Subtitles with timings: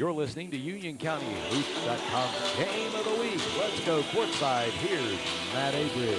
[0.00, 3.38] You're listening to UnionCountyHoops.com Game of the Week.
[3.58, 4.70] Let's go courtside.
[4.70, 5.18] Here's
[5.52, 6.16] Matt Abridge.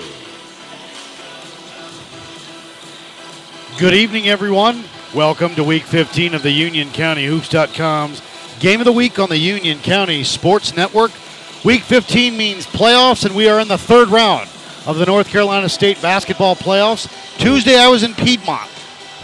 [3.80, 4.84] Good evening, everyone.
[5.16, 8.22] Welcome to Week 15 of the UnionCountyHoops.com's
[8.60, 11.10] Game of the Week on the Union County Sports Network.
[11.66, 14.48] Week 15 means playoffs, and we are in the third round
[14.86, 17.10] of the North Carolina State basketball playoffs.
[17.40, 18.70] Tuesday, I was in Piedmont.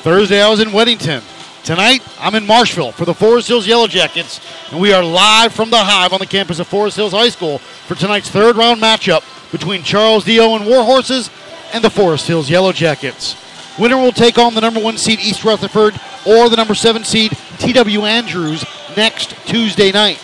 [0.02, 1.21] Thursday, I was in Weddington.
[1.67, 4.39] Tonight, I'm in Marshville for the Forest Hills Yellow Jackets,
[4.71, 7.58] and we are live from the Hive on the campus of Forest Hills High School
[7.58, 10.39] for tonight's third round matchup between Charles D.
[10.39, 11.30] Owen Warhorses
[11.73, 13.36] and the Forest Hills Yellow Jackets.
[13.78, 17.33] Winner will take on the number one seed East Rutherford or the number seven seed
[17.59, 18.63] TW Andrews
[18.95, 20.23] next Tuesday night.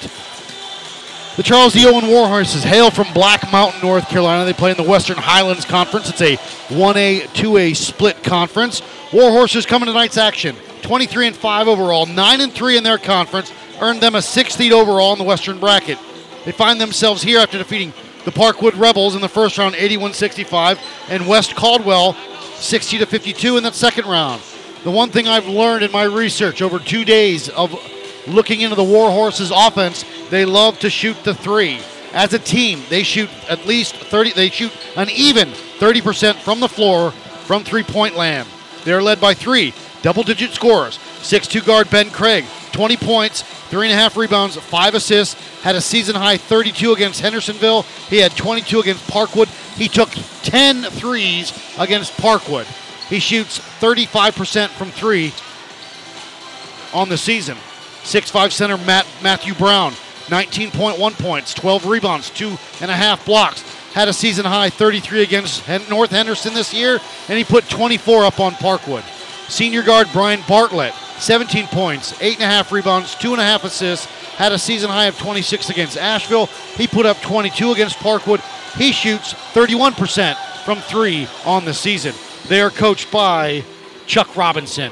[1.35, 1.85] The Charles D.
[1.85, 4.45] Owen Warhorses hail from Black Mountain, North Carolina.
[4.45, 6.09] They play in the Western Highlands Conference.
[6.09, 6.37] It's a
[6.73, 8.79] 1A, 2A split conference.
[9.11, 10.55] Warhorses coming tonight's action.
[10.83, 14.71] 23 and 5 overall, 9 and 3 in their conference, earned them a 6th seed
[14.71, 15.97] overall in the Western bracket.
[16.45, 17.93] They find themselves here after defeating
[18.25, 22.13] the Parkwood Rebels in the first round 81-65 and West Caldwell
[22.55, 24.41] 60 to 52 in that second round.
[24.83, 27.73] The one thing I've learned in my research over 2 days of
[28.27, 31.79] looking into the Warhorses offense, they love to shoot the 3.
[32.13, 36.69] As a team, they shoot at least 30 they shoot an even 30% from the
[36.69, 38.47] floor from three-point land.
[38.83, 39.73] They're led by 3
[40.03, 40.99] double-digit scorers.
[41.21, 45.81] 6'2 guard Ben Craig, 20 points, three and a half rebounds, five assists, had a
[45.81, 47.81] season high 32 against Hendersonville.
[48.09, 49.47] He had 22 against Parkwood.
[49.75, 50.09] He took
[50.43, 52.65] 10 threes against Parkwood.
[53.07, 55.33] He shoots 35% from three
[56.93, 57.57] on the season.
[58.03, 59.93] 6'5 center Matt Matthew Brown,
[60.27, 63.61] 19.1 points, 12 rebounds, two and a half blocks.
[63.93, 68.39] Had a season high 33 against North Henderson this year, and he put 24 up
[68.39, 69.03] on Parkwood.
[69.53, 75.19] Senior guard Brian Bartlett, 17 points, 8.5 rebounds, 2.5 assists, had a season high of
[75.19, 76.47] 26 against Asheville.
[76.75, 78.41] He put up 22 against Parkwood.
[78.75, 82.15] He shoots 31% from three on the season.
[82.47, 83.63] They are coached by
[84.07, 84.91] Chuck Robinson.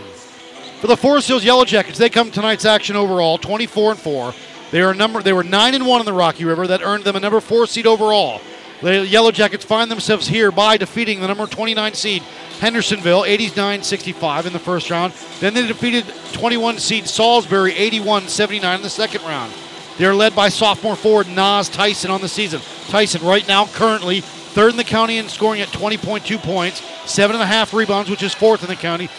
[0.80, 4.34] For the Forest Hills Yellow Jackets, they come tonight's action overall 24 and 4.
[4.70, 7.16] They are number they were 9 and 1 in the Rocky River that earned them
[7.16, 8.40] a number 4 seed overall.
[8.82, 12.24] The Yellow Jackets find themselves here by defeating the number 29 seed
[12.60, 15.14] Hendersonville 89-65 in the first round.
[15.40, 19.54] Then they defeated 21 seed Salisbury 81-79 in the second round.
[19.98, 22.60] They're led by sophomore forward Nas Tyson on the season.
[22.88, 27.44] Tyson right now currently third in the county in scoring at 20.2 points, seven and
[27.44, 29.10] a half rebounds, which is fourth in the county,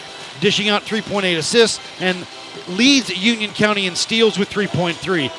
[0.41, 2.27] dishing out 3.8 assists, and
[2.67, 5.31] leads Union County in steals with 3.3.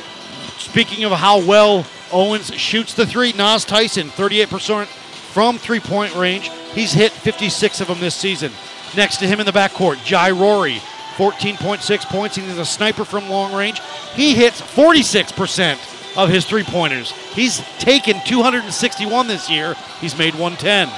[0.58, 6.50] Speaking of how well Owens shoots the three, Nas Tyson 38% from three-point range.
[6.72, 8.52] He's hit 56 of them this season.
[8.96, 10.80] Next to him in the backcourt, Jai Rory,
[11.16, 12.36] 14.6 points.
[12.36, 13.80] He's a sniper from long range.
[14.14, 17.10] He hits 46% of his three pointers.
[17.10, 19.74] He's taken 261 this year.
[20.00, 20.88] He's made 110.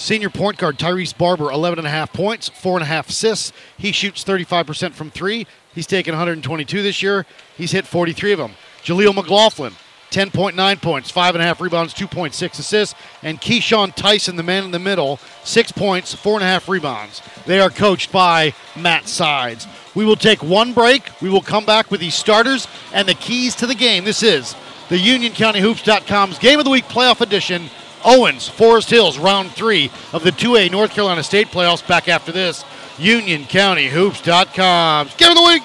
[0.00, 3.52] Senior point guard Tyrese Barber, 11.5 points, 4.5 assists.
[3.76, 5.46] He shoots 35% from three.
[5.74, 7.26] He's taken 122 this year.
[7.54, 8.52] He's hit 43 of them.
[8.82, 9.74] Jaleel McLaughlin,
[10.10, 12.94] 10.9 points, 5.5 rebounds, 2.6 assists.
[13.22, 17.20] And Keyshawn Tyson, the man in the middle, 6 points, 4.5 rebounds.
[17.44, 19.68] They are coached by Matt Sides.
[19.94, 21.10] We will take one break.
[21.20, 24.04] We will come back with the starters and the keys to the game.
[24.04, 24.56] This is
[24.88, 27.68] the UnionCountyHoops.com's Game of the Week playoff edition.
[28.04, 31.86] Owens, Forest Hills, round three of the 2A North Carolina State playoffs.
[31.86, 32.64] Back after this,
[32.96, 35.62] UnionCountyHoops.com's Game of the Week.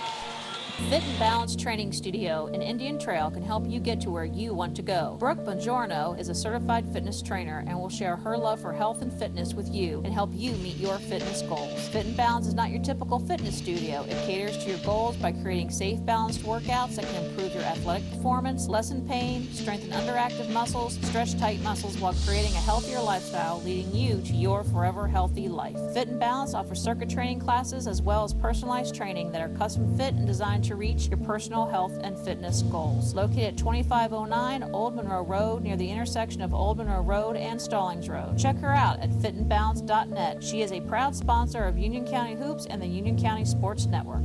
[0.75, 4.53] Fit and Balance Training Studio in Indian Trail can help you get to where you
[4.53, 5.15] want to go.
[5.17, 9.11] Brooke Bongiorno is a certified fitness trainer and will share her love for health and
[9.11, 11.87] fitness with you and help you meet your fitness goals.
[11.87, 14.05] Fit and Balance is not your typical fitness studio.
[14.09, 18.07] It caters to your goals by creating safe, balanced workouts that can improve your athletic
[18.11, 23.95] performance, lessen pain, strengthen underactive muscles, stretch tight muscles while creating a healthier lifestyle, leading
[23.95, 25.77] you to your forever healthy life.
[25.93, 29.97] Fit and Balance offers circuit training classes as well as personalized training that are custom
[29.97, 33.13] fit and designed to reach your personal health and fitness goals.
[33.13, 38.09] Located at 2509 Old Monroe Road near the intersection of Old Monroe Road and Stallings
[38.09, 38.37] Road.
[38.37, 40.43] Check her out at fitandbalance.net.
[40.43, 44.23] She is a proud sponsor of Union County Hoops and the Union County Sports Network.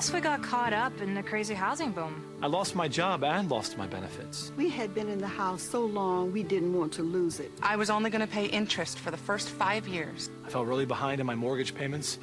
[0.00, 2.24] Guess we got caught up in the crazy housing boom.
[2.40, 4.50] I lost my job and lost my benefits.
[4.56, 7.52] We had been in the house so long we didn't want to lose it.
[7.60, 10.30] I was only going to pay interest for the first five years.
[10.46, 12.18] I fell really behind in my mortgage payments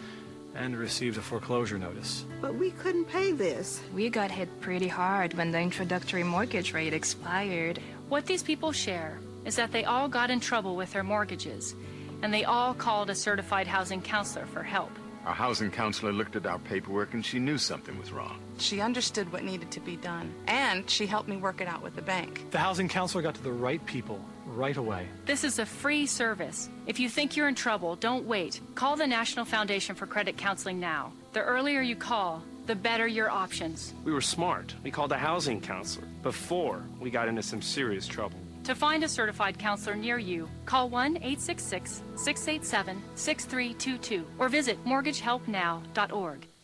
[0.56, 2.26] and received a foreclosure notice.
[2.42, 3.80] But we couldn't pay this.
[3.94, 7.80] We got hit pretty hard when the introductory mortgage rate expired.
[8.10, 11.76] What these people share is that they all got in trouble with their mortgages,
[12.24, 14.90] and they all called a certified housing counselor for help.
[15.28, 18.40] Our housing counselor looked at our paperwork and she knew something was wrong.
[18.60, 21.98] She understood what needed to be done, and she helped me work it out with
[21.98, 22.50] the bank.
[22.52, 25.06] The housing counselor got to the right people right away.
[25.26, 26.70] This is a free service.
[26.86, 28.62] If you think you're in trouble, don't wait.
[28.76, 31.12] Call the National Foundation for Credit Counseling now.
[31.34, 33.94] The earlier you call, the better your options.
[34.06, 34.76] We were smart.
[34.82, 38.40] We called a housing counselor before we got into some serious trouble.
[38.68, 46.46] To find a certified counselor near you, call 1 866 687 6322 or visit mortgagehelpnow.org.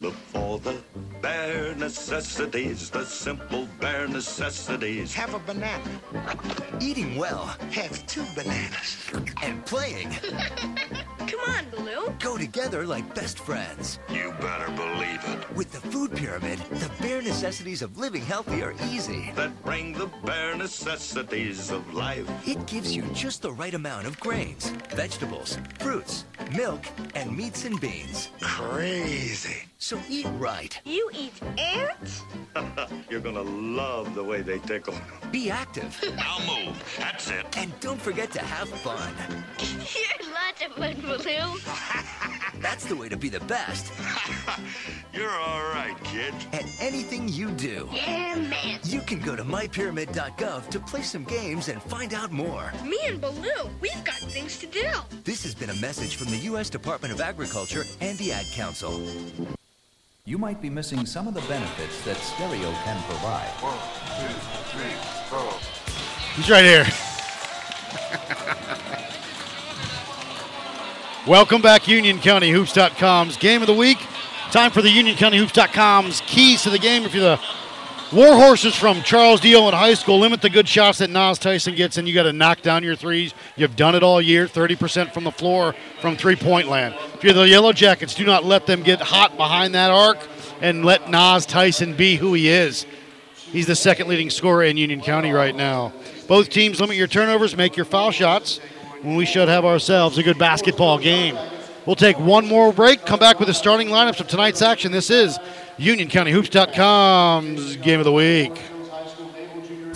[0.00, 0.76] Look for the
[1.20, 5.12] bare necessities, the simple bare necessities.
[5.14, 5.82] Have a banana.
[6.80, 7.46] Eating well.
[7.72, 8.96] Have two bananas.
[9.42, 10.10] And playing.
[11.26, 12.14] Come on, Baloo.
[12.20, 13.98] Go together like best friends.
[14.08, 15.56] You better believe it.
[15.56, 19.32] With the food pyramid, the bare necessities of living healthy are easy.
[19.34, 22.30] That bring the bare necessities of life.
[22.46, 26.24] It gives you just the right amount of grains, vegetables, fruits,
[26.56, 26.86] milk,
[27.16, 28.30] and meats and beans.
[28.40, 29.64] Crazy.
[29.88, 30.78] So eat right.
[30.84, 32.22] You eat ants?
[33.08, 34.94] You're gonna love the way they tickle.
[35.32, 35.98] Be active.
[36.18, 36.94] I'll move.
[36.98, 37.46] That's it.
[37.56, 39.10] And don't forget to have fun.
[39.58, 41.58] You're lots of fun, Baloo.
[42.60, 43.90] That's the way to be the best.
[45.14, 46.34] You're all right, kid.
[46.52, 47.88] At anything you do.
[47.90, 48.80] Yeah, man.
[48.84, 52.74] You can go to mypyramid.gov to play some games and find out more.
[52.84, 54.90] Me and Baloo, we've got things to do.
[55.24, 56.68] This has been a message from the U.S.
[56.68, 59.00] Department of Agriculture and the Ad Council.
[60.28, 63.48] You might be missing some of the benefits that stereo can provide.
[63.62, 63.78] One,
[64.20, 64.28] two,
[64.76, 64.92] three,
[65.30, 65.54] four.
[66.36, 66.84] He's right here.
[71.26, 73.96] Welcome back, UnionCountyHoops.com's game of the week.
[74.50, 77.04] Time for the UnionCountyHoops.com's keys to the game.
[77.04, 77.40] If you're the
[78.10, 79.54] Warhorses from Charles D.
[79.54, 82.32] Owen High School, limit the good shots that Nas Tyson gets, and you got to
[82.32, 83.34] knock down your threes.
[83.54, 86.94] You've done it all year, 30% from the floor from three point land.
[87.12, 90.26] If you're the Yellow Jackets, do not let them get hot behind that arc
[90.62, 92.86] and let Nas Tyson be who he is.
[93.34, 95.92] He's the second leading scorer in Union County right now.
[96.26, 98.58] Both teams limit your turnovers, make your foul shots,
[99.02, 101.36] when we should have ourselves a good basketball game.
[101.84, 104.92] We'll take one more break, come back with the starting lineups of tonight's action.
[104.92, 105.38] This is
[105.78, 108.52] UnionCountyHoops.com's Game of the Week.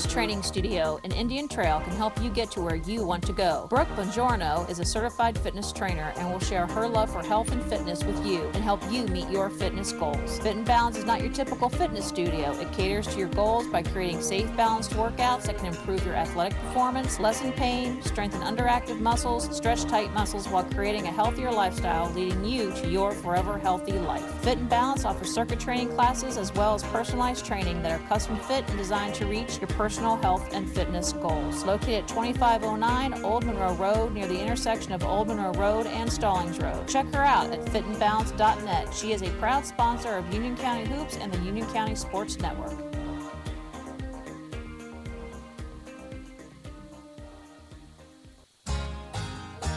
[0.06, 3.66] Training Studio in Indian Trail can help you get to where you want to go.
[3.70, 7.62] Brooke Bongiorno is a certified fitness trainer and will share her love for health and
[7.64, 10.38] fitness with you and help you meet your fitness goals.
[10.40, 12.58] Fit and Balance is not your typical fitness studio.
[12.58, 16.58] It caters to your goals by creating safe, balanced workouts that can improve your athletic
[16.58, 22.44] performance, lessen pain, strengthen underactive muscles, stretch tight muscles while creating a healthier lifestyle leading
[22.44, 24.28] you to your forever healthy life.
[24.42, 28.36] Fit and Balance offers circuit training classes as well as personalized training that are custom
[28.36, 31.64] fit and designed to reach your personal health and fitness goals.
[31.64, 36.58] Located at 2509 Old Monroe Road near the intersection of Old Monroe Road and Stallings
[36.58, 36.88] Road.
[36.88, 38.94] Check her out at fitandbalance.net.
[38.94, 42.72] She is a proud sponsor of Union County Hoops and the Union County Sports Network.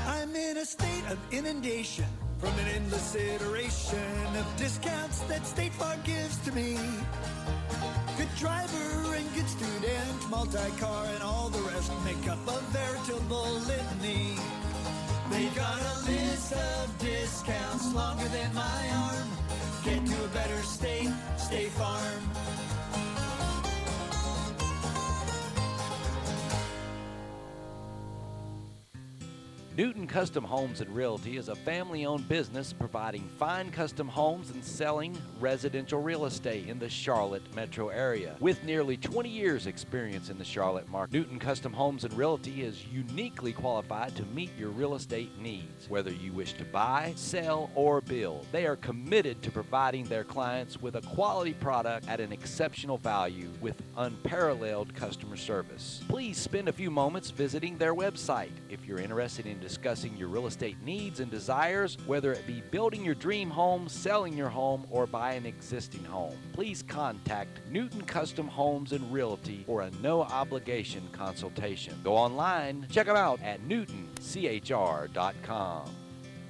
[0.07, 2.05] I'm in a state of inundation
[2.37, 6.77] from an endless iteration of discounts that State Farm gives to me.
[8.17, 14.37] Good driver and good student, multi-car and all the rest make up a veritable litany.
[15.29, 19.27] They got a list of discounts longer than my arm.
[19.83, 22.23] Get to a better state, stay Farm.
[29.77, 34.63] Newton Custom Homes and Realty is a family owned business providing fine custom homes and
[34.63, 38.37] selling residential real estate in the Charlotte metro area.
[38.39, 42.85] With nearly 20 years' experience in the Charlotte market, Newton Custom Homes and Realty is
[42.87, 45.89] uniquely qualified to meet your real estate needs.
[45.89, 50.81] Whether you wish to buy, sell, or build, they are committed to providing their clients
[50.81, 56.01] with a quality product at an exceptional value with unparalleled customer service.
[56.07, 60.45] Please spend a few moments visiting their website if you're interested in discussing your real
[60.45, 65.07] estate needs and desires, whether it be building your dream home, selling your home, or
[65.07, 66.37] buying an existing home.
[66.53, 71.99] Please contact Newton Custom Homes and Realty for a no obligation consultation.
[72.03, 75.89] Go online, check them out at newtonchr.com.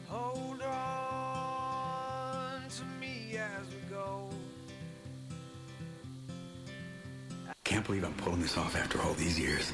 [0.09, 4.27] Hold on to me as we go.
[7.63, 9.71] Can't believe I'm pulling this off after all these years.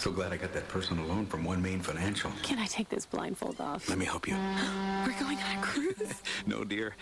[0.00, 2.32] So glad I got that personal loan from One Main Financial.
[2.42, 3.86] Can I take this blindfold off?
[3.86, 4.32] Let me help you.
[5.06, 6.14] We're going on a cruise.
[6.46, 6.96] No, dear.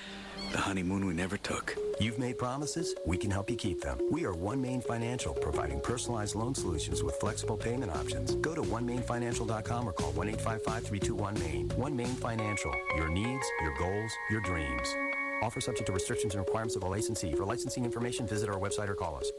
[0.50, 1.76] The honeymoon we never took.
[2.00, 3.98] You've made promises, we can help you keep them.
[4.10, 8.34] We are One Main Financial, providing personalized loan solutions with flexible payment options.
[8.34, 11.68] Go to onemainfinancial.com or call 1 855 321 Main.
[11.78, 14.96] One Main Financial, your needs, your goals, your dreams.
[15.40, 17.32] Offer subject to restrictions and requirements of the licensee.
[17.32, 19.30] For licensing information, visit our website or call us.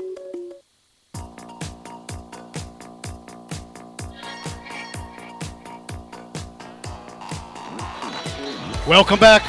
[8.89, 9.43] Welcome back.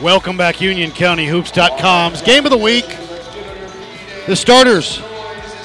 [0.00, 2.86] Welcome back, UnionCountyHoops.com's game of the week.
[4.26, 4.96] The starters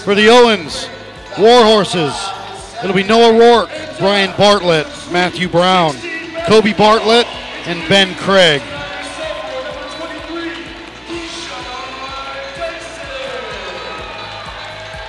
[0.03, 0.87] for the Owens
[1.31, 2.83] Warhorses.
[2.83, 5.95] It'll be Noah Rourke, Brian Bartlett, Matthew Brown,
[6.45, 7.25] Kobe Bartlett,
[7.65, 8.61] and Ben Craig.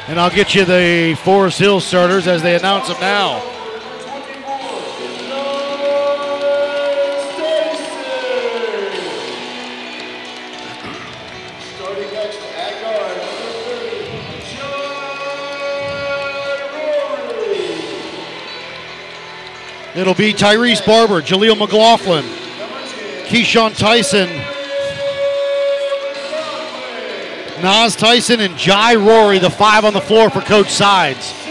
[0.08, 3.53] And I'll get you the Forest Hill starters as they announce them now.
[19.94, 22.24] It'll be Tyrese Barber, Jaleel McLaughlin,
[23.26, 24.28] Keyshawn Tyson,
[27.62, 31.43] Nas Tyson, and Jai Rory, the five on the floor for Coach Sides.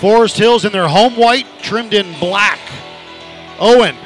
[0.00, 2.60] Forest Hills in their home white, trimmed in black.
[3.58, 3.96] Owen.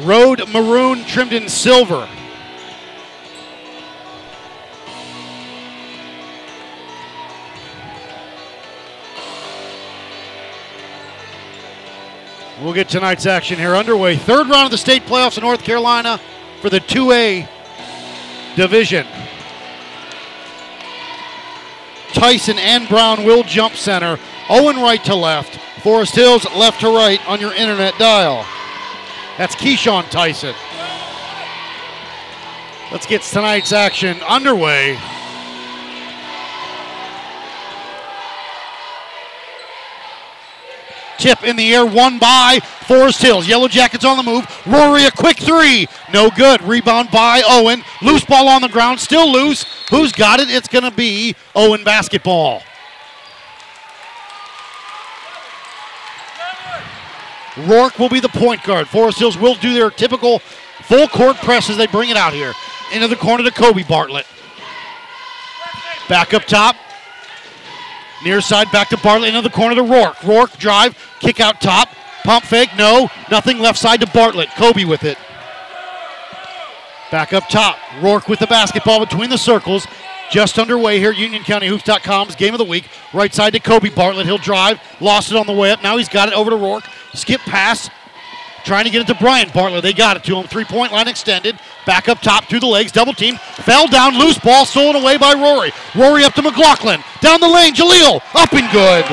[0.00, 2.08] Road maroon, trimmed in silver.
[12.60, 14.16] We'll get tonight's action here underway.
[14.16, 16.20] Third round of the state playoffs in North Carolina
[16.60, 17.48] for the 2A
[18.54, 19.06] division.
[22.20, 24.18] Tyson and Brown will jump center.
[24.50, 25.56] Owen right to left.
[25.82, 28.44] Forest Hills left to right on your internet dial.
[29.38, 30.54] That's Keyshawn Tyson.
[32.92, 34.98] Let's get tonight's action underway.
[41.20, 43.46] Tip in the air, one by Forest Hills.
[43.46, 44.46] Yellow Jackets on the move.
[44.66, 45.86] Rory, a quick three.
[46.10, 46.62] No good.
[46.62, 47.82] Rebound by Owen.
[48.00, 49.66] Loose ball on the ground, still loose.
[49.90, 50.48] Who's got it?
[50.50, 52.62] It's going to be Owen basketball.
[57.66, 58.88] Rourke will be the point guard.
[58.88, 62.54] Forest Hills will do their typical full court press as they bring it out here.
[62.94, 64.26] Into the corner to Kobe Bartlett.
[66.08, 66.76] Back up top.
[68.22, 70.22] Near side back to Bartlett into the corner to Rourke.
[70.22, 71.88] Rourke drive, kick out top,
[72.22, 74.50] pump fake, no, nothing left side to Bartlett.
[74.56, 75.16] Kobe with it.
[77.10, 77.78] Back up top.
[78.00, 79.86] Rourke with the basketball between the circles.
[80.30, 82.88] Just underway here, UnionCountyHoops.com's game of the week.
[83.12, 84.26] Right side to Kobe Bartlett.
[84.26, 85.82] He'll drive, lost it on the way up.
[85.82, 86.84] Now he's got it over to Rourke.
[87.14, 87.90] Skip pass,
[88.64, 89.82] trying to get it to Brian Bartlett.
[89.82, 90.46] They got it to him.
[90.46, 91.58] Three point line extended.
[91.86, 92.92] Back up top to the legs.
[92.92, 93.36] Double team.
[93.36, 94.18] Fell down.
[94.18, 95.72] Loose ball stolen away by Rory.
[95.94, 97.02] Rory up to McLaughlin.
[97.20, 97.74] Down the lane.
[97.74, 99.04] Jaleel up and good.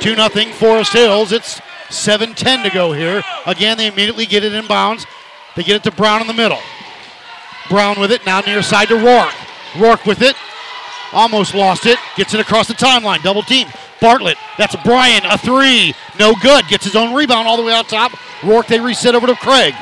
[0.00, 1.32] 2 0 Forest Hills.
[1.32, 1.60] It's
[1.90, 3.22] 7 10 to go here.
[3.46, 5.06] Again, they immediately get it in bounds.
[5.56, 6.60] They get it to Brown in the middle.
[7.70, 8.26] Brown with it.
[8.26, 9.34] Now near side to Rourke.
[9.78, 10.36] Rourke with it.
[11.12, 11.98] Almost lost it.
[12.16, 13.22] Gets it across the timeline.
[13.22, 13.68] Double team.
[14.04, 14.36] Bartlett.
[14.58, 15.24] That's Brian.
[15.24, 15.94] A three.
[16.18, 16.68] No good.
[16.68, 18.12] Gets his own rebound all the way out top.
[18.44, 19.72] Rourke, they reset over to Craig.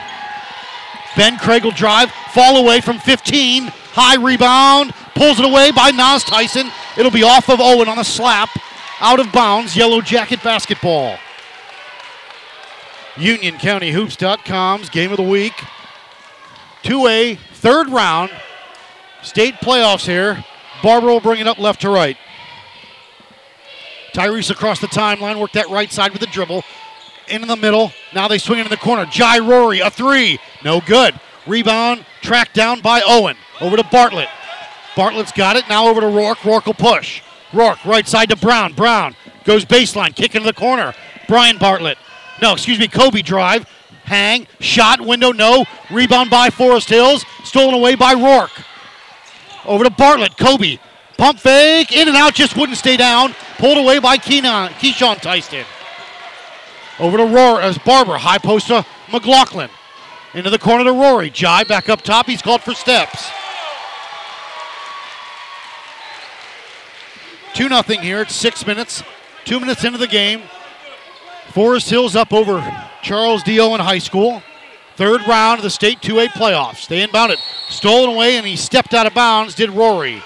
[1.16, 2.12] Ben Craig will drive.
[2.32, 3.64] Fall away from 15.
[3.66, 4.94] High rebound.
[5.16, 6.70] Pulls it away by Nas Tyson.
[6.96, 8.48] It'll be off of Owen on the slap.
[9.00, 9.76] Out of bounds.
[9.76, 11.18] Yellow Jacket basketball.
[13.14, 15.64] UnionCountyHoops.com's game of the week.
[16.84, 18.30] 2A, third round.
[19.22, 20.44] State playoffs here.
[20.80, 22.16] Barber will bring it up left to right.
[24.12, 26.64] Tyrese across the timeline, worked that right side with the dribble.
[27.28, 27.92] In the middle.
[28.14, 29.06] Now they swing it in the corner.
[29.06, 30.38] Jai Rory, a three.
[30.64, 31.18] No good.
[31.46, 33.36] Rebound, tracked down by Owen.
[33.60, 34.28] Over to Bartlett.
[34.96, 35.68] Bartlett's got it.
[35.68, 36.44] Now over to Rourke.
[36.44, 37.22] Rourke will push.
[37.52, 38.72] Rourke, right side to Brown.
[38.72, 39.14] Brown
[39.44, 40.94] goes baseline, kick into the corner.
[41.28, 41.98] Brian Bartlett.
[42.40, 43.66] No, excuse me, Kobe drive.
[44.04, 45.64] Hang, shot, window, no.
[45.90, 47.24] Rebound by Forest Hills.
[47.44, 48.50] Stolen away by Rourke.
[49.64, 50.36] Over to Bartlett.
[50.36, 50.78] Kobe.
[51.16, 51.92] Pump fake.
[51.92, 52.34] In and out.
[52.34, 53.34] Just wouldn't stay down.
[53.58, 55.64] Pulled away by Keenan, Keyshawn Tyson.
[56.98, 58.18] Over to Rory as Barber.
[58.18, 59.70] High post to McLaughlin.
[60.34, 61.30] Into the corner to Rory.
[61.30, 62.26] Jai back up top.
[62.26, 63.30] He's called for steps.
[67.54, 68.22] 2 0 here.
[68.22, 69.02] It's six minutes.
[69.44, 70.42] Two minutes into the game.
[71.48, 72.60] Forest Hills up over
[73.02, 73.60] Charles D.
[73.60, 74.42] Owen High School.
[74.96, 76.86] Third round of the state 2A playoffs.
[76.86, 77.38] They inbound it.
[77.68, 80.22] Stolen away, and he stepped out of bounds, did Rory.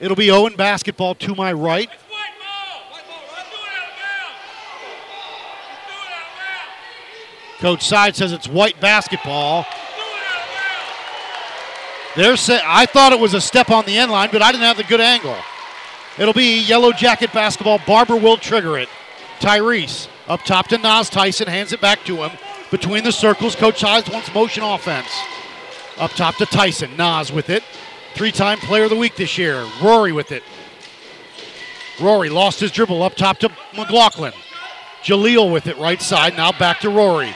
[0.00, 1.90] It'll be Owen basketball to my right.
[7.60, 9.64] Coach Side says it's white basketball.
[12.14, 14.64] They're say- I thought it was a step on the end line, but I didn't
[14.64, 15.36] have the good angle.
[16.18, 17.80] It'll be yellow jacket basketball.
[17.86, 18.88] Barber will trigger it.
[19.40, 22.30] Tyrese up top to Nas Tyson, hands it back to him.
[22.70, 25.08] Between the circles, Coach Sides wants motion offense.
[25.98, 26.96] Up top to Tyson.
[26.96, 27.62] Nas with it.
[28.14, 29.66] Three time player of the week this year.
[29.82, 30.44] Rory with it.
[32.00, 34.32] Rory lost his dribble up top to McLaughlin.
[35.02, 36.36] Jaleel with it right side.
[36.36, 37.34] Now back to Rory.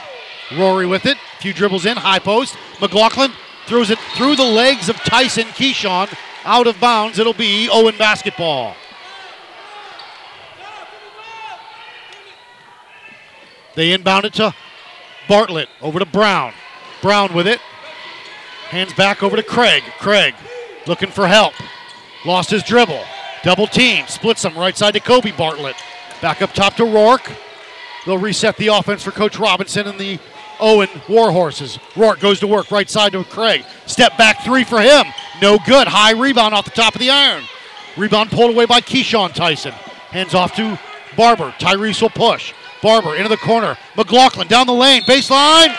[0.57, 1.17] Rory with it.
[1.17, 1.97] A Few dribbles in.
[1.97, 2.55] High post.
[2.79, 3.31] McLaughlin
[3.65, 6.13] throws it through the legs of Tyson Keyshawn.
[6.45, 7.19] Out of bounds.
[7.19, 8.73] It'll be Owen basketball.
[13.75, 14.55] They inbound it to
[15.27, 15.67] Bartlett.
[15.81, 16.53] Over to Brown.
[17.01, 17.59] Brown with it.
[18.69, 19.83] Hands back over to Craig.
[19.99, 20.35] Craig
[20.89, 21.53] looking for help.
[22.25, 23.01] Lost his dribble.
[23.43, 24.05] Double team.
[24.07, 25.77] Splits them right side to Kobe Bartlett.
[26.21, 27.31] Back up top to Rourke.
[28.05, 30.19] They'll reset the offense for Coach Robinson and the
[30.59, 31.79] Owen Warhorses.
[31.95, 33.63] Rourke goes to work right side to Craig.
[33.85, 35.05] Step back three for him.
[35.41, 35.87] No good.
[35.87, 37.43] High rebound off the top of the iron.
[37.95, 39.71] Rebound pulled away by Keyshawn Tyson.
[39.71, 40.77] Hands off to
[41.15, 41.53] Barber.
[41.59, 42.53] Tyrese will push.
[42.81, 43.77] Barber into the corner.
[43.95, 45.03] McLaughlin down the lane.
[45.03, 45.75] Baseline.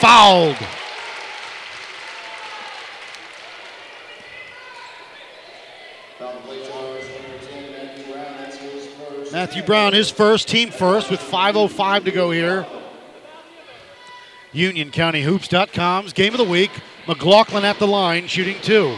[0.00, 0.56] Fouled.
[9.50, 12.64] Matthew Brown, his first, team first, with 5.05 to go here.
[14.52, 16.70] UnionCountyHoops.com's game of the week.
[17.08, 18.96] McLaughlin at the line, shooting two.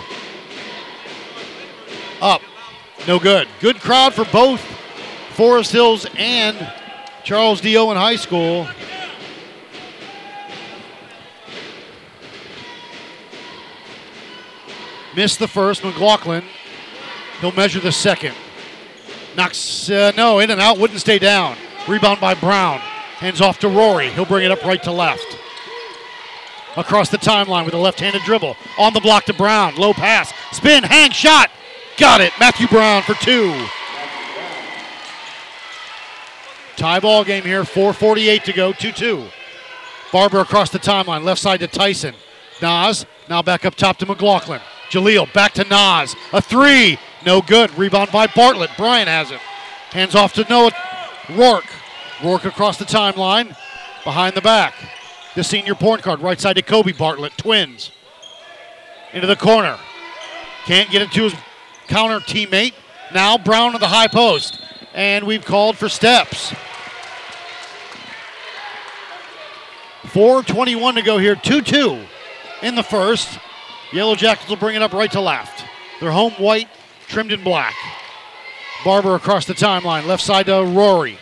[2.20, 2.42] Up.
[3.08, 3.48] No good.
[3.60, 4.60] Good crowd for both
[5.30, 6.70] Forest Hills and
[7.24, 7.78] Charles D.
[7.78, 8.68] Owen High School.
[15.16, 15.82] Missed the first.
[15.82, 16.44] McLaughlin.
[17.40, 18.34] He'll measure the second.
[19.36, 21.56] Knocks, uh, no, in and out, wouldn't stay down.
[21.88, 22.78] Rebound by Brown.
[23.18, 24.10] Hands off to Rory.
[24.10, 25.38] He'll bring it up right to left.
[26.76, 28.56] Across the timeline with a left handed dribble.
[28.78, 29.76] On the block to Brown.
[29.76, 30.32] Low pass.
[30.52, 31.50] Spin, hang, shot.
[31.98, 32.32] Got it.
[32.40, 33.66] Matthew Brown for two.
[36.76, 37.62] Tie ball game here.
[37.62, 38.72] 4.48 to go.
[38.72, 39.24] 2 2.
[40.12, 41.24] Barber across the timeline.
[41.24, 42.14] Left side to Tyson.
[42.60, 43.06] Nas.
[43.28, 44.60] Now back up top to McLaughlin.
[44.90, 46.16] Jaleel back to Nas.
[46.32, 46.98] A three.
[47.24, 47.76] No good.
[47.76, 48.70] Rebound by Bartlett.
[48.76, 49.40] Brian has it.
[49.90, 50.72] Hands off to Noah
[51.30, 51.66] Rourke.
[52.22, 53.56] Rourke across the timeline.
[54.04, 54.74] Behind the back.
[55.34, 56.20] The senior point guard.
[56.20, 57.36] Right side to Kobe Bartlett.
[57.36, 57.90] Twins.
[59.12, 59.78] Into the corner.
[60.64, 61.34] Can't get it to his
[61.88, 62.74] counter teammate.
[63.12, 64.60] Now Brown to the high post.
[64.94, 66.52] And we've called for steps.
[70.02, 71.36] 4.21 to go here.
[71.36, 72.00] 2 2
[72.62, 73.38] in the first.
[73.92, 75.64] Yellow Jackets will bring it up right to left.
[76.00, 76.68] They're home white,
[77.12, 77.74] trimmed in black.
[78.84, 81.18] Barber across the timeline, left side to Rory.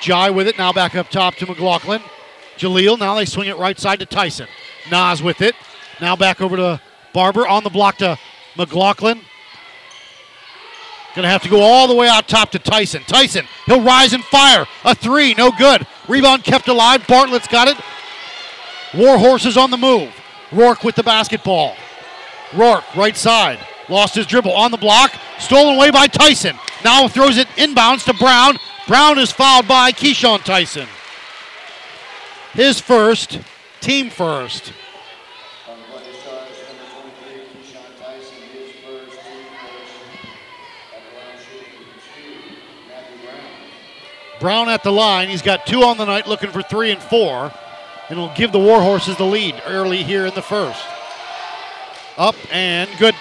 [0.00, 2.02] Jai with it, now back up top to McLaughlin.
[2.56, 4.48] Jaleel, now they swing it right side to Tyson.
[4.90, 5.54] Nas with it,
[6.00, 6.80] now back over to
[7.14, 8.18] Barber on the block to
[8.56, 9.20] McLaughlin.
[11.14, 13.02] Gonna have to go all the way out top to Tyson.
[13.06, 14.66] Tyson, he'll rise and fire.
[14.84, 15.86] A three, no good.
[16.08, 17.06] Rebound kept alive.
[17.06, 17.76] Bartlett's got it.
[18.90, 20.12] Warhorses on the move.
[20.50, 21.76] Rourke with the basketball.
[22.54, 23.58] Rourke, right side.
[23.88, 25.14] Lost his dribble on the block.
[25.38, 26.56] Stolen away by Tyson.
[26.84, 28.58] Now throws it inbounds to Brown.
[28.86, 30.86] Brown is fouled by Keyshawn Tyson.
[32.52, 33.40] His first,
[33.80, 34.72] team first.
[35.68, 39.94] On the play starts number 23, Keyshawn Tyson, his first team first.
[40.94, 41.68] At the line shooting
[42.14, 44.40] two, Matthew Brown.
[44.40, 45.28] Brown at the line.
[45.28, 47.52] He's got two on the night, looking for three and four,
[48.08, 50.84] and will give the Warhorses the lead early here in the first.
[52.16, 53.14] Up and good.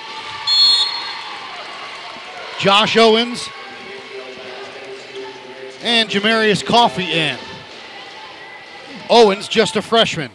[2.59, 3.47] Josh Owens
[5.83, 7.37] and Jamarius Coffee in.
[9.09, 10.31] Owens just a freshman.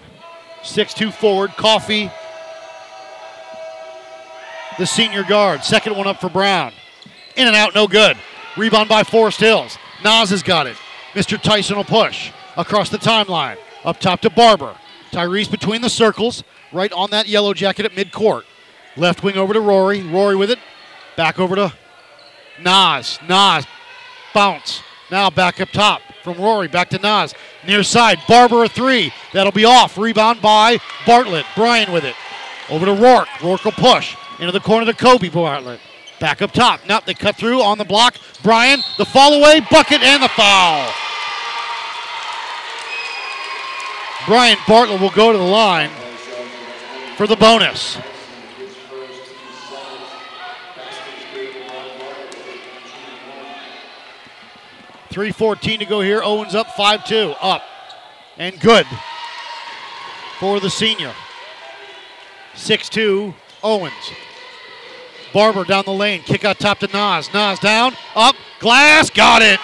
[0.63, 1.51] 6'2 forward.
[1.57, 2.11] Coffee,
[4.79, 5.65] the senior guard.
[5.65, 6.73] Second one up for Brown.
[7.37, 8.17] In and out, no good.
[8.57, 9.77] Rebound by Forest Hills.
[10.05, 10.77] Nas has got it.
[11.15, 11.41] Mr.
[11.41, 13.57] Tyson will push across the timeline.
[13.85, 14.77] Up top to Barber.
[15.11, 18.43] Tyrese between the circles, right on that yellow jacket at midcourt.
[18.97, 20.03] Left wing over to Rory.
[20.03, 20.59] Rory with it.
[21.17, 21.73] Back over to
[22.61, 23.19] Nas.
[23.29, 23.67] Nas.
[24.35, 24.83] Bounce.
[25.11, 26.69] Now back up top from Rory.
[26.69, 27.35] Back to Nas.
[27.67, 28.19] Near side.
[28.29, 29.13] Barber a three.
[29.33, 29.99] That'll be off.
[29.99, 31.47] Rebound by Bartlett.
[31.55, 32.15] Brian with it.
[32.71, 33.29] Over to Rourke.
[33.43, 34.17] Rourke will push.
[34.39, 35.81] Into the corner to Kobe Bartlett.
[36.19, 36.81] Back up top.
[36.89, 38.17] Nope, they cut through on the block.
[38.43, 40.89] Brian, the fall away, bucket, and the foul.
[44.27, 45.91] Brian Bartlett will go to the line
[47.17, 47.99] for the bonus.
[55.13, 56.23] 3.14 to go here.
[56.23, 57.35] Owens up 5 2.
[57.41, 57.63] Up.
[58.39, 58.87] And good
[60.39, 61.13] for the senior.
[62.55, 64.13] 6 2, Owens.
[65.33, 66.21] Barber down the lane.
[66.23, 67.33] Kick out top to Nas.
[67.33, 67.95] Nas down.
[68.15, 68.37] Up.
[68.59, 69.09] Glass.
[69.09, 69.59] Got it.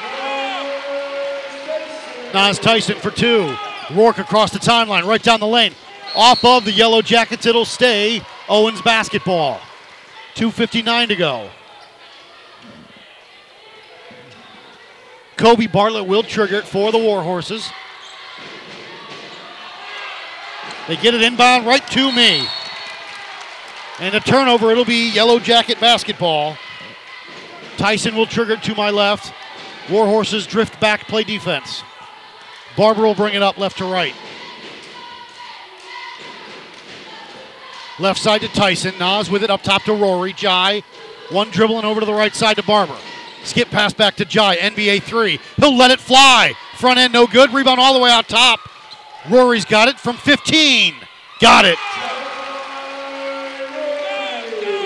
[2.33, 3.55] Nas Tyson for two.
[3.93, 5.05] Rourke across the timeline.
[5.05, 5.75] Right down the lane.
[6.15, 7.45] Off of the Yellow Jackets.
[7.45, 9.61] It'll stay Owens basketball.
[10.35, 11.51] 2.59 to go.
[15.39, 17.73] Kobe Bartlett will trigger it for the Warhorses.
[20.89, 22.47] They get it inbound right to me.
[24.01, 26.57] And a turnover, it'll be Yellow Jacket basketball.
[27.77, 29.33] Tyson will trigger it to my left.
[29.87, 31.85] Warhorses drift back, play defense.
[32.77, 34.15] Barber will bring it up left to right.
[38.01, 38.95] Left side to Tyson.
[38.99, 40.33] Nas with it up top to Rory.
[40.33, 40.83] Jai.
[41.31, 42.97] One dribbling over to the right side to Barber.
[43.45, 44.57] Skip pass back to Jai.
[44.57, 45.41] NBA three.
[45.57, 46.53] He'll let it fly.
[46.77, 47.53] Front end no good.
[47.53, 48.61] Rebound all the way out top.
[49.29, 50.95] Rory's got it from 15.
[51.41, 51.79] Got it.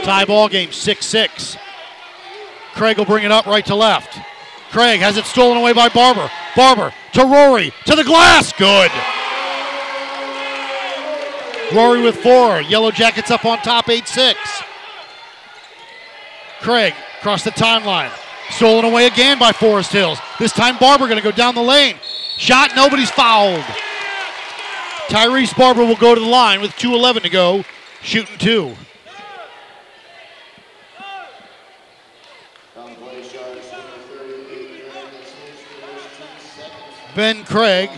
[0.05, 1.57] Tie ball game 6 6.
[2.75, 4.19] Craig will bring it up right to left.
[4.71, 6.31] Craig has it stolen away by Barber.
[6.57, 8.53] Barber to Rory to the glass.
[8.53, 8.91] Good.
[11.75, 12.61] Rory with four.
[12.63, 14.39] Yellow Jackets up on top 8 6.
[16.61, 18.11] Craig across the timeline.
[18.53, 20.19] Stolen away again by Forest Hills.
[20.39, 21.97] This time Barber going to go down the lane.
[22.39, 23.65] Shot, nobody's fouled.
[25.09, 27.65] Tyrese Barber will go to the line with 2.11 to go,
[28.03, 28.75] shooting two.
[32.77, 37.15] On the play starts number 38, Craig, that's his first team second.
[37.15, 37.91] Ben Craig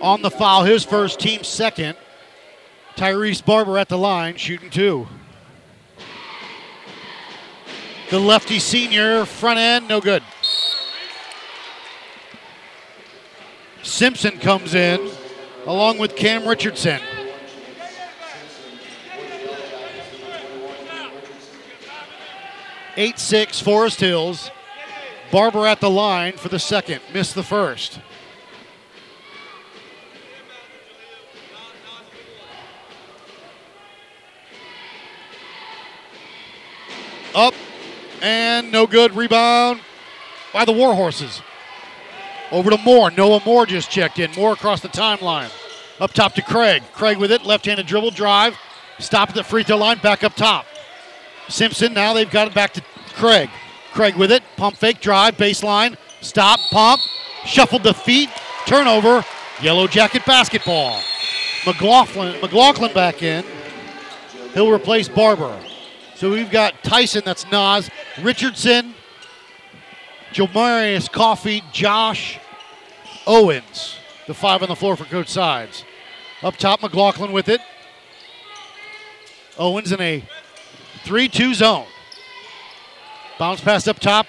[0.00, 1.96] on the foul, his first team second.
[2.96, 5.08] Tyrese Barber at the line, shooting two.
[8.10, 10.24] The lefty senior, front end, no good.
[13.84, 15.10] Simpson comes in
[15.64, 17.00] along with Cam Richardson.
[22.96, 24.50] Eight six Forest Hills.
[25.30, 27.00] Barber at the line for the second.
[27.14, 28.00] Missed the first.
[37.32, 37.54] Up
[38.66, 39.14] no good.
[39.14, 39.80] Rebound
[40.52, 41.40] by the Warhorses.
[42.50, 43.10] Over to Moore.
[43.10, 44.30] Noah Moore just checked in.
[44.32, 45.50] Moore across the timeline.
[46.00, 46.82] Up top to Craig.
[46.92, 47.44] Craig with it.
[47.44, 48.56] Left handed dribble drive.
[48.98, 49.98] Stop at the free throw line.
[49.98, 50.66] Back up top.
[51.48, 51.94] Simpson.
[51.94, 52.82] Now they've got it back to
[53.14, 53.50] Craig.
[53.92, 54.42] Craig with it.
[54.56, 55.36] Pump fake drive.
[55.36, 55.96] Baseline.
[56.20, 56.58] Stop.
[56.70, 57.00] Pump.
[57.44, 58.30] Shuffled the feet.
[58.66, 59.24] Turnover.
[59.62, 61.00] Yellow jacket basketball.
[61.66, 63.44] McLaughlin, McLaughlin back in.
[64.54, 65.58] He'll replace Barber.
[66.20, 67.88] So we've got Tyson, that's Nas,
[68.20, 68.94] Richardson,
[70.34, 72.38] Jomarius Coffee, Josh
[73.26, 73.96] Owens.
[74.26, 75.82] The five on the floor for Coach Sides.
[76.42, 77.62] Up top, McLaughlin with it.
[79.56, 80.22] Owens in a
[81.04, 81.86] 3 2 zone.
[83.38, 84.26] Bounce pass up top.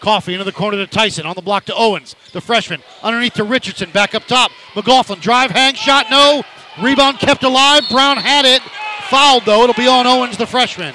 [0.00, 1.26] Coffee into the corner to Tyson.
[1.26, 2.82] On the block to Owens, the freshman.
[3.04, 3.88] Underneath to Richardson.
[3.92, 4.50] Back up top.
[4.74, 6.42] McLaughlin drive, hang, shot, no.
[6.82, 7.84] Rebound kept alive.
[7.88, 8.62] Brown had it.
[9.08, 9.62] Fouled though.
[9.62, 10.92] It'll be on Owens, the freshman.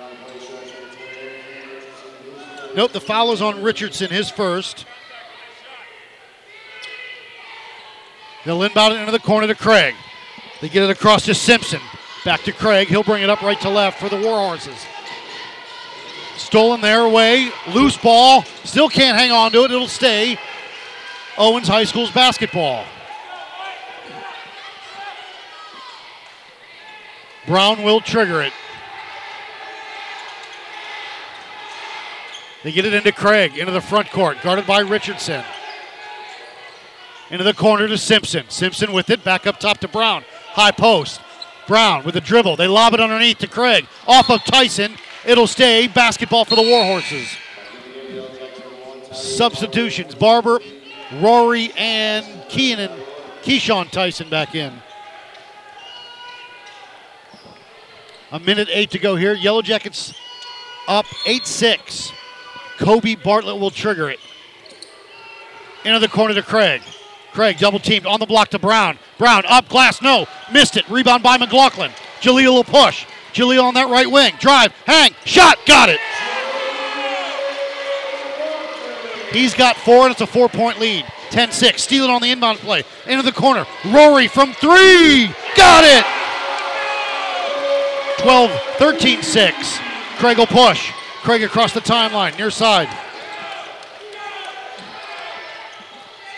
[0.00, 4.10] On the play starts number 28, Craig Richardson, his Nope, the foul is on Richardson,
[4.10, 4.86] his first.
[8.44, 9.94] They'll inbound it into the corner to Craig.
[10.60, 11.80] They get it across to Simpson.
[12.24, 12.88] Back to Craig.
[12.88, 14.86] He'll bring it up right to left for the Warhorses.
[16.36, 17.50] Stolen their way.
[17.74, 18.44] Loose ball.
[18.64, 19.70] Still can't hang on to it.
[19.70, 20.38] It'll stay.
[21.36, 22.84] Owens High School's basketball.
[27.46, 28.52] Brown will trigger it.
[32.62, 35.42] They get it into Craig, into the front court, guarded by Richardson.
[37.30, 38.44] Into the corner to Simpson.
[38.48, 40.24] Simpson with it, back up top to Brown.
[40.48, 41.20] High post.
[41.66, 42.56] Brown with a dribble.
[42.56, 43.86] They lob it underneath to Craig.
[44.06, 44.96] Off of Tyson.
[45.24, 45.86] It'll stay.
[45.86, 47.36] Basketball for the Warhorses.
[49.12, 50.14] Substitutions.
[50.14, 50.60] Barber,
[51.20, 52.90] Rory, and Keenan.
[53.42, 54.72] Keyshawn Tyson back in.
[58.32, 59.34] A minute eight to go here.
[59.34, 60.12] Yellow Jackets
[60.88, 62.12] up 8 6.
[62.80, 64.18] Kobe Bartlett will trigger it.
[65.84, 66.82] Into the corner to Craig.
[67.32, 68.98] Craig double teamed on the block to Brown.
[69.18, 70.26] Brown up glass, no.
[70.50, 70.88] Missed it.
[70.88, 71.92] Rebound by McLaughlin.
[72.20, 73.06] Jaleel will push.
[73.32, 74.34] Jaleel on that right wing.
[74.40, 76.00] Drive, hang, shot, got it.
[79.32, 81.04] He's got four, and it's a four point lead.
[81.30, 81.82] 10 6.
[81.82, 82.82] Steal on the inbound play.
[83.06, 83.64] Into the corner.
[83.86, 85.28] Rory from three.
[85.54, 86.04] Got it.
[88.22, 89.78] 12 13 6.
[90.18, 90.90] Craig will push.
[91.22, 92.88] Craig across the timeline, near side.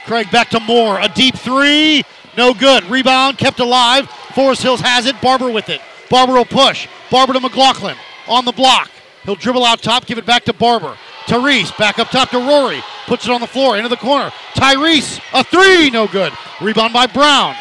[0.06, 0.98] Craig back to Moore.
[1.00, 2.02] A deep three.
[2.36, 2.84] No good.
[2.84, 4.08] Rebound kept alive.
[4.34, 5.20] Forest Hills has it.
[5.20, 5.80] Barber with it.
[6.10, 6.88] Barber will push.
[7.10, 8.90] Barber to McLaughlin on the block.
[9.24, 10.96] He'll dribble out top, give it back to Barber.
[11.26, 12.82] Tyrese back up top to Rory.
[13.06, 14.32] Puts it on the floor into the corner.
[14.54, 16.32] Tyrese, a three, no good.
[16.60, 17.54] Rebound by Brown.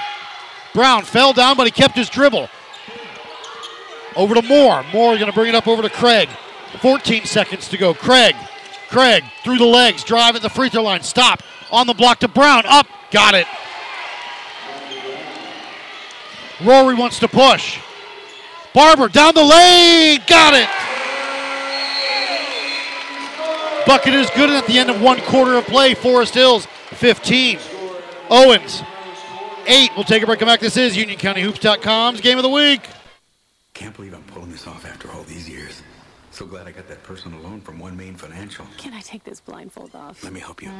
[0.74, 2.50] Brown fell down, but he kept his dribble.
[4.16, 4.84] Over to Moore.
[4.92, 6.30] Moore going to bring it up over to Craig.
[6.80, 7.94] 14 seconds to go.
[7.94, 8.36] Craig.
[8.90, 10.04] Craig through the legs.
[10.04, 11.02] Drive at the free throw line.
[11.04, 11.44] Stop.
[11.72, 12.66] On the block to Brown.
[12.66, 12.88] Up.
[13.12, 13.48] Got it.
[16.64, 17.80] Rory wants to push.
[18.74, 20.22] Barber down the lane.
[20.28, 20.70] Got it.
[23.86, 25.94] Bucket is good at the end of one quarter of play.
[25.94, 27.60] Forest Hills 15.
[28.30, 28.84] Owens
[29.66, 29.92] 8.
[29.96, 30.40] We'll take a break.
[30.40, 30.60] Come back.
[30.60, 32.88] This is UnionCountyHoops.com's game of the week.
[33.74, 35.82] Can't believe I'm pulling this off after all these years.
[36.42, 38.66] So glad I got that personal loan from One Main Financial.
[38.80, 40.24] Can I take this blindfold off?
[40.24, 40.72] Let me help you.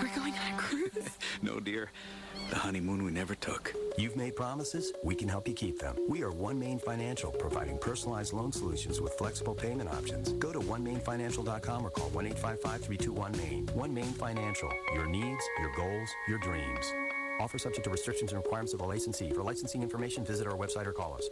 [0.00, 1.18] We're going on a cruise.
[1.42, 1.90] No, dear.
[2.50, 3.74] The honeymoon we never took.
[3.98, 5.96] You've made promises, we can help you keep them.
[6.08, 10.34] We are One Main Financial, providing personalized loan solutions with flexible payment options.
[10.34, 13.66] Go to onemainfinancial.com or call 1 855 321 Main.
[13.74, 16.92] One Main Financial, your needs, your goals, your dreams.
[17.40, 19.32] Offer subject to restrictions and requirements of the licensee.
[19.32, 21.28] For licensing information, visit our website or call us.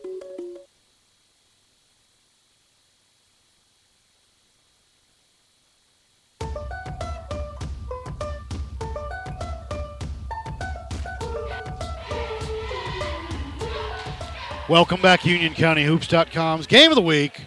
[14.70, 17.46] Welcome back, UnionCountyHoops.com's game of the week.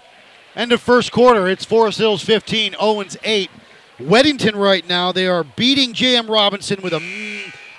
[0.57, 1.47] End of first quarter.
[1.47, 3.49] It's Forest Hills 15, Owens 8.
[3.99, 6.29] Weddington right now, they are beating J.M.
[6.29, 6.99] Robinson with a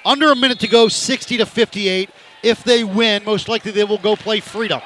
[0.03, 2.09] under a minute to go, 60 to 58.
[2.43, 4.81] If they win, most likely they will go play Freedom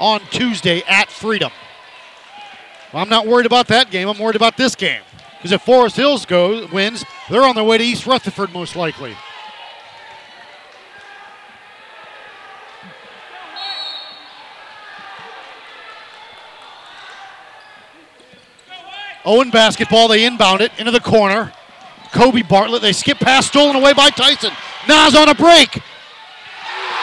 [0.00, 1.52] on Tuesday at Freedom.
[2.92, 4.08] I'm not worried about that game.
[4.08, 5.02] I'm worried about this game
[5.38, 9.16] because if Forest Hills goes wins, they're on their way to East Rutherford most likely.
[19.26, 21.52] Owen basketball, they inbound it into the corner.
[22.12, 24.52] Kobe Bartlett, they skip past, stolen away by Tyson.
[24.88, 25.82] Nas on a break.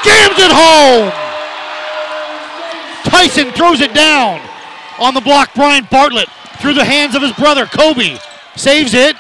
[0.04, 1.12] Jams it home.
[3.04, 4.42] Tyson throws it down.
[5.00, 8.18] On the block, Brian Bartlett through the hands of his brother, Kobe.
[8.56, 9.18] Saves it.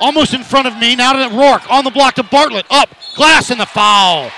[0.00, 0.96] Almost in front of me.
[0.96, 1.70] Now to Rourke.
[1.70, 2.64] On the block to Bartlett.
[2.70, 2.88] Up.
[3.16, 4.30] Glass in the foul.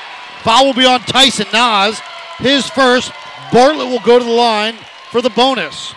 [0.42, 2.00] Foul will be on Tyson Nas.
[2.38, 3.12] His first.
[3.52, 4.74] Bartlett will go to the line
[5.12, 5.94] for the bonus.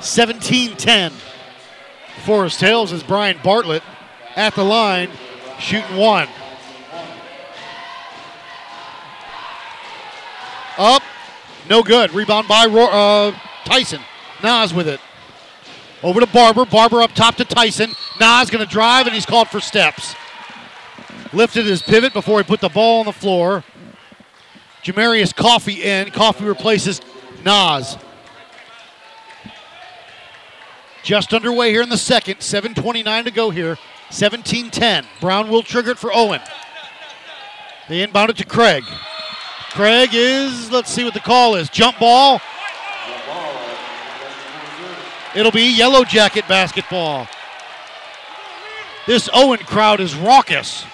[0.00, 1.12] 17 10.
[2.24, 3.82] Forest Hills is Brian Bartlett
[4.36, 5.10] at the line,
[5.58, 6.28] shooting one.
[10.76, 11.02] Up,
[11.68, 12.12] no good.
[12.12, 13.32] Rebound by uh,
[13.64, 14.00] Tyson.
[14.42, 15.00] Nas with it.
[16.02, 16.64] Over to Barber.
[16.64, 17.90] Barber up top to Tyson.
[18.20, 20.14] Nas going to drive, and he's called for steps.
[21.32, 23.64] Lifted his pivot before he put the ball on the floor.
[24.84, 26.10] Jamarius Coffee in.
[26.10, 27.00] Coffee replaces
[27.44, 27.98] Nas.
[31.08, 32.40] Just underway here in the second.
[32.40, 33.78] 7.29 to go here.
[34.10, 35.06] 17 10.
[35.22, 36.42] Brown will trigger it for Owen.
[37.88, 38.84] They inbound it to Craig.
[39.70, 41.70] Craig is, let's see what the call is.
[41.70, 42.42] Jump ball.
[45.34, 47.26] It'll be Yellow Jacket basketball.
[49.06, 50.84] This Owen crowd is raucous.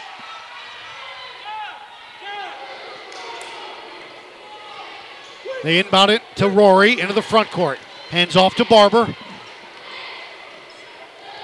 [5.64, 7.80] They inbound it to Rory into the front court.
[8.10, 9.12] Hands off to Barber.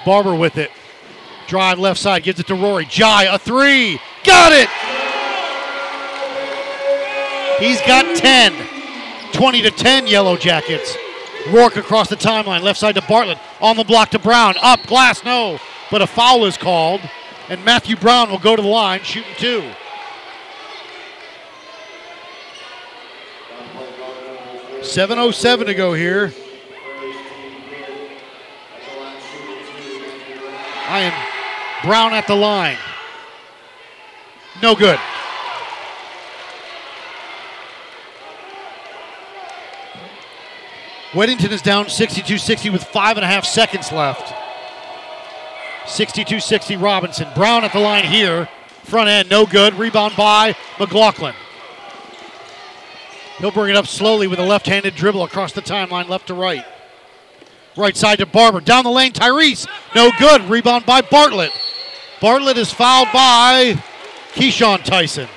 [0.05, 0.71] Barber with it.
[1.47, 2.85] Drive left side, gives it to Rory.
[2.85, 3.99] Jai, a three.
[4.23, 4.69] Got it!
[7.59, 8.53] He's got 10.
[9.33, 10.95] 20 to 10 Yellow Jackets.
[11.49, 13.37] Rourke across the timeline, left side to Bartlett.
[13.59, 14.55] On the block to Brown.
[14.61, 15.59] Up, glass, no.
[15.89, 17.01] But a foul is called.
[17.49, 19.71] And Matthew Brown will go to the line, shooting two.
[24.81, 26.33] Seven oh seven to go here.
[30.91, 32.77] I am Brown at the line.
[34.61, 34.99] No good.
[41.13, 44.33] Weddington is down 62 60 with five and a half seconds left.
[45.87, 47.29] 62 60 Robinson.
[47.35, 48.49] Brown at the line here.
[48.83, 49.73] Front end, no good.
[49.75, 51.35] Rebound by McLaughlin.
[53.37, 56.33] He'll bring it up slowly with a left handed dribble across the timeline, left to
[56.33, 56.65] right.
[57.77, 58.59] Right side to Barber.
[58.59, 59.67] Down the lane, Tyrese.
[59.95, 60.41] No good.
[60.49, 61.51] Rebound by Bartlett.
[62.19, 63.81] Bartlett is fouled by
[64.33, 65.27] Keyshawn Tyson.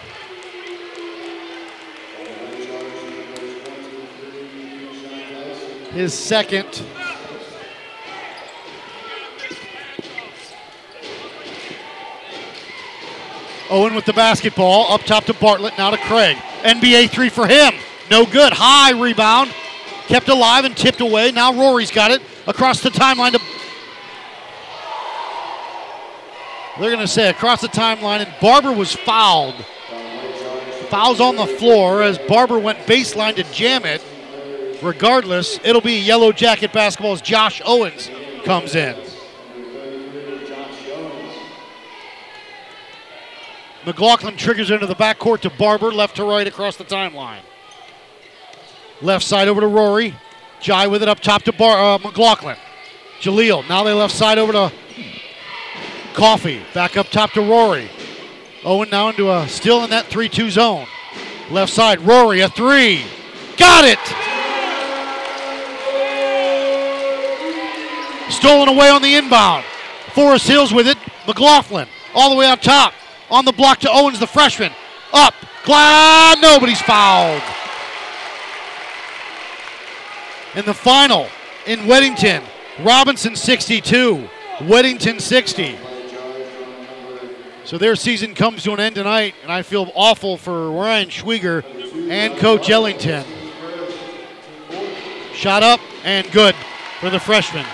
[5.93, 6.83] His second.
[13.71, 14.93] Owen with the basketball.
[14.93, 15.79] Up top to Bartlett.
[15.79, 16.37] Now to Craig.
[16.63, 17.75] NBA three for him.
[18.11, 18.53] No good.
[18.53, 19.55] High rebound.
[20.07, 21.33] Kept alive and tipped away.
[21.33, 23.41] Now Rory's got it across the timeline to.
[26.79, 29.55] They're going to say across the timeline, and Barber was fouled.
[30.91, 34.03] Fouls on the floor as Barber went baseline to jam it.
[34.83, 38.11] Regardless, it'll be yellow jacket basketball as Josh Owens
[38.45, 38.97] comes in.
[43.87, 47.41] McLaughlin triggers into the backcourt to Barber, left to right across the timeline.
[49.05, 50.15] Left side over to Rory.
[50.63, 52.57] Jai with it up top to Bar- uh, McLaughlin.
[53.21, 53.69] Jaleel.
[53.69, 54.73] Now they left side over to
[56.15, 56.63] Coffee.
[56.73, 57.91] Back up top to Rory.
[58.65, 60.87] Owen now into a still in that 3 2 zone.
[61.51, 63.05] Left side, Rory, a three.
[63.59, 63.99] Got it!
[68.33, 69.67] Stolen away on the inbound.
[70.15, 70.97] Forest Hills with it.
[71.27, 72.95] McLaughlin all the way up top.
[73.31, 74.73] On the block to Owens, the freshman.
[75.13, 75.35] Up.
[75.65, 77.43] Glad nobody's fouled.
[80.57, 81.27] In the final
[81.67, 82.45] in Weddington,
[82.81, 85.77] Robinson 62, Weddington 60.
[87.65, 91.65] So their season comes to an end tonight, and I feel awful for Ryan Schwieger
[92.09, 93.25] and Coach Ellington.
[95.33, 96.55] Shot up and good
[97.01, 97.67] for the freshman.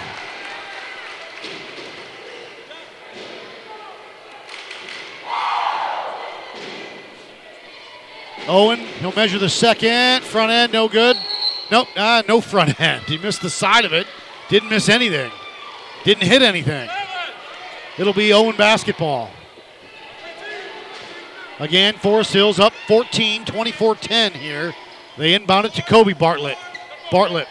[8.49, 10.25] Owen, he'll measure the second.
[10.25, 11.17] Front end, no good.
[11.71, 13.05] Nope, ah, no front end.
[13.05, 14.07] He missed the side of it.
[14.49, 15.31] Didn't miss anything.
[16.05, 16.91] Didn't hit anything.
[17.99, 19.31] It'll be Owen basketball.
[21.59, 24.75] Again, Forest Hills up 14, 24 10 here.
[25.19, 26.57] They inbound it to Kobe Bartlett.
[27.11, 27.49] Bartlett,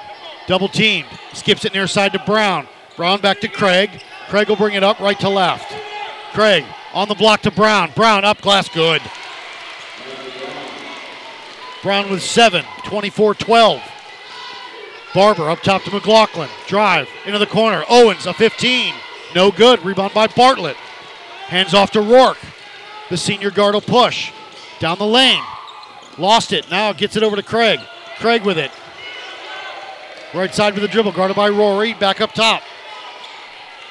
[0.47, 2.67] double teamed, skips it near side to Brown.
[2.97, 4.01] Brown back to Craig.
[4.29, 5.71] Craig will bring it up right to left.
[6.33, 7.91] Craig on the block to Brown.
[7.95, 9.01] Brown up glass, good.
[11.83, 13.81] Brown with seven, 24 12.
[15.13, 16.49] Barber up top to McLaughlin.
[16.67, 17.83] Drive into the corner.
[17.89, 18.93] Owens, a 15.
[19.35, 19.83] No good.
[19.83, 20.75] Rebound by Bartlett.
[21.47, 22.37] Hands off to Rourke.
[23.09, 24.31] The senior guard will push.
[24.79, 25.43] Down the lane.
[26.17, 26.69] Lost it.
[26.69, 27.79] Now gets it over to Craig.
[28.19, 28.71] Craig with it.
[30.33, 31.13] Right side with the dribble.
[31.13, 31.93] Guarded by Rory.
[31.95, 32.61] Back up top.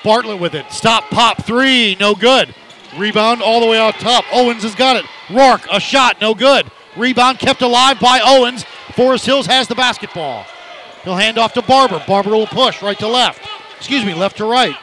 [0.04, 0.70] Bartlett with it.
[0.70, 1.96] Stop, pop, three.
[1.98, 2.54] No good.
[2.96, 4.24] Rebound all the way out top.
[4.32, 5.04] Owens has got it.
[5.30, 6.20] Rourke, a shot.
[6.20, 6.70] No good.
[6.96, 8.64] Rebound kept alive by Owens.
[8.94, 10.46] Forest Hills has the basketball.
[11.04, 12.02] He'll hand off to Barber.
[12.06, 13.48] Barber will push right to left.
[13.76, 14.76] Excuse me, left to right.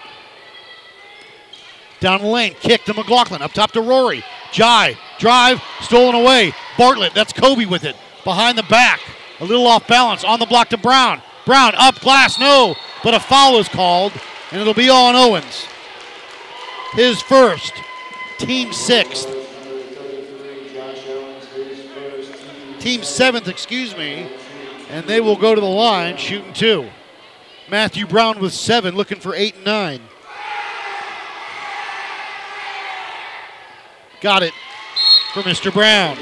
[2.00, 3.42] Down the lane, kick to McLaughlin.
[3.42, 4.24] Up top to Rory.
[4.52, 6.54] Jai, drive, stolen away.
[6.78, 7.96] Bartlett, that's Kobe with it.
[8.24, 9.00] Behind the back.
[9.40, 10.24] A little off balance.
[10.24, 11.22] On the block to Brown.
[11.46, 12.76] Brown up glass, no.
[13.04, 14.14] But a foul is called,
[14.52, 15.68] and it'll be on Owens.
[16.94, 17.74] His first,
[18.38, 19.28] team sixth.
[22.80, 24.28] Team seventh, excuse me.
[24.90, 26.90] And they will go to the line, shooting two.
[27.70, 30.02] Matthew Brown with seven, looking for eight and nine.
[34.22, 34.54] Got it
[35.34, 35.74] for Mr.
[35.74, 36.18] Brown.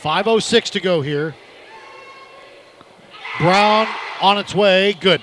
[0.00, 1.34] Five oh six to go here.
[3.40, 3.88] Brown
[4.20, 4.92] on its way.
[4.92, 5.22] Good.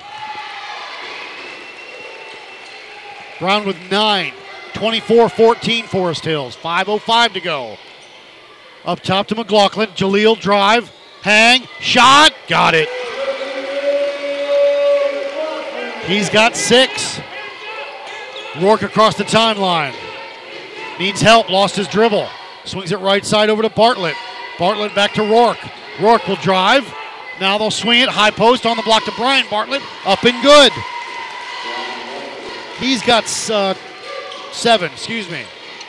[3.40, 4.34] Brown with nine.
[4.74, 6.56] 24 14 Forest Hills.
[6.56, 7.78] 5.05 to go.
[8.86, 9.90] Up top to McLaughlin.
[9.90, 10.92] Jaleel drive.
[11.22, 11.68] Hang.
[11.80, 12.34] Shot.
[12.48, 12.90] Got it.
[16.08, 17.20] He's got six.
[18.60, 19.94] Rourke across the timeline.
[20.98, 21.52] Needs help.
[21.52, 22.28] Lost his dribble.
[22.66, 24.16] Swings it right side over to Bartlett.
[24.58, 25.60] Bartlett back to Rourke.
[26.00, 26.92] Rourke will drive.
[27.40, 28.10] Now they'll swing it.
[28.10, 29.82] High post on the block to Brian Bartlett.
[30.06, 30.72] Up and good.
[32.80, 33.74] He's got uh,
[34.52, 35.44] seven, excuse me.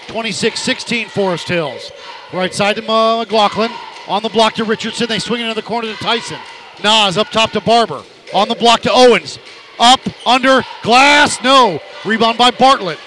[0.09, 1.93] 26 16 Forest Hills.
[2.33, 3.71] Right side to McLaughlin.
[4.07, 5.07] On the block to Richardson.
[5.07, 6.39] They swing it into the corner to Tyson.
[6.83, 8.03] Nas up top to Barber.
[8.35, 9.39] On the block to Owens.
[9.79, 11.81] Up, under, glass, no.
[12.05, 12.99] Rebound by Bartlett.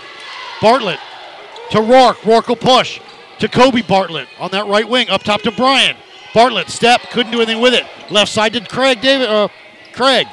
[0.61, 0.99] Bartlett
[1.71, 2.23] to Rourke.
[2.25, 2.99] Rourke will push
[3.39, 5.09] to Kobe Bartlett on that right wing.
[5.09, 5.97] Up top to Brian.
[6.33, 7.85] Bartlett step, couldn't do anything with it.
[8.09, 9.27] Left side to Craig David.
[9.27, 9.49] Uh,
[9.93, 10.27] Craig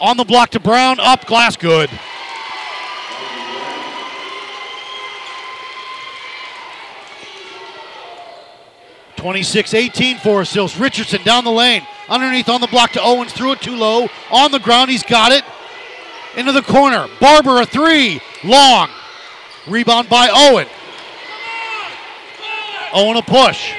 [0.00, 1.00] on the block to Brown.
[1.00, 1.90] Up, glass, good.
[9.16, 10.76] Twenty-six, 18 Forest Hills.
[10.78, 11.82] Richardson down the lane.
[12.08, 13.32] Underneath on the block to Owens.
[13.32, 14.08] Threw it too low.
[14.30, 15.44] On the ground, he's got it.
[16.36, 17.08] Into the corner.
[17.18, 18.20] Barber a three.
[18.44, 18.88] Long.
[19.66, 20.68] Rebound by Owen.
[22.92, 23.72] Owen a push.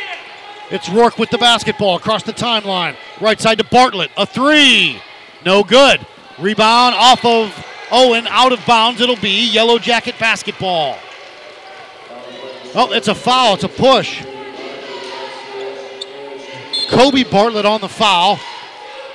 [0.69, 2.95] It's Rourke with the basketball across the timeline.
[3.21, 4.11] Right side to Bartlett.
[4.17, 5.01] A three.
[5.45, 6.05] No good.
[6.37, 8.27] Rebound off of Owen.
[8.27, 8.99] Out of bounds.
[8.99, 10.97] It'll be Yellow Jacket basketball.
[12.75, 13.53] Oh, it's a foul.
[13.53, 14.25] It's a push.
[16.89, 18.37] Kobe Bartlett on the foul.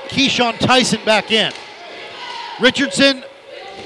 [0.09, 1.53] Keyshawn Tyson back in.
[2.61, 3.25] Richardson,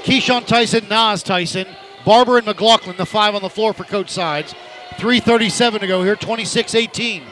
[0.03, 1.67] Keyshawn Tyson, Nas Tyson,
[2.05, 4.53] Barber and McLaughlin, the five on the floor for coach sides.
[4.97, 7.23] 3.37 to go here, 26 18.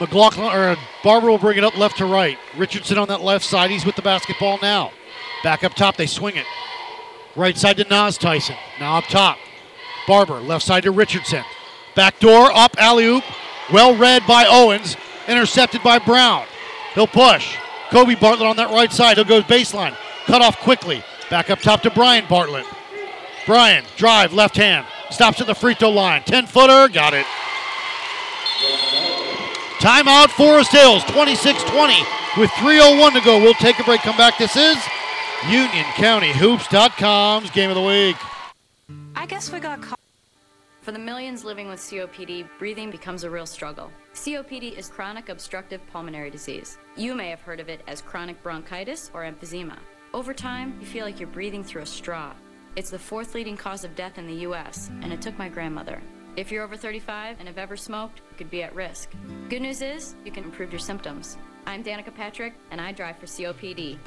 [0.00, 2.38] McLaughlin or uh, Barber will bring it up left to right.
[2.56, 3.70] Richardson on that left side.
[3.70, 4.92] He's with the basketball now.
[5.44, 6.46] Back up top, they swing it.
[7.36, 8.56] Right side to Nas Tyson.
[8.78, 9.38] Now up top.
[10.06, 11.44] Barber, left side to Richardson.
[11.94, 13.24] Back door, up, alley oop.
[13.72, 14.96] Well read by Owens.
[15.28, 16.46] Intercepted by Brown.
[16.94, 17.56] He'll push.
[17.90, 19.16] Kobe Bartlett on that right side.
[19.16, 19.94] He'll go baseline.
[20.24, 21.04] Cut off quickly.
[21.28, 22.66] Back up top to Brian Bartlett.
[23.46, 24.86] Brian, drive, left hand.
[25.10, 26.22] Stops at the free throw line.
[26.24, 27.26] 10 footer, got it.
[29.80, 31.94] Timeout, Forest Hills, 26 20
[32.36, 33.40] with 3.01 to go.
[33.40, 34.36] We'll take a break, come back.
[34.36, 34.76] This is
[35.48, 38.16] UnionCountyHoops.com's game of the week.
[39.16, 39.98] I guess we got caught.
[40.82, 43.90] For the millions living with COPD, breathing becomes a real struggle.
[44.12, 46.76] COPD is chronic obstructive pulmonary disease.
[46.94, 49.78] You may have heard of it as chronic bronchitis or emphysema.
[50.12, 52.34] Over time, you feel like you're breathing through a straw.
[52.76, 56.02] It's the fourth leading cause of death in the U.S., and it took my grandmother.
[56.36, 59.10] If you're over 35 and have ever smoked, you could be at risk.
[59.48, 61.36] Good news is, you can improve your symptoms.
[61.66, 63.98] I'm Danica Patrick, and I drive for COPD.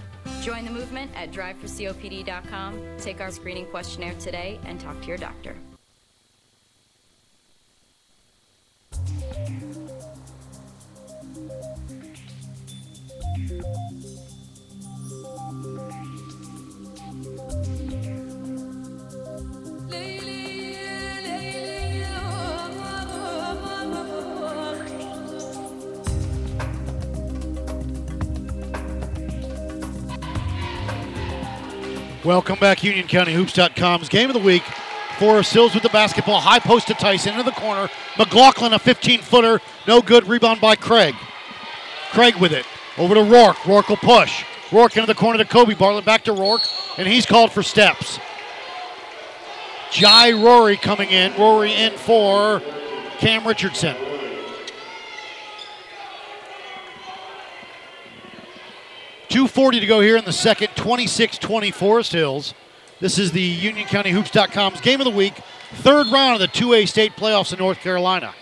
[0.41, 5.55] Join the movement at driveforcopd.com, take our screening questionnaire today, and talk to your doctor.
[32.25, 34.63] Welcome back, UnionCountyHoops.com's game of the week.
[35.19, 37.89] Forest Hills with the basketball, high post to Tyson into the corner.
[38.17, 39.59] McLaughlin a 15-footer,
[39.89, 40.25] no good.
[40.25, 41.15] Rebound by Craig.
[42.11, 42.65] Craig with it
[42.97, 43.65] over to Rourke.
[43.65, 44.45] Rourke will push.
[44.71, 46.61] Rourke into the corner to Kobe Bartlett, back to Rourke,
[46.97, 48.19] and he's called for steps.
[49.91, 51.37] Jai Rory coming in.
[51.37, 52.61] Rory in for
[53.17, 53.97] Cam Richardson.
[59.53, 60.69] Forty to go here in the second.
[60.69, 62.55] 26-20 Forest Hills.
[62.99, 65.35] This is the UnionCountyHoops.com's game of the week.
[65.75, 68.33] Third round of the 2A state playoffs in North Carolina.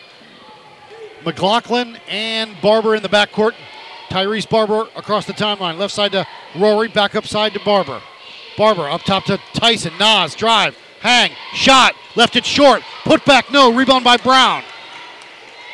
[1.25, 3.55] McLaughlin and Barber in the backcourt.
[4.07, 5.77] Tyrese Barber across the timeline.
[5.77, 8.01] Left side to Rory, back up side to Barber.
[8.57, 9.91] Barber up top to Tyson.
[9.99, 12.83] Nas, drive, hang, shot, left it short.
[13.03, 13.73] Put back, no.
[13.73, 14.63] Rebound by Brown.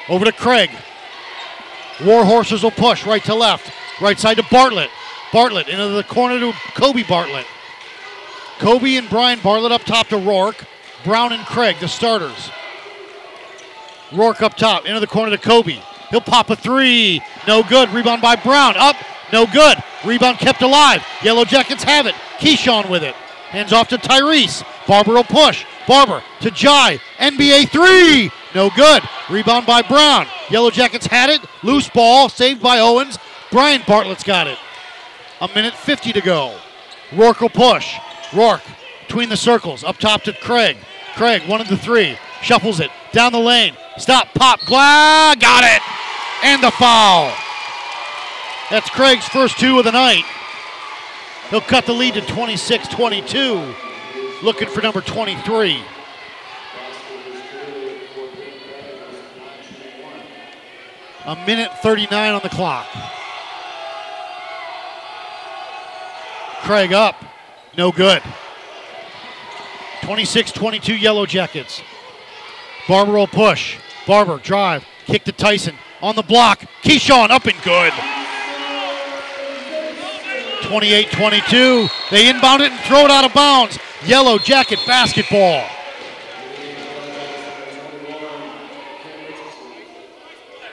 [0.09, 0.71] Over to Craig.
[1.97, 3.71] Warhorses will push right to left.
[4.01, 4.89] Right side to Bartlett.
[5.31, 7.45] Bartlett into the corner to Kobe Bartlett.
[8.59, 10.65] Kobe and Brian Bartlett up top to Rourke.
[11.03, 12.49] Brown and Craig, the starters.
[14.11, 15.79] Rourke up top, into the corner to Kobe.
[16.09, 17.21] He'll pop a three.
[17.47, 17.89] No good.
[17.89, 18.75] Rebound by Brown.
[18.77, 18.95] Up.
[19.33, 19.77] No good.
[20.05, 21.05] Rebound kept alive.
[21.21, 22.15] Yellow Jackets have it.
[22.39, 23.13] Keyshawn with it.
[23.49, 24.65] Hands off to Tyrese.
[24.87, 25.65] Barber will push.
[25.87, 26.99] Barber to Jai.
[27.17, 28.31] NBA three.
[28.55, 29.03] No good.
[29.29, 30.27] Rebound by Brown.
[30.49, 31.41] Yellow Jackets had it.
[31.63, 32.29] Loose ball.
[32.29, 33.17] Saved by Owens.
[33.51, 34.57] Brian Bartlett's got it.
[35.41, 36.57] A minute 50 to go.
[37.13, 37.95] Rourke will push.
[38.33, 38.63] Rourke
[39.05, 39.83] between the circles.
[39.83, 40.77] Up top to Craig.
[41.15, 42.17] Craig, one of the three.
[42.41, 42.91] Shuffles it.
[43.11, 43.75] Down the lane.
[43.97, 44.33] Stop.
[44.33, 44.59] Pop.
[44.61, 45.35] Glah.
[45.35, 45.81] Got it.
[46.43, 47.31] And the foul.
[48.69, 50.23] That's Craig's first two of the night.
[51.49, 53.73] He'll cut the lead to 26 22.
[54.43, 55.81] Looking for number 23.
[61.25, 62.87] A minute 39 on the clock.
[66.61, 67.15] Craig up.
[67.77, 68.21] No good.
[70.01, 71.81] 26 22 Yellow Jackets.
[72.87, 73.77] Barber will push.
[74.05, 74.85] Barber drive.
[75.05, 75.75] Kick to Tyson.
[76.01, 76.63] On the block.
[76.81, 77.93] Keyshawn up and good.
[80.63, 81.87] 28 22.
[82.11, 83.77] They inbound it and throw it out of bounds.
[84.05, 85.67] Yellow Jacket basketball.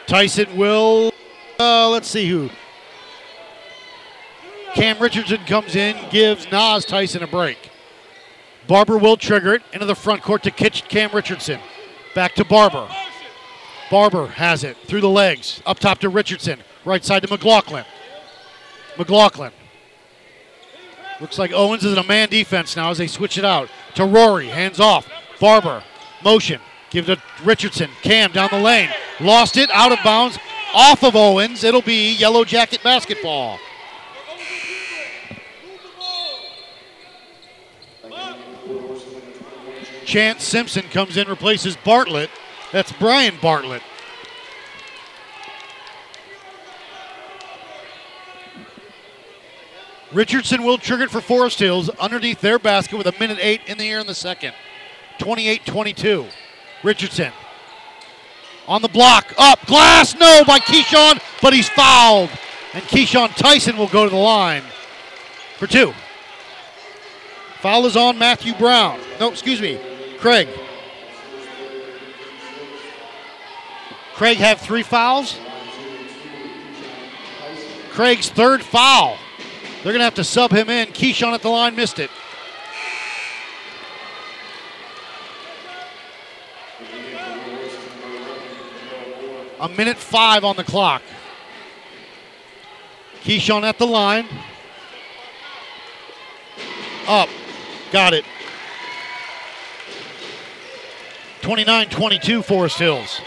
[0.07, 1.12] Tyson will,
[1.59, 2.51] uh, let's see who.
[4.75, 7.70] Cam Richardson comes in, gives Nas Tyson a break.
[8.66, 11.61] Barber will trigger it into the front court to catch Cam Richardson.
[12.14, 12.89] Back to Barber.
[13.91, 17.85] Barber has it through the legs, up top to Richardson, right side to McLaughlin.
[18.99, 19.53] McLaughlin.
[21.20, 24.05] Looks like Owens is in a man defense now as they switch it out to
[24.05, 24.49] Rory.
[24.49, 25.09] Hands off.
[25.41, 25.83] Barber.
[26.25, 26.61] Motion.
[26.91, 27.91] Give to Richardson.
[28.03, 28.91] Cam down the lane.
[29.20, 29.70] Lost it.
[29.70, 30.39] Out of bounds.
[30.75, 31.62] Off of Owens.
[31.62, 33.59] It'll be Yellow Jacket basketball.
[40.05, 42.30] Chance Simpson comes in, replaces Bartlett.
[42.72, 43.82] That's Brian Bartlett.
[50.12, 53.78] Richardson will trigger it for Forest Hills underneath their basket with a minute eight in
[53.78, 54.55] the air in the second.
[55.18, 56.26] 28 22.
[56.82, 57.32] Richardson
[58.66, 59.32] on the block.
[59.38, 59.64] Up.
[59.66, 60.14] Glass.
[60.14, 62.30] No by Keyshawn, but he's fouled.
[62.72, 64.62] And Keyshawn Tyson will go to the line
[65.57, 65.92] for two.
[67.61, 69.00] Foul is on Matthew Brown.
[69.18, 69.78] No, excuse me.
[70.25, 70.49] Craig.
[74.14, 75.39] Craig have three fouls.
[77.91, 79.18] Craig's third foul.
[79.83, 80.89] They're going to have to sub him in.
[80.89, 82.11] Keyshawn at the line missed it.
[89.61, 91.03] A minute five on the clock.
[93.25, 94.27] Keyshawn at the line.
[97.07, 97.29] Up.
[97.93, 98.25] Got it.
[101.45, 103.20] 29 22 Forest Hills.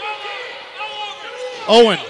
[1.68, 2.00] Owen.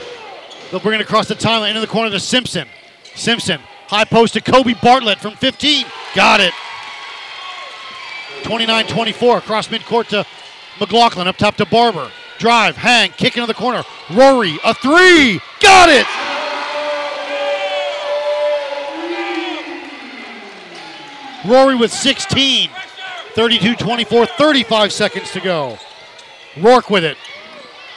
[0.71, 2.67] They'll bring it across the timeline into the corner to Simpson.
[3.15, 3.61] Simpson.
[3.89, 5.85] High post to Kobe Bartlett from 15.
[6.15, 6.55] Got it.
[8.43, 9.37] 29 24.
[9.37, 10.25] Across midcourt to
[10.81, 11.29] McLaughlin.
[11.29, 12.11] Up top to Barber.
[12.39, 12.79] Drive.
[12.79, 13.11] Hang.
[13.11, 13.85] Kick into the corner.
[14.11, 14.59] Rory.
[14.65, 15.41] A three.
[15.61, 16.07] Got it.
[21.47, 22.71] Rory with 16.
[23.35, 24.25] 32 24.
[24.25, 25.79] 35 seconds to go.
[26.57, 27.17] Rourke with it.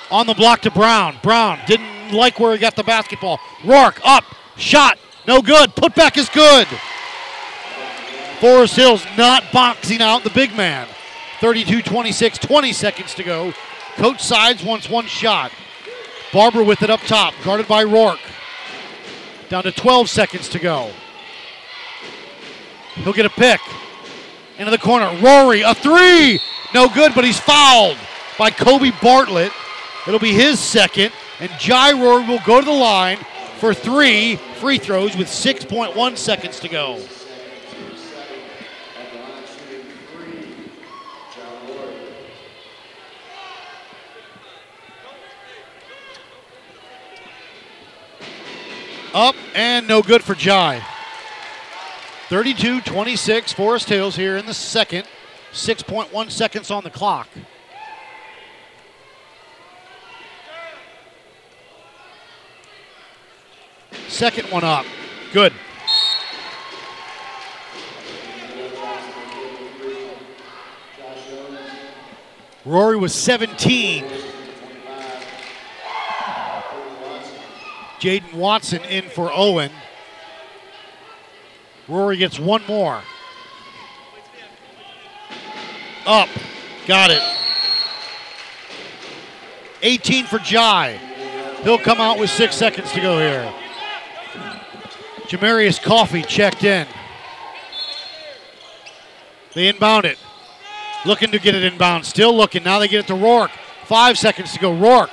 [0.09, 1.17] On the block to Brown.
[1.23, 3.39] Brown didn't like where he got the basketball.
[3.63, 4.23] Rourke up.
[4.57, 4.97] Shot.
[5.27, 5.75] No good.
[5.75, 6.67] Putback is good.
[8.39, 10.87] Forest Hills not boxing out the big man.
[11.39, 13.53] 32 26, 20 seconds to go.
[13.95, 15.51] Coach Sides wants one shot.
[16.33, 18.19] Barber with it up top, guarded by Rourke.
[19.49, 20.91] Down to 12 seconds to go.
[22.95, 23.59] He'll get a pick.
[24.57, 25.11] Into the corner.
[25.21, 26.39] Rory, a three.
[26.73, 27.97] No good, but he's fouled
[28.41, 29.51] by Kobe Bartlett.
[30.07, 33.19] It'll be his second, and Jai Rory will go to the line
[33.59, 36.99] for three free throws with 6.1 seconds to go.
[49.13, 50.83] Up and no good for Jai.
[52.29, 55.07] 32 26, Forest Hills here in the second.
[55.51, 57.27] 6.1 seconds on the clock.
[64.21, 64.85] Second one up.
[65.33, 65.51] Good.
[72.63, 74.05] Rory was 17.
[77.99, 79.71] Jaden Watson in for Owen.
[81.87, 83.01] Rory gets one more.
[86.05, 86.29] Up.
[86.85, 87.23] Got it.
[89.81, 90.99] 18 for Jai.
[91.63, 93.51] He'll come out with six seconds to go here.
[95.27, 96.87] Jamarius Coffee checked in.
[99.53, 100.17] They inbound it.
[101.05, 102.05] Looking to get it inbound.
[102.05, 102.63] Still looking.
[102.63, 103.51] Now they get it to Rourke.
[103.85, 104.71] Five seconds to go.
[104.73, 105.09] Rourke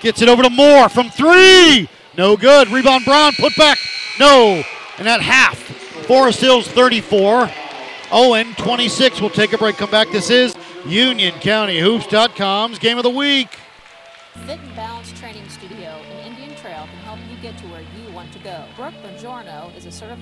[0.00, 1.88] gets it over to Moore from three.
[2.16, 2.68] No good.
[2.68, 3.32] Rebound Brown.
[3.34, 3.78] Put back.
[4.18, 4.64] No.
[4.98, 5.58] And at half,
[6.06, 7.50] Forest Hills 34.
[8.12, 9.20] Owen 26.
[9.20, 9.76] We'll take a break.
[9.76, 10.10] Come back.
[10.10, 10.54] This is
[10.84, 13.58] UnionCountyHoops.com's game of the week.
[14.46, 14.60] Fit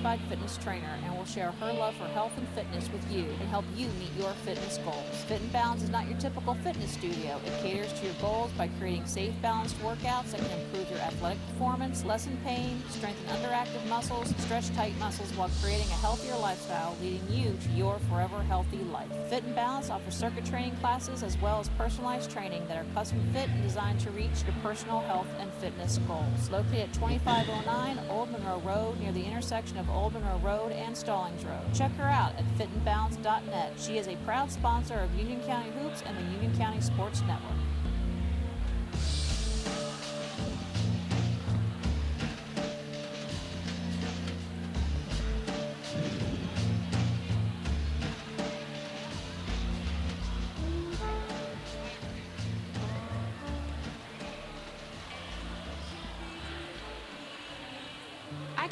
[0.05, 3.49] certified fitness trainer and will share her love for health and fitness with you and
[3.49, 5.23] help you meet your fitness goals.
[5.27, 7.39] Fit and Balance is not your typical fitness studio.
[7.45, 11.39] It caters to your goals by creating safe, balanced workouts that can improve your athletic
[11.47, 17.27] performance, lessen pain, strengthen underactive muscles, stretch tight muscles while creating a healthier lifestyle, leading
[17.29, 19.09] you to your forever healthy life.
[19.29, 23.21] Fit and Balance offers circuit training classes as well as personalized training that are custom
[23.33, 26.49] fit and designed to reach your personal health and fitness goals.
[26.51, 31.14] Located at 2509 Old Monroe Road near the intersection of Old Monroe Road and Stallings
[31.73, 33.73] Check her out at fitandbalance.net.
[33.77, 37.64] She is a proud sponsor of Union County Hoops and the Union County Sports Network.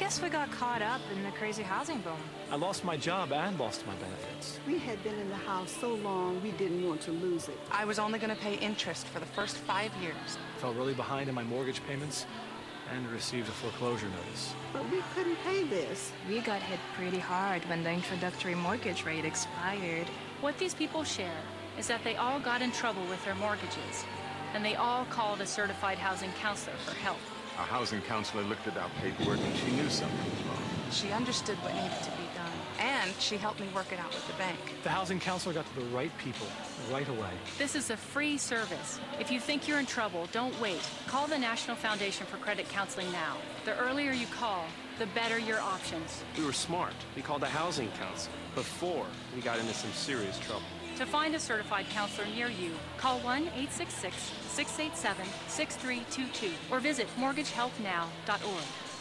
[0.04, 2.20] Guess we got caught up in the crazy housing boom.
[2.52, 4.60] I lost my job and lost my benefits.
[4.68, 7.58] We had been in the house so long, we didn't want to lose it.
[7.72, 10.38] I was only going to pay interest for the first five years.
[10.58, 12.26] Fell really behind in my mortgage payments
[12.94, 14.54] and received a foreclosure notice.
[14.74, 16.12] But we couldn't pay this.
[16.28, 20.08] We got hit pretty hard when the introductory mortgage rate expired.
[20.42, 21.42] What these people share
[21.80, 24.04] is that they all got in trouble with their mortgages,
[24.54, 27.20] and they all called a certified housing counselor for help.
[27.64, 30.64] Our housing counselor looked at our paperwork and she knew something was wrong.
[30.92, 34.28] She understood what needed to be done, and she helped me work it out with
[34.28, 34.60] the bank.
[34.84, 36.46] The housing counselor got to the right people
[36.92, 37.30] right away.
[37.58, 39.00] This is a free service.
[39.18, 40.82] If you think you're in trouble, don't wait.
[41.08, 43.38] Call the National Foundation for Credit Counseling now.
[43.64, 44.66] The earlier you call,
[45.00, 46.22] the better your options.
[46.38, 46.94] We were smart.
[47.16, 50.66] We called a housing counselor before we got into some serious trouble.
[50.98, 54.16] To find a certified counselor near you, call 1 866
[54.50, 58.93] 687 6322 or visit mortgagehealthnow.org.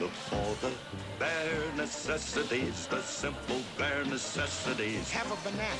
[0.00, 0.72] Look for the
[1.18, 5.10] bare necessities, the simple bare necessities.
[5.10, 5.76] Have a banana.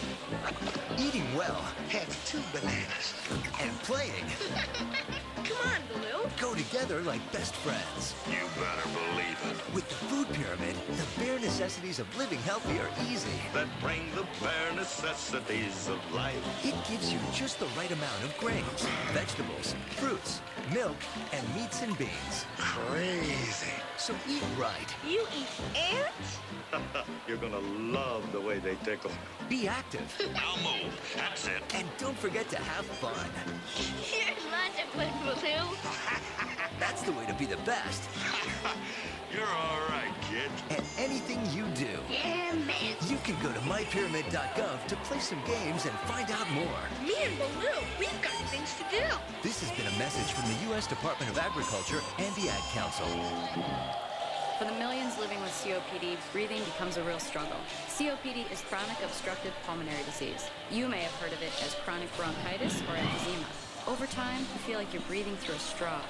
[0.99, 1.65] Eating well.
[1.89, 3.15] Have two bananas.
[3.63, 4.27] And playing.
[5.45, 6.29] Come on, Baloo.
[6.39, 8.15] Go together like best friends.
[8.29, 9.75] You better believe it.
[9.75, 13.41] With the food pyramid, the bare necessities of living healthy are easy.
[13.55, 16.37] That bring the bare necessities of life.
[16.63, 20.43] It gives you just the right amount of grains, vegetables, fruits,
[20.75, 20.97] milk,
[21.33, 22.45] and meats and beans.
[22.59, 23.73] Crazy.
[23.97, 24.95] So eat right.
[25.09, 26.39] You eat ants?
[27.29, 29.11] You're gonna love the way they tickle.
[29.49, 30.03] Be active.
[30.37, 31.15] I'll move.
[31.17, 31.63] That's it.
[31.75, 33.13] And don't forget to have fun.
[34.13, 35.77] You're lots of fun, Baloo.
[36.79, 38.09] That's the way to be the best.
[39.33, 40.51] You're all right, kid.
[40.71, 42.03] At anything you do.
[42.11, 42.97] Yeah, man.
[43.09, 46.83] You can go to mypyramid.gov to play some games and find out more.
[47.07, 49.07] Me and Baloo, we've got things to do.
[49.41, 50.89] This has been a message from the U.S.
[50.89, 53.07] Department of Agriculture and the Ad Council.
[54.59, 57.57] For the millions living with COPD, breathing becomes a real struggle.
[57.87, 60.51] COPD is chronic obstructive pulmonary disease.
[60.73, 63.47] You may have heard of it as chronic bronchitis or emphysema.
[63.87, 66.01] Over time, you feel like you're breathing through a straw.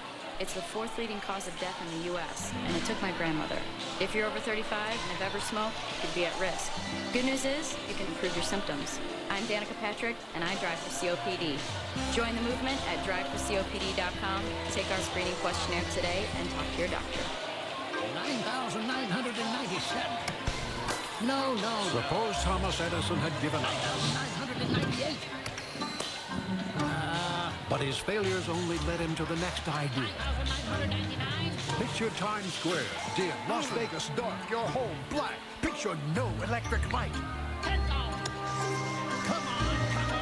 [0.41, 3.59] It's the fourth leading cause of death in the U.S., and it took my grandmother.
[4.01, 6.73] If you're over 35 and have ever smoked, you could be at risk.
[7.13, 8.99] Good news is, you can improve your symptoms.
[9.29, 11.61] I'm Danica Patrick, and I drive for COPD.
[12.17, 17.21] Join the movement at driveforcopd.com, take our screening questionnaire today, and talk to your doctor.
[18.15, 20.03] 9,997.
[21.29, 21.85] No, no.
[21.93, 23.77] Suppose Thomas Edison had given up.
[24.57, 25.17] 998.
[26.81, 27.40] Uh,
[27.71, 30.11] But his failures only led him to the next idea.
[31.79, 32.83] Picture Times Square,
[33.15, 35.35] dim, Las Vegas dark, your home black.
[35.63, 37.15] Picture no electric light.
[37.63, 37.87] 10,000.
[39.23, 40.19] Come on, come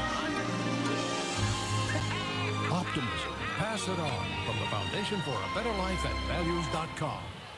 [2.71, 2.81] on.
[2.81, 3.33] Optimism.
[3.57, 7.38] Pass it on from the Foundation for a Better Life at values.com.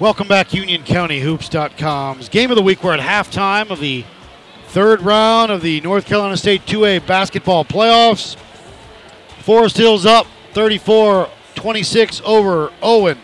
[0.00, 2.82] Welcome back, UnionCountyHoops.com's game of the week.
[2.82, 4.06] We're at halftime of the
[4.68, 8.34] third round of the North Carolina State 2A basketball playoffs.
[9.40, 13.18] Forest Hills up 34 26 over Owen.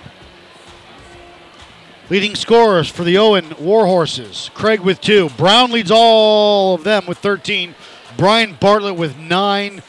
[2.08, 5.28] Leading scorers for the Owen Warhorses Craig with two.
[5.30, 7.74] Brown leads all of them with 13.
[8.16, 9.82] Brian Bartlett with nine.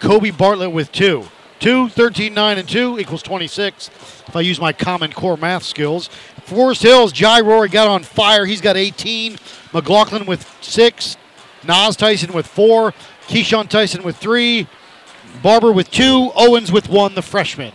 [0.00, 1.24] Kobe Bartlett with two.
[1.60, 3.88] 2, 13, 9, and 2 equals 26.
[4.26, 6.08] If I use my common core math skills.
[6.42, 8.44] Forest Hills, Jai Rory got on fire.
[8.44, 9.38] He's got 18.
[9.72, 11.16] McLaughlin with 6.
[11.66, 12.92] Nas Tyson with 4.
[13.28, 14.66] Keyshawn Tyson with 3.
[15.42, 16.32] Barber with 2.
[16.34, 17.72] Owens with 1, the freshman.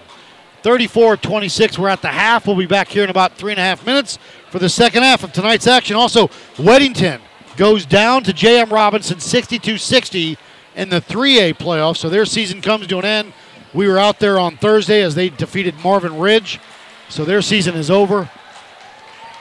[0.62, 1.80] 34 26.
[1.80, 2.46] We're at the half.
[2.46, 5.24] We'll be back here in about three and a half minutes for the second half
[5.24, 5.96] of tonight's action.
[5.96, 7.22] Also, Weddington
[7.56, 8.70] goes down to J.M.
[8.70, 10.38] Robinson 62 60
[10.76, 11.98] in the 3A playoffs.
[11.98, 13.34] So their season comes to an end.
[13.74, 16.60] We were out there on Thursday as they defeated Marvin Ridge.
[17.08, 18.30] So their season is over.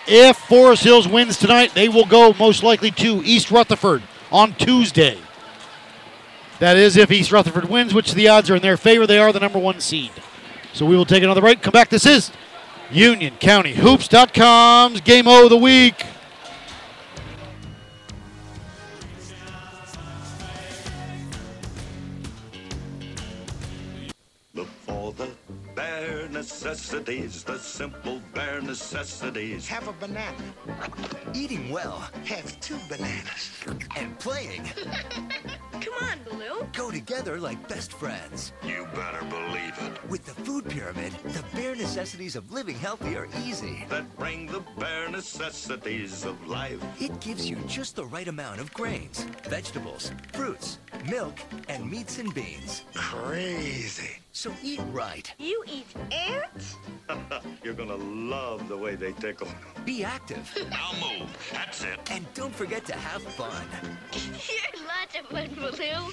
[0.07, 4.03] If Forest Hills wins tonight, they will go most likely to East Rutherford
[4.33, 5.19] on Tuesday.
[6.59, 9.07] That is, if East Rutherford wins, which the odds are in their favor.
[9.07, 10.11] They are the number one seed.
[10.73, 11.63] So we will take another break.
[11.63, 11.89] Come back.
[11.89, 12.33] This is
[12.91, 16.05] Union County Hoops.com's Game of the Week.
[26.39, 29.67] Necessities, the simple bare necessities.
[29.67, 30.37] Have a banana.
[31.35, 33.51] Eating well Have two bananas.
[33.97, 34.63] and playing
[35.81, 36.65] Come on, Baloo.
[36.73, 38.53] go together like best friends.
[38.65, 40.09] You better believe it.
[40.09, 43.85] With the food pyramid, the bare necessities of living healthy are easy.
[43.89, 46.81] That bring the bare necessities of life.
[47.01, 50.79] It gives you just the right amount of grains, vegetables, fruits,
[51.09, 51.37] milk,
[51.69, 52.83] and meats and beans.
[52.95, 54.19] Crazy.
[54.39, 55.35] So eat right.
[55.39, 56.77] You eat ants?
[57.65, 59.49] You're gonna love the way they tickle.
[59.85, 60.49] Be active.
[60.71, 61.51] Now move.
[61.53, 61.99] That's it.
[62.13, 63.67] And don't forget to have fun.
[64.13, 66.13] You're lots of fun, Baloo.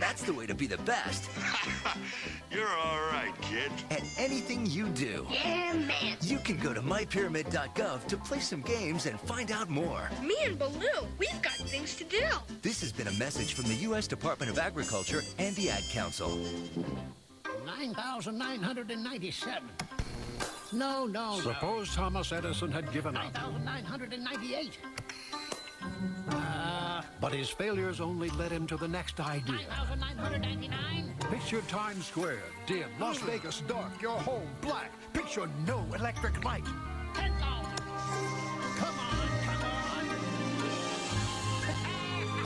[0.00, 1.30] That's the way to be the best
[2.50, 3.70] You're all right, kid.
[3.90, 5.24] at anything you do.
[5.30, 6.16] Yeah, man.
[6.22, 10.10] You can go to mypyramid.gov to play some games and find out more.
[10.22, 12.24] Me and Baloo, we've got things to do.
[12.62, 14.08] This has been a message from the U.S.
[14.08, 16.36] Department of Agriculture and the Ad Council.
[17.66, 19.62] 9,997.
[20.72, 23.20] No, no, Suppose Thomas Edison had given no.
[23.20, 23.34] up.
[23.62, 24.78] 9,998.
[26.30, 29.66] Uh, But his failures only led him to the next idea.
[29.68, 31.14] 9,999.
[31.30, 34.90] Picture Times Square, dim, Las Vegas dark, your home black.
[35.12, 36.64] Picture no electric light.
[37.14, 37.38] 10,000.
[38.78, 39.82] Come on, come on.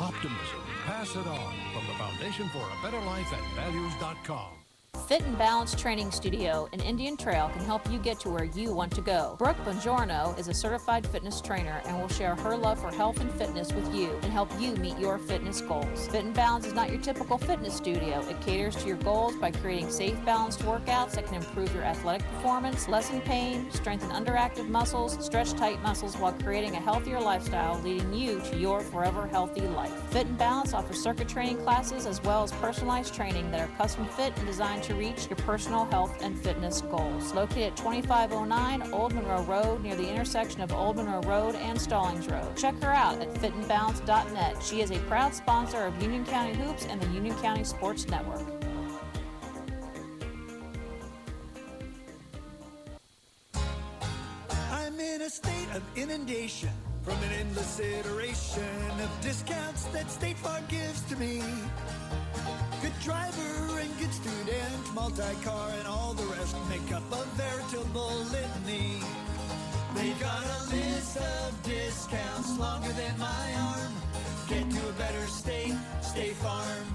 [0.01, 0.63] Optimism.
[0.85, 4.66] Pass it on from the Foundation for a Better Life at values.com.
[5.05, 8.73] Fit and Balance Training Studio in Indian Trail can help you get to where you
[8.73, 9.37] want to go.
[9.39, 13.31] Brooke Bongiorno is a certified fitness trainer and will share her love for health and
[13.33, 16.09] fitness with you and help you meet your fitness goals.
[16.09, 18.21] Fit and Balance is not your typical fitness studio.
[18.29, 22.27] It caters to your goals by creating safe, balanced workouts that can improve your athletic
[22.33, 28.13] performance, lessen pain, strengthen underactive muscles, stretch tight muscles while creating a healthier lifestyle leading
[28.13, 29.93] you to your forever healthy life.
[30.11, 34.05] Fit and Balance offers circuit training classes as well as personalized training that are custom
[34.07, 37.35] fit and designed to reach your personal health and fitness goals.
[37.35, 42.29] Located at 2509 Old Monroe Road near the intersection of Old Monroe Road and Stallings
[42.29, 42.57] Road.
[42.57, 44.63] Check her out at fitandbalance.net.
[44.63, 48.47] She is a proud sponsor of Union County Hoops and the Union County Sports Network.
[54.71, 56.71] I'm in a state of inundation
[57.07, 61.41] from an endless iteration of discounts that State Farm gives to me.
[62.83, 68.99] Good driver and good student, multi-car and all the rest make up a veritable litany.
[69.95, 73.93] They've got a list of discounts longer than my arm.
[74.49, 76.87] Get to a better state, State Farm.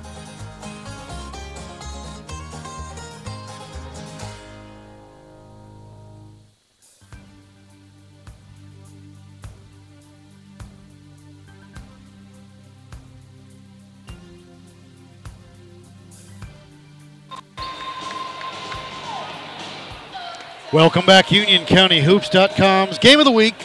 [20.74, 23.55] Welcome back, UnionCountyHoops.com's game of the week.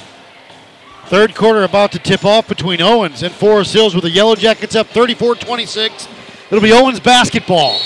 [1.04, 4.74] Third quarter about to tip off between Owens and Forest Hills with the Yellow Jackets
[4.74, 6.08] up 34 26.
[6.50, 7.78] It'll be Owens basketball.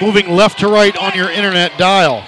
[0.00, 2.24] Moving left to right on your internet dial.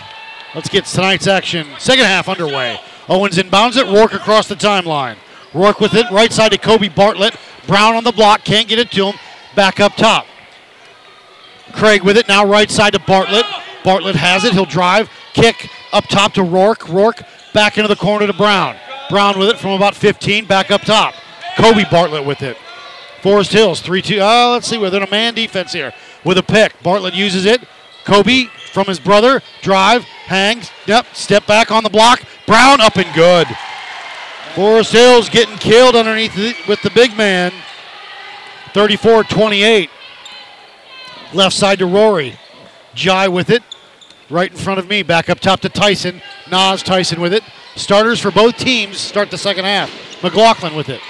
[0.57, 1.69] Let's get tonight's action.
[1.79, 2.81] Second half underway.
[3.09, 3.87] Owens inbounds it.
[3.87, 5.19] Rourke across the timeline.
[5.55, 6.11] Rourke with it.
[6.11, 7.37] Right side to Kobe Bartlett.
[7.69, 8.43] Brown on the block.
[8.43, 9.15] Can't get it to him.
[9.55, 10.27] Back up top.
[11.75, 12.27] Craig with it.
[12.27, 13.47] Now right side to Bartlett.
[13.85, 14.53] Bartlett has it.
[14.53, 15.11] He'll drive.
[15.33, 16.89] Kick up top to Rourke.
[16.89, 17.23] Rourke
[17.53, 18.77] back into the corner to Brown.
[19.09, 20.47] Brown with it from about 15.
[20.47, 21.15] Back up top.
[21.57, 22.57] Kobe Bartlett with it.
[23.23, 24.19] Forest Hills 3 2.
[24.21, 24.79] Oh, let's see.
[24.79, 25.93] We're in a man defense here
[26.25, 26.81] with a pick.
[26.83, 27.63] Bartlett uses it.
[28.05, 29.43] Kobe from his brother.
[29.63, 30.05] Drive.
[30.05, 30.71] Hangs.
[30.87, 31.07] Yep.
[31.15, 32.23] Step back on the block.
[32.47, 33.49] Brown up and good.
[34.55, 37.53] Forest Hills getting killed underneath the, with the big man.
[38.73, 39.91] 34 28.
[41.33, 42.39] Left side to Rory.
[42.99, 43.63] Jai with it.
[44.29, 45.03] Right in front of me.
[45.03, 46.21] Back up top to Tyson.
[46.51, 47.43] Nas Tyson with it.
[47.77, 49.91] Starters for both teams start the second half.
[50.23, 51.01] McLaughlin with it.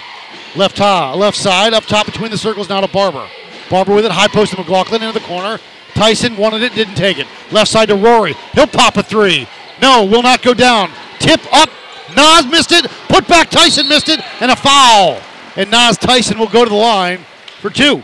[0.55, 3.26] Left ha, left side, up top between the circles now to Barber.
[3.70, 5.59] Barber with it, high post to McLaughlin into the corner.
[5.95, 7.26] Tyson wanted it, didn't take it.
[7.51, 8.34] Left side to Rory.
[8.53, 9.49] He'll pop a three.
[9.80, 10.91] No, will not go down.
[11.18, 11.70] Tip up.
[12.14, 12.91] Nas missed it.
[13.09, 14.20] Put back Tyson missed it.
[14.41, 15.20] And a foul.
[15.57, 17.20] And Nas Tyson will go to the line
[17.61, 18.03] for two.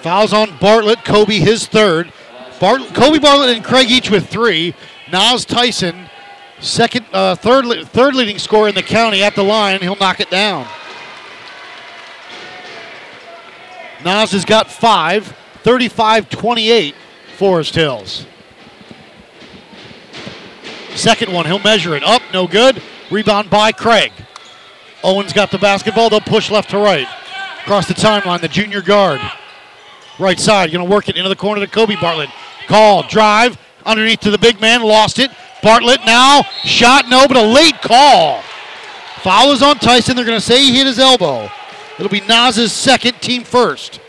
[0.00, 1.04] Fouls on Bartlett.
[1.04, 2.12] Kobe his third.
[2.58, 4.74] Kobe Bartlett and Craig each with three.
[5.10, 6.08] Nas Tyson,
[6.60, 9.80] second, uh, third, third leading scorer in the county at the line.
[9.80, 10.66] He'll knock it down.
[14.04, 16.94] Nas has got five, 35-28,
[17.36, 18.26] Forest Hills.
[20.94, 22.82] Second one, he'll measure it up, no good.
[23.10, 24.12] Rebound by Craig.
[25.02, 26.10] Owens got the basketball.
[26.10, 27.06] They'll push left to right.
[27.60, 29.20] Across the timeline, the junior guard.
[30.18, 32.30] Right side, going to work it into the corner to Kobe Bartlett.
[32.66, 33.56] Call, drive,
[33.86, 35.30] underneath to the big man, lost it.
[35.62, 38.42] Bartlett now, shot, no, but a late call.
[39.22, 40.16] Foul is on Tyson.
[40.16, 41.50] They're going to say he hit his elbow.
[41.98, 44.00] It'll be Nas's second, team first.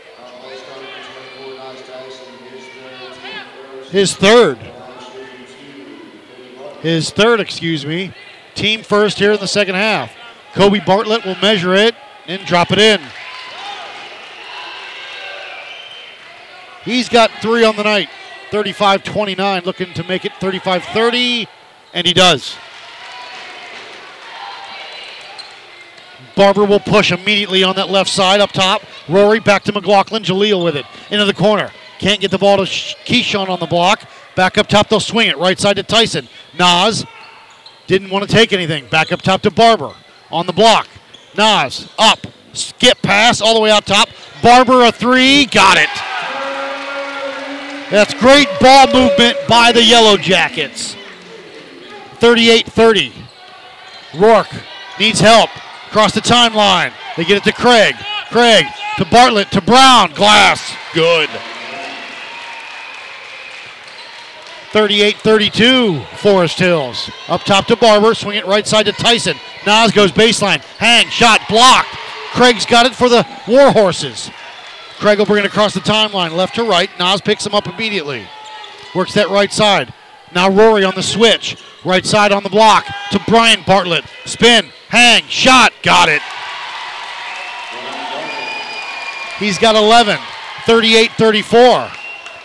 [3.90, 4.58] His third.
[6.80, 8.12] His third, excuse me.
[8.54, 10.12] Team first here in the second half.
[10.54, 11.94] Kobe Bartlett will measure it
[12.26, 13.00] and drop it in.
[16.84, 18.08] He's got three on the night.
[18.50, 21.46] 35 29, looking to make it 35 30,
[21.94, 22.56] and he does.
[26.34, 28.82] Barber will push immediately on that left side up top.
[29.08, 30.22] Rory back to McLaughlin.
[30.22, 31.70] Jaleel with it into the corner.
[31.98, 34.08] Can't get the ball to Sh- Keyshawn on the block.
[34.36, 35.36] Back up top, they'll swing it.
[35.36, 36.28] Right side to Tyson.
[36.58, 37.04] Nas
[37.86, 38.86] didn't want to take anything.
[38.86, 39.92] Back up top to Barber
[40.30, 40.88] on the block.
[41.36, 42.26] Nas up.
[42.52, 44.08] Skip pass all the way out top.
[44.42, 45.46] Barber a three.
[45.46, 46.09] Got it.
[47.90, 50.94] That's great ball movement by the Yellow Jackets.
[52.18, 53.12] 38 30.
[54.14, 54.54] Rourke
[55.00, 55.50] needs help.
[55.88, 56.92] Across the timeline.
[57.16, 57.96] They get it to Craig.
[58.30, 58.64] Craig
[58.98, 60.12] to Bartlett to Brown.
[60.12, 60.72] Glass.
[60.94, 61.28] Good.
[64.70, 66.00] 38 32.
[66.18, 67.10] Forest Hills.
[67.26, 68.14] Up top to Barber.
[68.14, 69.36] Swing it right side to Tyson.
[69.66, 70.62] Nas goes baseline.
[70.78, 71.08] Hang.
[71.08, 71.88] Shot blocked.
[72.34, 74.30] Craig's got it for the Warhorses.
[75.00, 76.90] Craig will bring it across the timeline, left to right.
[76.98, 78.22] Nas picks him up immediately.
[78.94, 79.94] Works that right side.
[80.34, 81.56] Now Rory on the switch.
[81.86, 84.04] Right side on the block to Brian Bartlett.
[84.26, 86.20] Spin, hang, shot, got it.
[89.38, 90.18] He's got 11,
[90.66, 91.90] 38 34.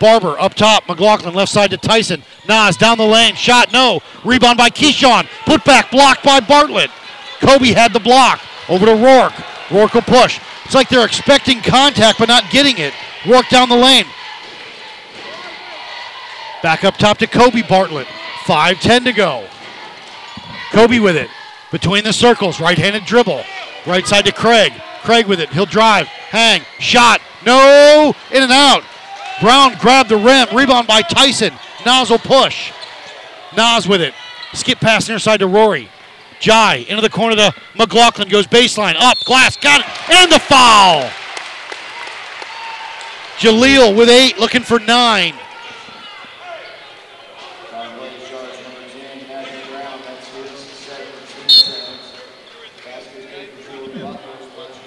[0.00, 0.88] Barber up top.
[0.88, 2.22] McLaughlin left side to Tyson.
[2.48, 3.34] Nas down the lane.
[3.34, 4.00] Shot, no.
[4.24, 5.26] Rebound by Keyshawn.
[5.44, 6.90] Put back, blocked by Bartlett.
[7.40, 8.40] Kobe had the block.
[8.70, 9.34] Over to Rourke.
[9.70, 10.40] Rourke will push.
[10.66, 12.92] It's like they're expecting contact but not getting it.
[13.24, 14.04] Rourke down the lane.
[16.60, 18.08] Back up top to Kobe Bartlett.
[18.46, 19.46] 5-10 to go.
[20.72, 21.30] Kobe with it.
[21.70, 22.60] Between the circles.
[22.60, 23.44] Right-handed dribble.
[23.86, 24.72] Right side to Craig.
[25.02, 25.50] Craig with it.
[25.50, 26.08] He'll drive.
[26.08, 26.62] Hang.
[26.80, 27.20] Shot.
[27.46, 28.12] No.
[28.32, 28.82] In and out.
[29.40, 30.48] Brown grabbed the rim.
[30.52, 31.52] Rebound by Tyson.
[31.86, 32.72] Nas will push.
[33.56, 34.14] Nas with it.
[34.52, 35.90] Skip pass near side to Rory.
[36.40, 38.28] Jai into the corner of the McLaughlin.
[38.28, 38.94] Goes baseline.
[38.96, 39.18] Up.
[39.24, 39.56] Glass.
[39.56, 40.10] Got it.
[40.10, 41.10] And the foul.
[43.38, 44.38] Jaleel with eight.
[44.38, 45.34] Looking for nine.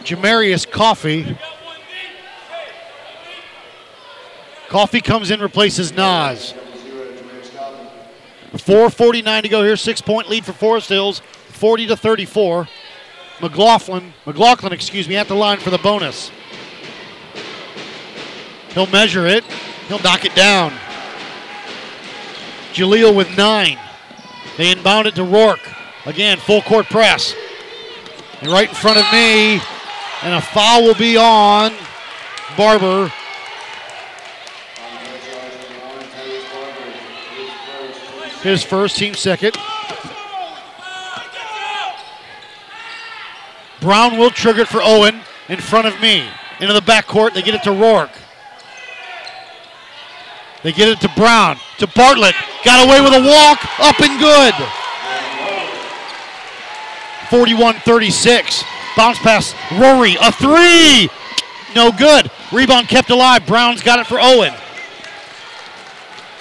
[0.09, 1.37] Jamarius Coffee.
[4.69, 6.53] Coffee comes in, replaces Nas.
[8.53, 9.75] 4.49 to go here.
[9.75, 11.21] Six point lead for Forest Hills,
[11.59, 12.69] 40 to 34.
[13.41, 16.31] McLaughlin, McLaughlin, excuse me, at the line for the bonus.
[18.69, 19.43] He'll measure it.
[19.89, 20.71] He'll knock it down.
[22.71, 23.77] Jaleel with nine.
[24.57, 25.67] They inbound it to Rourke.
[26.05, 27.35] Again, full court press.
[28.41, 29.59] And right in front of me,
[30.23, 31.73] and a foul will be on
[32.55, 33.11] Barber.
[38.43, 39.57] His first, team second.
[43.81, 46.27] Brown will trigger it for Owen in front of me.
[46.59, 48.11] Into the backcourt, they get it to Rourke.
[50.63, 52.35] They get it to Brown, to Bartlett.
[52.65, 54.53] Got away with a walk, up and good.
[57.29, 58.63] 41 36.
[58.97, 61.09] Bounce pass, Rory, a three.
[61.75, 62.29] No good.
[62.51, 63.45] Rebound kept alive.
[63.45, 64.53] Brown's got it for Owen.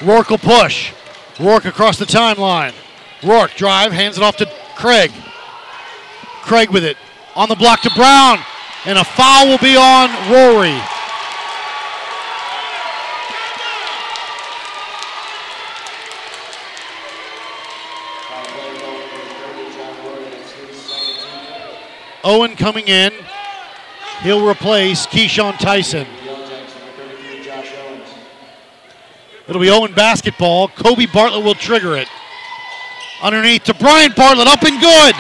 [0.02, 0.92] Rourke will push.
[1.38, 2.74] Rourke across the timeline.
[3.22, 5.12] Rourke drive, hands it off to Craig.
[6.42, 6.96] Craig with it.
[7.38, 8.40] On the block to Brown.
[8.84, 10.76] And a foul will be on Rory.
[22.24, 23.12] Owen coming in.
[24.22, 26.08] He'll replace Keyshawn Tyson.
[29.46, 30.66] It'll be Owen basketball.
[30.66, 32.08] Kobe Bartlett will trigger it.
[33.22, 35.14] Underneath to Brian Bartlett, up and good.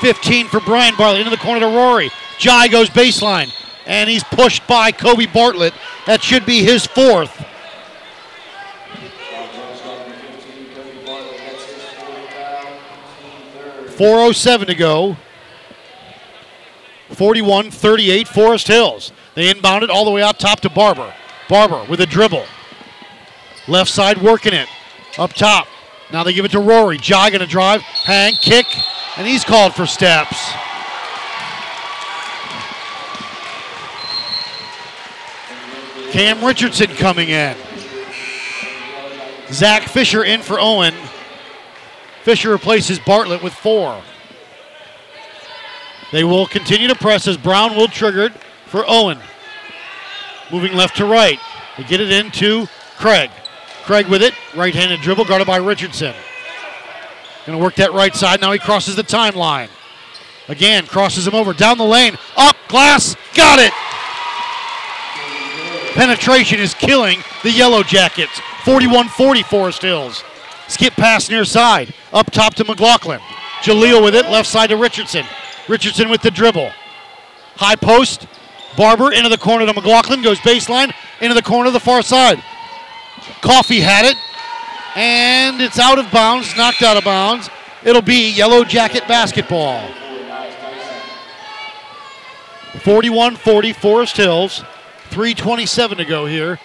[0.00, 2.10] 15 for Brian Bartlett into the corner to Rory.
[2.38, 3.52] Jai goes baseline,
[3.86, 5.74] and he's pushed by Kobe Bartlett.
[6.06, 7.44] That should be his fourth.
[13.96, 15.16] Four oh seven to go.
[17.10, 19.12] 41-38 Forest Hills.
[19.34, 21.12] They inbound it all the way out top to Barber.
[21.48, 22.46] Barber with a dribble.
[23.68, 24.68] Left side working it.
[25.18, 25.66] Up top.
[26.12, 26.96] Now they give it to Rory.
[26.96, 27.82] Jai gonna drive.
[27.82, 28.66] Hang, kick,
[29.16, 30.52] and he's called for steps.
[36.12, 37.56] Cam Richardson coming in.
[39.52, 40.94] Zach Fisher in for Owen.
[42.22, 44.02] Fisher replaces Bartlett with four.
[46.12, 48.32] They will continue to press as Brown will trigger it
[48.66, 49.18] for Owen.
[50.50, 51.38] Moving left to right.
[51.76, 52.66] They get it into
[52.98, 53.30] Craig.
[53.84, 54.34] Craig with it.
[54.56, 56.14] Right handed dribble guarded by Richardson.
[57.46, 58.40] Going to work that right side.
[58.40, 59.68] Now he crosses the timeline.
[60.48, 61.52] Again, crosses him over.
[61.52, 62.16] Down the lane.
[62.36, 62.56] Up.
[62.68, 63.16] Glass.
[63.34, 63.72] Got it.
[65.94, 68.40] Penetration is killing the Yellow Jackets.
[68.64, 70.24] 41 40 Forest Hills.
[70.68, 71.94] Skip pass near side.
[72.12, 73.20] Up top to McLaughlin.
[73.62, 74.26] Jaleel with it.
[74.26, 75.24] Left side to Richardson.
[75.68, 76.70] Richardson with the dribble.
[77.56, 78.26] High post.
[78.76, 80.22] Barber into the corner to McLaughlin.
[80.22, 80.92] Goes baseline.
[81.20, 82.42] Into the corner of the far side.
[83.40, 84.16] Coffee had it.
[84.96, 86.56] And it's out of bounds.
[86.56, 87.48] Knocked out of bounds.
[87.84, 89.88] It'll be Yellow Jacket basketball.
[92.82, 94.64] 41 40 Forest Hills.
[95.10, 96.58] 3.27 to go here.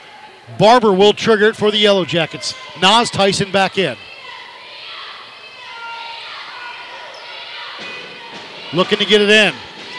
[0.59, 2.53] Barber will trigger it for the Yellow Jackets.
[2.79, 3.97] Nas Tyson back in.
[8.73, 9.53] Looking to get it in.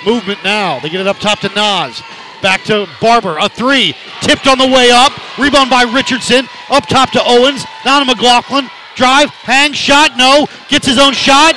[0.04, 0.78] Movement now.
[0.78, 2.02] They get it up top to Nas.
[2.42, 3.38] Back to Barber.
[3.38, 3.94] A three.
[4.20, 5.12] Tipped on the way up.
[5.38, 6.46] Rebound by Richardson.
[6.70, 7.64] Up top to Owens.
[7.84, 8.68] Now to McLaughlin.
[8.94, 9.30] Drive.
[9.30, 9.72] Hang.
[9.72, 10.16] Shot.
[10.16, 10.46] No.
[10.68, 11.54] Gets his own shot.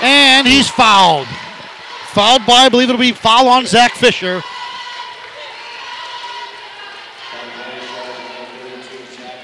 [0.00, 1.26] And he's fouled.
[2.12, 4.42] Fouled by, I believe it'll be foul on Zach Fisher.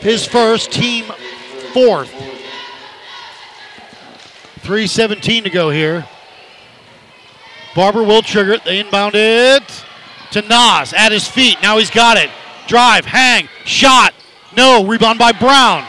[0.00, 1.04] His first, team
[1.72, 2.12] fourth.
[4.60, 6.06] 3.17 to go here.
[7.74, 8.64] Barber will trigger it.
[8.64, 9.84] They inbound it
[10.34, 11.56] to Nas at his feet.
[11.62, 12.28] Now he's got it.
[12.66, 14.14] Drive, hang, shot.
[14.56, 15.84] No, rebound by Brown.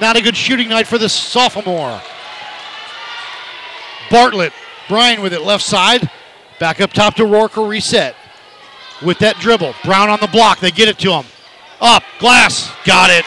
[0.00, 2.00] Not a good shooting night for the sophomore.
[4.10, 4.52] Bartlett,
[4.88, 6.10] Brian with it left side.
[6.58, 8.16] Back up top to Rourke, reset.
[9.04, 9.74] With that dribble.
[9.84, 10.60] Brown on the block.
[10.60, 11.26] They get it to him.
[11.80, 13.24] Up, glass, got it.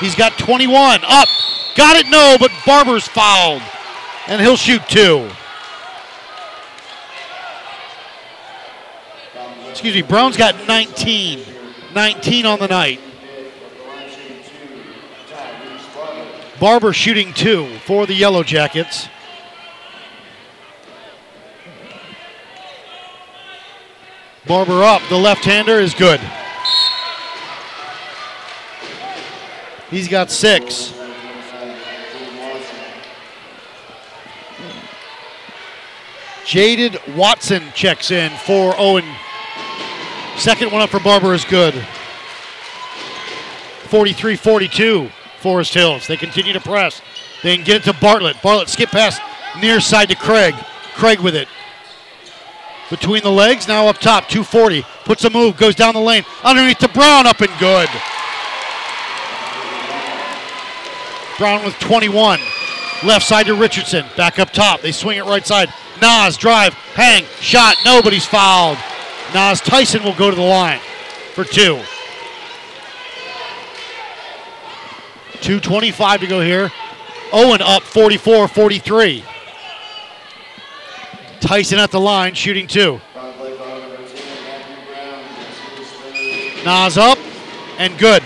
[0.00, 1.00] He's got 21.
[1.04, 1.28] Up,
[1.76, 3.62] got it, no, but Barber's fouled.
[4.28, 5.30] And he'll shoot two.
[9.70, 11.44] Excuse me, Brown's got 19.
[11.94, 13.00] 19 on the night.
[16.58, 19.08] Barber shooting two for the Yellow Jackets.
[24.46, 25.02] Barber up.
[25.08, 26.20] The left hander is good.
[29.90, 30.92] He's got six.
[36.46, 39.04] Jaden Watson checks in for Owen.
[40.36, 41.74] Second one up for Barber is good.
[43.88, 45.08] 43 42,
[45.40, 46.06] Forest Hills.
[46.06, 47.02] They continue to press.
[47.42, 48.40] They can get it to Bartlett.
[48.42, 49.18] Bartlett skip pass
[49.60, 50.54] near side to Craig.
[50.94, 51.48] Craig with it.
[52.90, 54.84] Between the legs, now up top, 240.
[55.04, 56.24] Puts a move, goes down the lane.
[56.44, 57.88] Underneath to Brown, up and good.
[61.38, 62.38] Brown with 21.
[63.04, 64.06] Left side to Richardson.
[64.16, 64.80] Back up top.
[64.80, 65.72] They swing it right side.
[66.00, 67.76] Nas, drive, hang, shot.
[67.84, 68.78] Nobody's fouled.
[69.34, 70.80] Nas Tyson will go to the line
[71.34, 71.80] for two.
[75.40, 76.70] 2.25 to go here.
[77.32, 79.24] Owen up 44 43.
[81.40, 83.00] Tyson at the line, shooting two.
[86.64, 87.18] Nas up
[87.78, 88.22] and good.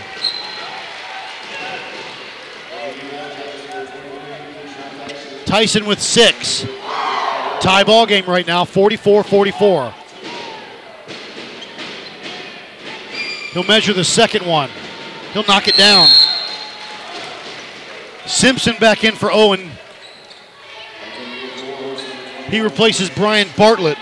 [5.44, 6.64] Tyson with six.
[7.60, 9.94] Tie ball game right now, 44 44.
[13.52, 14.70] He'll measure the second one.
[15.32, 16.08] He'll knock it down.
[18.24, 19.68] Simpson back in for Owen.
[22.48, 23.98] He replaces Brian Bartlett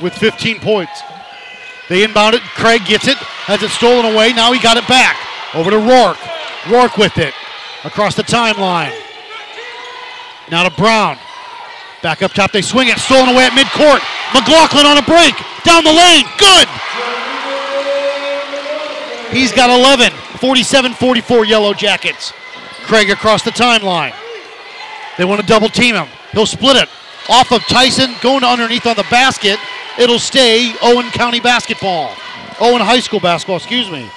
[0.00, 1.02] with 15 points.
[1.88, 2.42] They inbound it.
[2.42, 4.32] Craig gets it, has it stolen away.
[4.32, 5.16] Now he got it back.
[5.54, 6.18] Over to Rourke.
[6.68, 7.34] Rourke with it
[7.84, 9.05] across the timeline.
[10.50, 11.18] Now to Brown.
[12.02, 12.52] Back up top.
[12.52, 12.98] They swing it.
[12.98, 14.00] Stolen away at midcourt.
[14.32, 15.34] McLaughlin on a break.
[15.64, 16.26] Down the lane.
[16.38, 16.68] Good.
[19.32, 20.12] He's got 11.
[20.38, 22.32] 47 44 Yellow Jackets.
[22.84, 24.14] Craig across the timeline.
[25.18, 26.06] They want to double team him.
[26.32, 26.88] He'll split it.
[27.28, 29.58] Off of Tyson, going underneath on the basket.
[29.98, 32.14] It'll stay Owen County basketball.
[32.60, 34.08] Owen High School basketball, excuse me.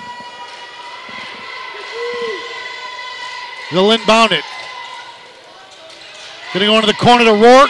[3.71, 4.43] They'll inbound it.
[6.53, 7.69] Gonna go into the corner to Rourke.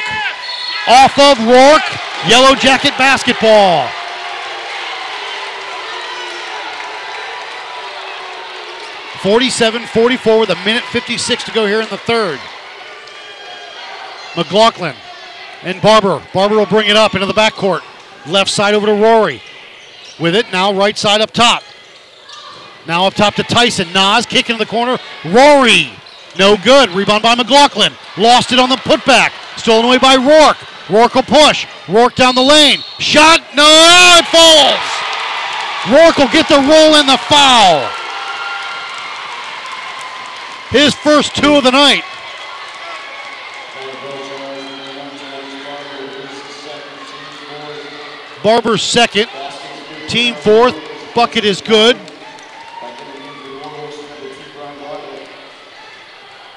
[0.88, 1.84] Off of Rourke.
[2.28, 3.90] Yellow Jacket basketball.
[9.22, 12.40] Forty-seven, forty-four with a minute 56 to go here in the third.
[14.38, 14.96] McLaughlin
[15.64, 16.24] and Barber.
[16.34, 17.82] Barber will bring it up into the backcourt.
[18.28, 19.42] Left side over to Rory.
[20.20, 21.64] With it now, right side up top.
[22.88, 23.92] Now up top to Tyson.
[23.94, 24.98] Nas kicking in the corner.
[25.26, 25.92] Rory.
[26.40, 26.90] No good.
[26.92, 27.94] Rebound by McLaughlin.
[28.18, 29.32] Lost it on the putback.
[29.60, 30.58] Stolen away by Rourke.
[30.90, 31.68] Rourke will push.
[31.90, 32.80] Rourke down the lane.
[32.98, 33.42] Shot.
[33.54, 33.66] No,
[34.18, 34.80] it falls.
[35.92, 37.90] Rourke will get the roll and the foul.
[40.70, 42.04] His first two of the night.
[48.42, 49.30] Barber's second.
[50.08, 50.76] Team fourth.
[51.14, 51.98] Bucket is good.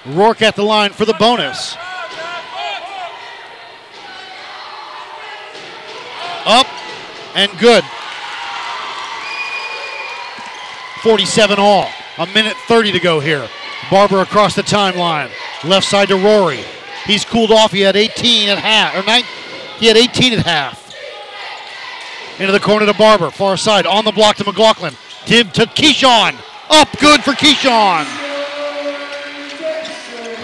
[0.06, 1.76] Rourke at the line for the bonus.
[6.44, 6.66] Up
[7.34, 7.84] and good.
[11.02, 11.88] 47 all.
[12.18, 13.48] A minute 30 to go here.
[13.90, 15.30] Barber across the timeline.
[15.64, 16.64] Left side to Rory.
[17.06, 17.72] He's cooled off.
[17.72, 18.96] He had 18 at half.
[18.96, 19.24] Or nine.
[19.78, 20.94] He had 18 at half.
[22.38, 23.30] Into the corner to Barber.
[23.30, 23.86] Far side.
[23.86, 24.94] On the block to McLaughlin.
[25.26, 26.34] Tib to Keyshawn.
[26.70, 28.21] Up good for Keyshawn.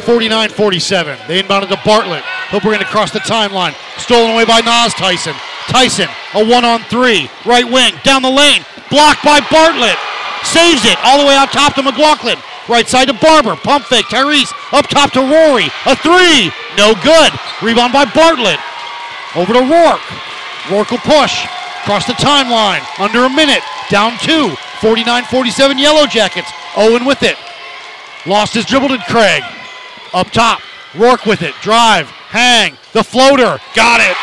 [0.08, 1.18] 49 47.
[1.28, 2.24] They inbounded to Bartlett.
[2.48, 3.76] He'll bring it across the timeline.
[4.00, 5.34] Stolen away by Nas Tyson.
[5.68, 7.28] Tyson, a one on three.
[7.44, 8.64] Right wing, down the lane.
[8.88, 10.00] Blocked by Bartlett.
[10.48, 12.38] Saves it all the way out top to McLaughlin.
[12.70, 13.54] Right side to Barber.
[13.56, 14.06] Pump fake.
[14.06, 15.68] Tyrese up top to Rory.
[15.84, 16.48] A three.
[16.80, 17.28] No good.
[17.60, 18.60] Rebound by Bartlett.
[19.36, 20.00] Over to Rourke.
[20.72, 21.44] Rourke will push.
[21.84, 22.80] Across the timeline.
[22.98, 23.60] Under a minute.
[23.90, 24.56] Down two.
[24.80, 26.48] 49 47 Yellow Jackets.
[26.78, 27.36] Owen with it.
[28.24, 29.44] Lost his dribble to Craig.
[30.12, 30.60] Up top.
[30.94, 31.54] Rourke with it.
[31.60, 32.08] Drive.
[32.08, 32.76] Hang.
[32.92, 33.58] The floater.
[33.74, 34.16] Got it.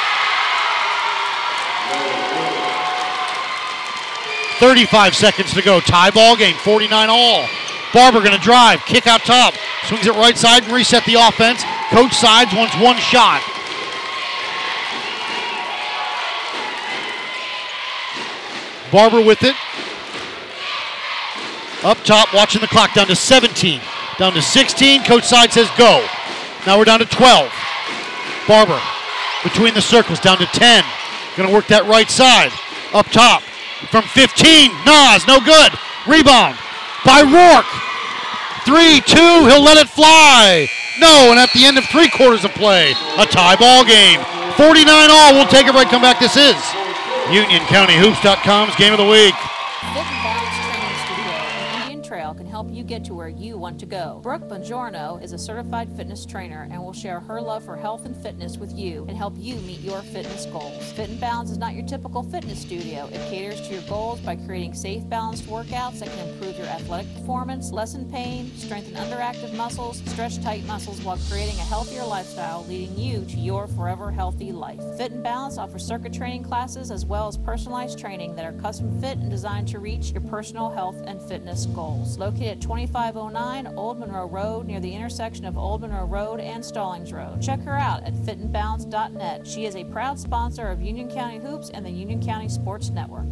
[4.59, 5.79] 35 seconds to go.
[5.79, 6.55] Tie ball game.
[6.55, 7.45] 49 all.
[7.93, 8.81] Barber going to drive.
[8.85, 9.53] Kick out top.
[9.83, 11.63] Swings it right side and reset the offense.
[11.89, 13.41] Coach Sides wants one shot.
[18.91, 19.55] Barber with it.
[21.83, 23.79] Up top, watching the clock down to 17.
[24.17, 25.03] Down to 16.
[25.03, 26.05] Coach Side says go.
[26.65, 27.51] Now we're down to 12.
[28.47, 28.79] Barber
[29.43, 30.83] between the circles down to 10.
[31.37, 32.51] Going to work that right side.
[32.93, 33.43] Up top
[33.91, 34.71] from 15.
[34.87, 35.75] Nas, no good.
[36.07, 36.57] Rebound
[37.05, 37.69] by Rourke.
[38.65, 39.51] 3 2.
[39.51, 40.65] He'll let it fly.
[40.97, 44.23] No, and at the end of three quarters of play, a tie ball game.
[44.55, 45.33] 49 all.
[45.35, 45.89] We'll take a break.
[45.89, 46.19] Come back.
[46.19, 46.55] This is
[47.29, 49.35] UnionCountyHoops.com's game of the week.
[49.93, 53.27] Fit and Training Studio in Indian Trail can help you get to where
[53.65, 54.19] want to go.
[54.21, 58.15] Brooke Bongiorno is a certified fitness trainer and will share her love for health and
[58.15, 60.91] fitness with you and help you meet your fitness goals.
[60.91, 63.09] Fit and Balance is not your typical fitness studio.
[63.11, 67.11] It caters to your goals by creating safe, balanced workouts that can improve your athletic
[67.15, 72.95] performance, lessen pain, strengthen underactive muscles, stretch tight muscles while creating a healthier lifestyle, leading
[72.95, 74.79] you to your forever healthy life.
[74.95, 79.01] Fit and Balance offers circuit training classes as well as personalized training that are custom
[79.01, 82.19] fit and designed to reach your personal health and fitness goals.
[82.19, 87.13] Located at 2509 Old Monroe Road near the intersection of Old Monroe Road and Stallings
[87.13, 87.41] Road.
[87.41, 89.47] Check her out at fitandbalance.net.
[89.47, 93.27] She is a proud sponsor of Union County Hoops and the Union County Sports Network.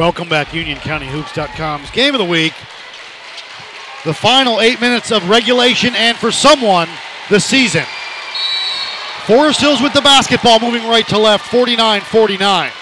[0.00, 2.54] Welcome back, UnionCountyHoops.com's game of the week.
[4.06, 6.88] The final eight minutes of regulation, and for someone,
[7.28, 7.84] the season.
[9.26, 12.72] Forest Hills with the basketball, moving right to left, 49 49.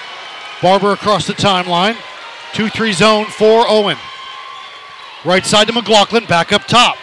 [0.63, 1.97] Barber across the timeline.
[2.53, 3.99] 2 3 zone for Owen.
[5.25, 6.99] Right side to McLaughlin, back up top.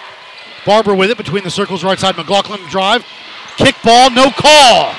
[0.66, 2.16] Barber with it between the circles, right side.
[2.16, 3.06] McLaughlin drive.
[3.58, 4.96] Kick ball, no call.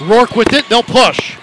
[0.00, 1.36] Rourke with it, they'll push.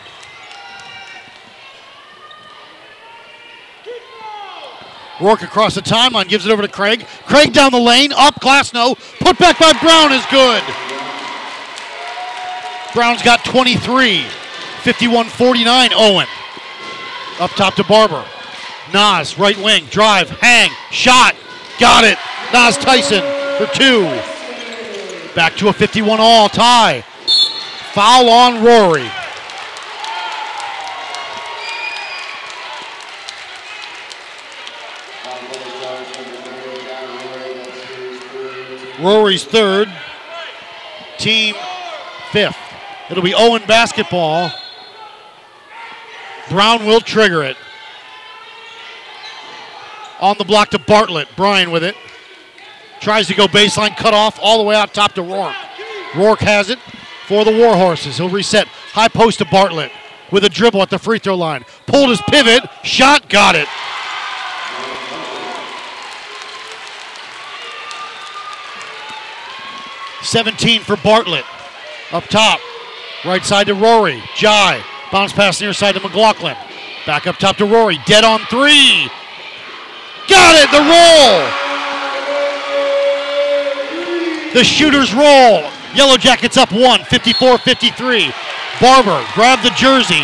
[5.22, 7.06] Rourke across the timeline, gives it over to Craig.
[7.26, 8.96] Craig down the lane, up, glass no.
[9.20, 10.64] Put back by Brown is good.
[12.94, 14.24] Brown's got 23.
[14.82, 16.28] 51 49, Owen.
[17.40, 18.26] Up top to Barber.
[18.94, 21.36] Nas, right wing, drive, hang, shot,
[21.80, 22.18] got it.
[22.54, 23.22] Nas Tyson
[23.58, 24.04] for two.
[25.36, 27.02] Back to a 51 all tie.
[27.94, 29.10] Foul on Rory.
[39.02, 39.92] Rory's third,
[41.18, 41.56] team
[42.32, 42.58] fifth.
[43.10, 44.52] It'll be Owen basketball.
[46.50, 47.58] Brown will trigger it.
[50.20, 51.28] On the block to Bartlett.
[51.36, 51.96] Brian with it.
[53.00, 55.56] Tries to go baseline, cut off all the way out top to Rourke.
[56.16, 56.80] Rourke has it
[57.28, 58.18] for the Warhorses.
[58.18, 58.68] He'll reset.
[58.68, 59.92] High post to Bartlett
[60.32, 61.64] with a dribble at the free throw line.
[61.86, 63.68] Pulled his pivot, shot, got it.
[70.22, 71.46] Seventeen for Bartlett.
[72.12, 72.60] Up top.
[73.26, 74.22] Right side to Rory.
[74.36, 74.84] Jai.
[75.12, 76.56] Bounce pass near side to McLaughlin.
[77.06, 77.98] Back up top to Rory.
[78.06, 79.10] Dead on three.
[80.28, 80.70] Got it.
[80.72, 81.70] The roll.
[84.54, 85.70] The shooters roll.
[85.94, 87.04] Yellow Jackets up one.
[87.06, 88.32] 54 53.
[88.82, 90.24] Barber grab the jersey.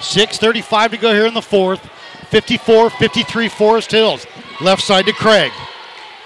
[0.00, 1.88] Six thirty-five to go here in the fourth.
[2.30, 4.26] 54-53 Forest Hills.
[4.60, 5.50] Left side to Craig.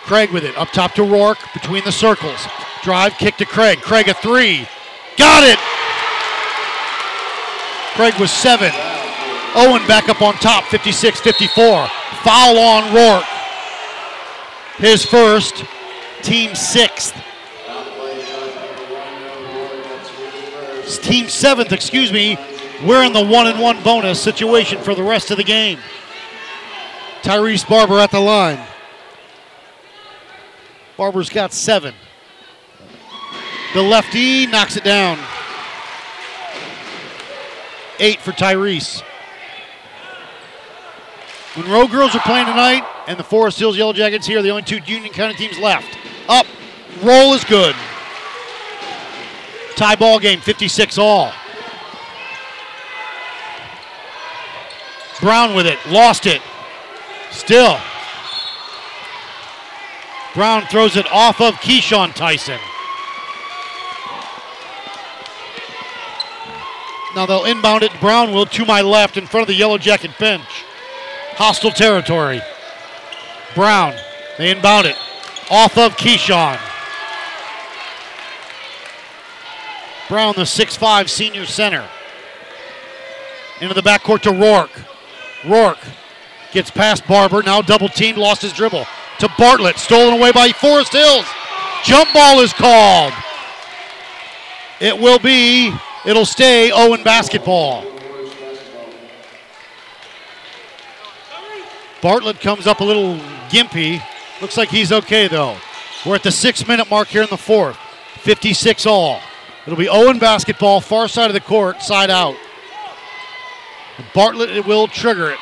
[0.03, 0.57] Craig with it.
[0.59, 2.47] Up top to Rourke between the circles.
[2.83, 3.81] Drive, kick to Craig.
[3.81, 4.69] Craig a three.
[5.17, 5.59] Got it!
[7.95, 8.71] Craig was seven.
[9.55, 11.89] Owen back up on top, 56-54.
[12.23, 13.25] Foul on Rourke.
[14.77, 15.65] His first,
[16.23, 17.15] team sixth.
[21.03, 22.37] Team seventh, excuse me.
[22.83, 25.79] We're in the one and one bonus situation for the rest of the game.
[27.23, 28.61] Tyrese Barber at the line.
[30.97, 31.95] Barber's got seven.
[33.75, 35.19] The lefty knocks it down.
[37.99, 39.03] Eight for Tyrese.
[41.57, 44.63] Monroe girls are playing tonight, and the Forest Hills Yellow Jackets here, are the only
[44.63, 45.97] two Union County teams left.
[46.29, 46.47] Up,
[47.03, 47.77] roll is good.
[49.77, 51.33] Tie ball game, 56 all.
[55.25, 56.43] Brown with it, lost it.
[57.31, 57.79] Still.
[60.35, 62.61] Brown throws it off of Keyshawn Tyson.
[67.17, 67.99] Now they'll inbound it.
[68.01, 70.45] Brown will to my left in front of the Yellow Jacket bench.
[71.37, 72.43] Hostile territory.
[73.55, 73.95] Brown,
[74.37, 74.97] they inbound it.
[75.51, 76.61] Off of Keyshawn.
[80.11, 81.89] Brown, the 6'5 senior center.
[83.63, 84.94] Into the backcourt to Rourke.
[85.47, 85.79] Rourke
[86.55, 87.43] Gets past Barber.
[87.43, 88.17] Now double teamed.
[88.17, 88.87] Lost his dribble.
[89.19, 89.77] To Bartlett.
[89.77, 91.27] Stolen away by Forest Hills.
[91.83, 93.13] Jump ball is called.
[94.81, 95.75] It will be,
[96.07, 97.85] it'll stay oh Owen basketball.
[102.01, 103.17] Bartlett comes up a little
[103.49, 104.01] gimpy.
[104.41, 105.57] Looks like he's okay though.
[106.07, 107.77] We're at the six minute mark here in the fourth.
[108.21, 109.21] 56 all.
[109.67, 112.37] It'll be oh Owen basketball, far side of the court, side out.
[114.15, 115.39] Bartlett it will trigger it.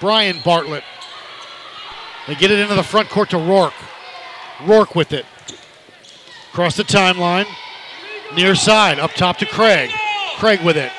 [0.00, 0.84] Brian Bartlett.
[2.26, 3.74] They get it into the front court to Rourke.
[4.62, 5.26] Rourke with it.
[6.52, 7.46] Across the timeline.
[8.34, 8.98] Near side.
[8.98, 9.90] Up top to Craig.
[10.36, 10.92] Craig with it.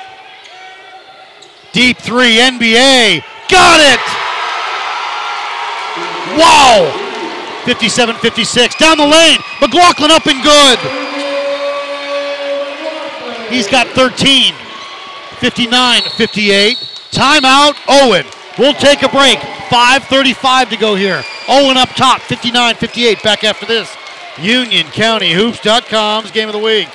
[1.72, 2.38] Deep three.
[2.38, 3.22] NBA.
[3.48, 4.00] Got it!
[6.36, 7.62] Wow!
[7.64, 8.74] 57 56.
[8.76, 9.38] Down the lane.
[9.60, 10.78] McLaughlin up and good.
[13.50, 14.54] He's got 13.
[15.36, 16.76] 59 58.
[17.10, 17.76] Timeout.
[17.88, 18.26] Owen.
[18.58, 19.38] We'll take a break.
[19.68, 21.22] 5.35 to go here.
[21.48, 22.20] Owen up top.
[22.22, 23.22] 59 58.
[23.22, 23.88] Back after this.
[24.36, 26.88] UnionCountyHoops.com's game of the week.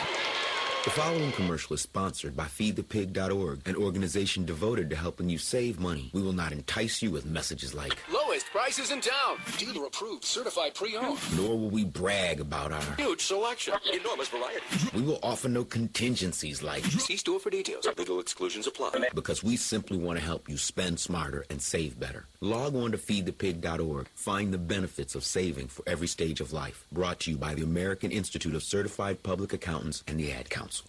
[0.83, 6.09] The following commercial is sponsored by FeedThePig.org, an organization devoted to helping you save money.
[6.11, 9.37] We will not entice you with messages like, Lowest prices in town.
[9.59, 11.19] Dealer approved, certified pre-owned.
[11.37, 12.95] nor will we brag about our.
[12.97, 13.75] Huge selection.
[13.93, 14.61] Enormous variety.
[14.95, 17.85] We will offer no contingencies like, See store for details.
[17.97, 18.91] Legal exclusions apply.
[19.13, 22.25] because we simply want to help you spend smarter and save better.
[22.43, 24.07] Log on to feedthepig.org.
[24.15, 26.87] Find the benefits of saving for every stage of life.
[26.91, 30.87] Brought to you by the American Institute of Certified Public Accountants and the Ad Council.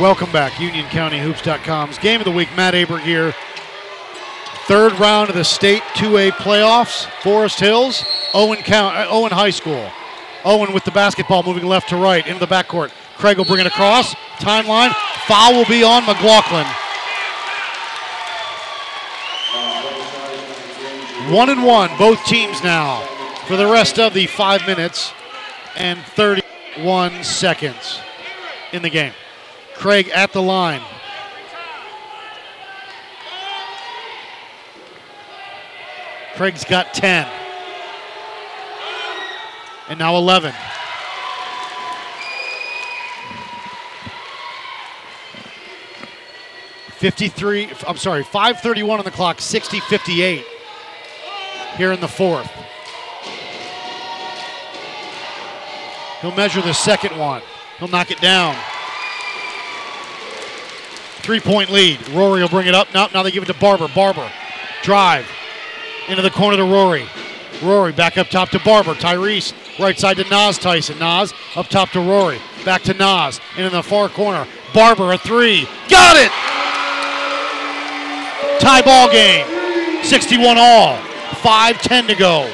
[0.00, 2.48] Welcome back, UnionCountyHoops.com's game of the week.
[2.56, 3.34] Matt Aber here.
[4.66, 7.04] Third round of the state 2A playoffs.
[7.22, 8.02] Forest Hills,
[8.32, 9.90] Owen, Count, uh, Owen High School.
[10.46, 12.90] Owen with the basketball moving left to right into the backcourt.
[13.18, 14.14] Craig will bring it across.
[14.38, 14.94] Timeline.
[15.26, 16.66] Foul will be on McLaughlin.
[21.32, 23.04] One and one, both teams now
[23.46, 25.12] for the rest of the five minutes
[25.76, 28.00] and 31 seconds
[28.72, 29.12] in the game.
[29.74, 30.80] Craig at the line.
[36.34, 37.28] Craig's got 10.
[39.88, 40.54] And now 11.
[46.98, 47.70] Fifty-three.
[47.86, 48.24] I'm sorry.
[48.24, 49.38] 5:31 on the clock.
[49.38, 50.44] 60-58
[51.76, 52.50] here in the fourth.
[56.20, 57.42] He'll measure the second one.
[57.78, 58.56] He'll knock it down.
[61.22, 62.06] Three point lead.
[62.08, 62.92] Rory will bring it up.
[62.92, 63.86] Now, now they give it to Barber.
[63.94, 64.28] Barber.
[64.82, 65.28] Drive.
[66.08, 67.06] Into the corner to Rory.
[67.62, 68.94] Rory back up top to Barber.
[68.94, 70.98] Tyrese right side to Nas Tyson.
[70.98, 72.40] Nas up top to Rory.
[72.64, 73.40] Back to Nas.
[73.56, 74.48] Into the far corner.
[74.74, 75.68] Barber a three.
[75.88, 76.32] Got it!
[78.60, 80.04] Tie ball game.
[80.04, 80.98] 61 all.
[81.42, 82.50] 5-10 to go.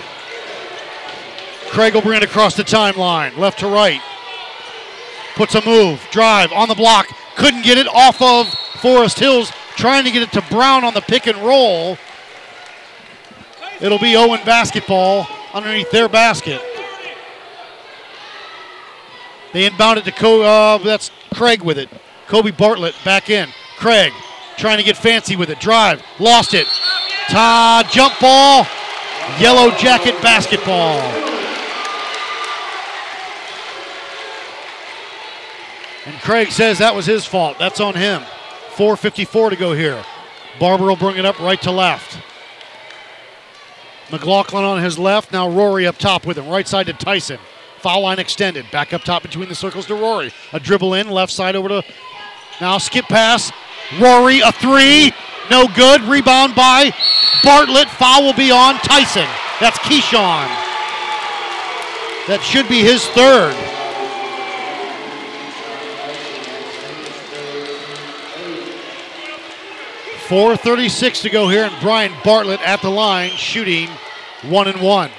[1.69, 3.37] Craig it across the timeline.
[3.37, 4.01] Left to right.
[5.35, 6.07] Puts a move.
[6.11, 7.09] Drive on the block.
[7.37, 8.49] Couldn't get it off of
[8.81, 9.51] Forest Hills.
[9.77, 11.99] Trying to get it to Brown on the pick and roll.
[13.81, 16.61] It'll be Owen basketball underneath their basket.
[19.53, 21.89] They inbound it to Co- uh, that's Craig with it.
[22.29, 23.49] Kobe Bartlett back in.
[23.79, 24.13] Craig
[24.57, 25.61] trying to get fancy with it.
[25.61, 26.03] Drive.
[26.19, 26.67] Lost it.
[27.29, 28.67] Ta jump ball.
[29.41, 31.01] Yellow jacket basketball.
[36.07, 37.59] And Craig says that was his fault.
[37.59, 38.23] That's on him.
[38.75, 40.05] 4.54 to go here.
[40.61, 42.19] Barber will bring it up right to left.
[44.11, 45.33] McLaughlin on his left.
[45.33, 46.49] Now Rory up top with him.
[46.49, 47.39] Right side to Tyson.
[47.79, 48.67] Foul line extended.
[48.71, 50.33] Back up top between the circles to Rory.
[50.53, 51.09] A dribble in.
[51.09, 51.83] Left side over to.
[52.61, 53.51] Now skip pass.
[54.01, 55.13] Rory a three.
[55.51, 56.01] No good.
[56.03, 56.95] Rebound by
[57.43, 57.89] Bartlett.
[57.89, 59.29] Foul will be on Tyson.
[59.61, 60.49] That's Keyshawn.
[62.27, 63.55] That should be his third.
[70.29, 73.91] Four thirty-six to go here, and Brian Bartlett at the line, shooting
[74.43, 75.11] one and one.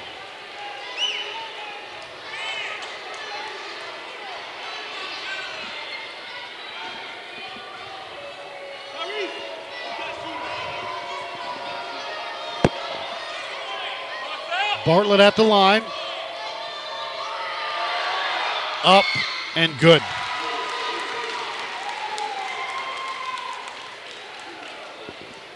[14.85, 15.83] Bartlett at the line.
[18.83, 19.05] Up
[19.55, 20.01] and good.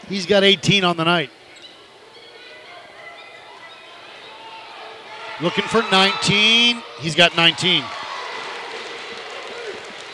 [0.07, 1.29] He's got 18 on the night.
[5.41, 6.81] Looking for 19.
[6.99, 7.83] He's got 19.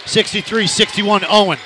[0.06, 1.58] 63 61 Owen.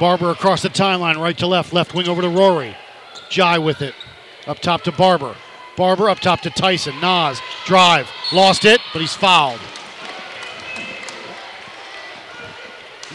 [0.00, 2.74] Barber across the timeline, right to left, left wing over to Rory.
[3.28, 3.94] Jai with it.
[4.46, 5.36] Up top to Barber.
[5.76, 6.94] Barber up top to Tyson.
[7.00, 8.10] Nas, drive.
[8.32, 9.60] Lost it, but he's fouled.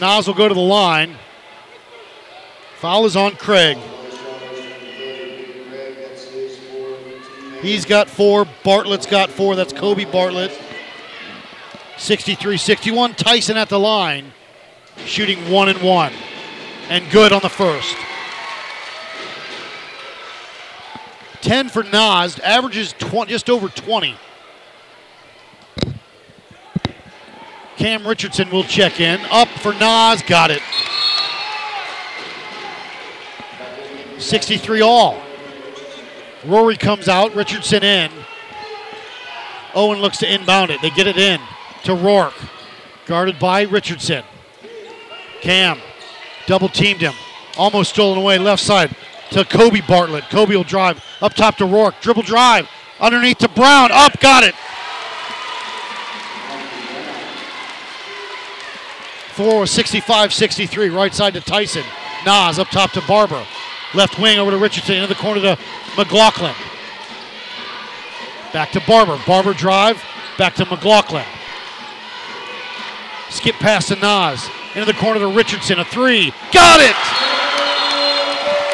[0.00, 1.16] Nas will go to the line.
[2.76, 3.76] Foul is on Craig.
[7.60, 8.46] He's got four.
[8.62, 9.56] Bartlett's got four.
[9.56, 10.56] That's Kobe Bartlett.
[11.96, 13.14] 63 61.
[13.14, 14.32] Tyson at the line,
[15.04, 16.12] shooting one and one.
[16.88, 17.96] And good on the first.
[21.40, 24.16] 10 for Nas, averages 20, just over 20.
[27.76, 29.20] Cam Richardson will check in.
[29.30, 30.62] Up for Nas, got it.
[34.18, 35.20] 63 all.
[36.44, 38.10] Rory comes out, Richardson in.
[39.74, 40.82] Owen looks to inbound it.
[40.82, 41.40] They get it in
[41.84, 42.34] to Rourke.
[43.06, 44.24] Guarded by Richardson.
[45.40, 45.78] Cam
[46.46, 47.14] double teamed him.
[47.56, 48.94] Almost stolen away left side
[49.30, 50.24] to Kobe Bartlett.
[50.30, 52.00] Kobe will drive up top to Rourke.
[52.00, 52.68] Dribble drive
[53.00, 53.90] underneath to Brown.
[53.92, 54.54] Up, got it.
[59.34, 60.88] Four was 65 63.
[60.88, 61.84] Right side to Tyson.
[62.24, 63.46] Nas up top to Barber.
[63.94, 64.96] Left wing over to Richardson.
[64.96, 65.58] Into the corner to
[65.96, 66.54] McLaughlin.
[68.52, 69.18] Back to Barber.
[69.26, 70.02] Barber drive.
[70.38, 71.24] Back to McLaughlin.
[73.30, 74.48] Skip pass to Nas.
[74.74, 75.78] Into the corner to Richardson.
[75.78, 76.32] A three.
[76.52, 77.47] Got it!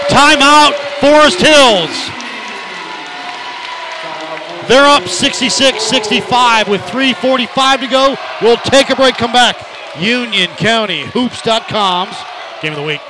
[0.08, 1.90] Timeout, Forest Hills.
[4.68, 8.16] They're up 66 65 with 3.45 to go.
[8.40, 9.56] We'll take a break, come back.
[10.00, 12.16] Union County Hoops.com's
[12.62, 13.00] game of the week.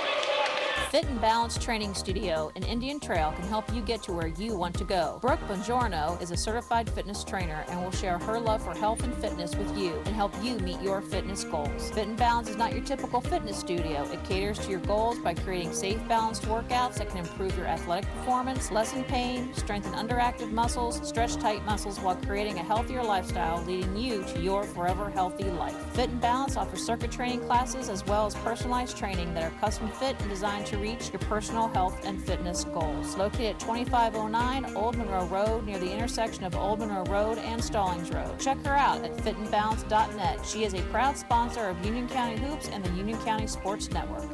[0.95, 4.55] Fit and Balance Training Studio in Indian Trail can help you get to where you
[4.55, 5.19] want to go.
[5.21, 9.13] Brooke Bongiorno is a certified fitness trainer and will share her love for health and
[9.17, 11.91] fitness with you and help you meet your fitness goals.
[11.91, 14.09] Fit and Balance is not your typical fitness studio.
[14.13, 18.09] It caters to your goals by creating safe, balanced workouts that can improve your athletic
[18.13, 23.97] performance, lessen pain, strengthen underactive muscles, stretch tight muscles while creating a healthier lifestyle, leading
[23.97, 25.75] you to your forever healthy life.
[25.95, 29.89] Fit and Balance offers circuit training classes as well as personalized training that are custom
[29.89, 33.17] fit and designed to reach your personal health and fitness goals.
[33.17, 38.11] Located at 2509 Old Monroe Road near the intersection of Old Monroe Road and Stallings
[38.11, 38.39] Road.
[38.39, 40.45] Check her out at fitandbalance.net.
[40.45, 44.29] She is a proud sponsor of Union County Hoops and the Union County Sports Network.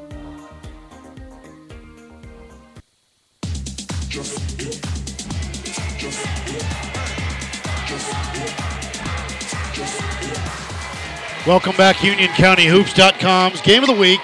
[11.47, 14.21] Welcome back, UnionCountyHoops.com's game of the week.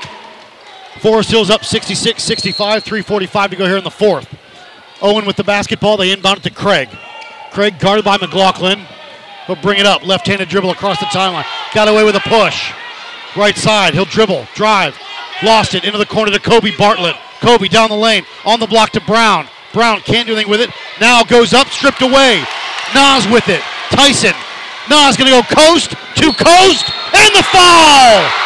[1.01, 4.29] Forest Hills up 66 65, 345 to go here in the fourth.
[5.03, 5.97] Owen with the basketball.
[5.97, 6.89] They inbound it to Craig.
[7.53, 8.81] Craig guarded by McLaughlin.
[9.47, 10.05] He'll bring it up.
[10.05, 11.47] Left handed dribble across the timeline.
[11.75, 12.73] Got away with a push.
[13.37, 13.95] Right side.
[13.95, 14.47] He'll dribble.
[14.55, 14.99] Drive.
[15.43, 17.17] Lost it into the corner to Kobe Bartlett.
[17.41, 18.25] Kobe down the lane.
[18.45, 19.47] On the block to Brown.
[19.73, 20.71] Brown can't do anything with it.
[21.01, 22.43] Now goes up, stripped away.
[22.95, 23.61] Nas with it.
[23.91, 24.35] Tyson.
[24.89, 26.91] Nas going to go coast to coast.
[27.13, 28.46] And the foul!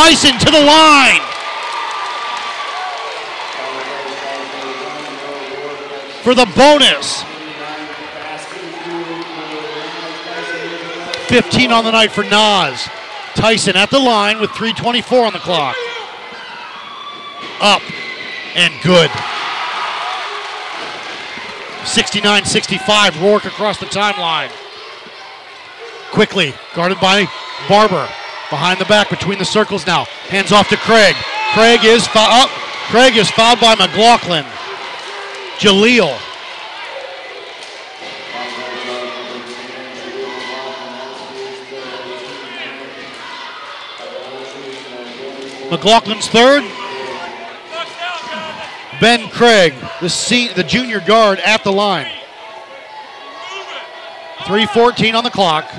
[0.00, 1.20] Tyson to the line.
[6.22, 7.22] For the bonus.
[11.28, 12.88] 15 on the night for Nas.
[13.34, 15.76] Tyson at the line with 324 on the clock.
[17.60, 17.82] Up
[18.54, 19.10] and good.
[21.84, 23.22] 69 65.
[23.22, 24.50] Rourke across the timeline.
[26.10, 27.28] Quickly, guarded by
[27.68, 28.08] Barber.
[28.50, 30.06] Behind the back, between the circles now.
[30.28, 31.14] Hands off to Craig.
[31.54, 32.32] Craig is fouled.
[32.32, 32.50] Up.
[32.52, 34.44] Oh, Craig is fouled by McLaughlin.
[35.58, 36.18] Jaleel.
[45.70, 46.64] McLaughlin's third.
[49.00, 52.10] Ben Craig, the se- the junior guard at the line.
[54.40, 55.70] 3:14 on the clock.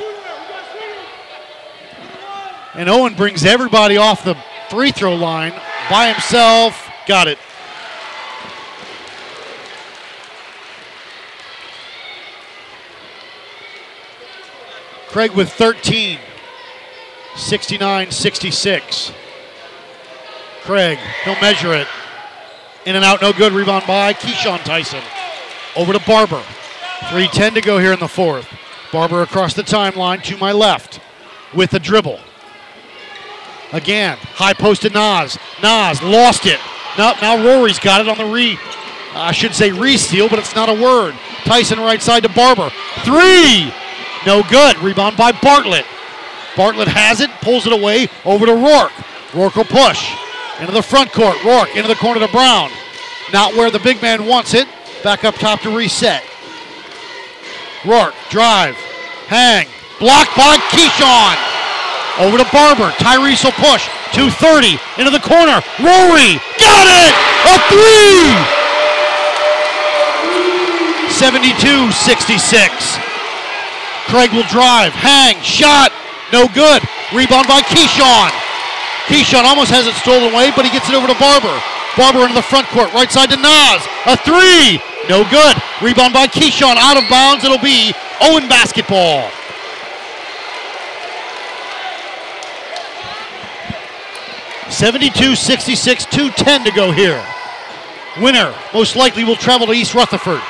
[2.73, 4.35] And Owen brings everybody off the
[4.69, 5.53] free throw line
[5.89, 6.89] by himself.
[7.07, 7.37] Got it.
[15.09, 16.19] Craig with 13.
[17.35, 19.11] 69 66.
[20.63, 21.87] Craig, he'll measure it.
[22.85, 23.53] In and out, no good.
[23.53, 25.01] Rebound by Keyshawn Tyson.
[25.75, 26.43] Over to Barber.
[27.09, 28.47] 3.10 to go here in the fourth.
[28.91, 30.99] Barber across the timeline to my left
[31.53, 32.19] with a dribble.
[33.73, 35.37] Again, high post to Nas.
[35.61, 36.59] Nas lost it.
[36.97, 38.57] Now, now Rory's got it on the re.
[39.13, 41.15] I should say re-steal, but it's not a word.
[41.43, 42.69] Tyson right side to Barber.
[43.03, 43.73] Three!
[44.25, 44.77] No good.
[44.79, 45.85] Rebound by Bartlett.
[46.55, 48.93] Bartlett has it, pulls it away over to Rourke.
[49.33, 50.13] Rourke will push
[50.59, 51.41] into the front court.
[51.43, 52.69] Rourke into the corner to Brown.
[53.31, 54.67] Not where the big man wants it.
[55.03, 56.23] Back up top to reset.
[57.85, 58.75] Rourke, drive,
[59.27, 59.67] hang,
[59.99, 61.50] blocked by Keyshawn.
[62.21, 62.93] Over to Barber.
[63.01, 63.89] Tyrese will push.
[64.13, 65.57] 230 into the corner.
[65.81, 67.13] Rory got it!
[67.49, 68.29] A three!
[71.09, 73.01] 72 66.
[74.05, 75.89] Craig will drive, hang, shot,
[76.29, 76.83] no good.
[77.09, 78.29] Rebound by Keyshawn.
[79.09, 81.57] Keyshawn almost has it stolen away, but he gets it over to Barber.
[81.97, 83.81] Barber into the front court, right side to Nas.
[84.05, 84.77] A three,
[85.09, 85.55] no good.
[85.81, 87.43] Rebound by Keyshawn, out of bounds.
[87.43, 89.31] It'll be Owen basketball.
[94.71, 97.23] Seventy-two, sixty-six, two ten to go here.
[98.19, 100.41] Winner most likely will travel to East Rutherford.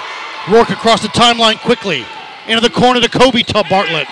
[0.49, 2.05] Rourke across the timeline quickly.
[2.47, 4.07] Into the corner to Kobe Tub Bartlett.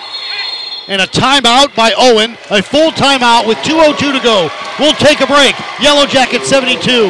[0.88, 2.32] And a timeout by Owen.
[2.50, 4.50] A full timeout with 2.02 to go.
[4.78, 5.54] We'll take a break.
[5.80, 7.08] Yellow Jacket 72.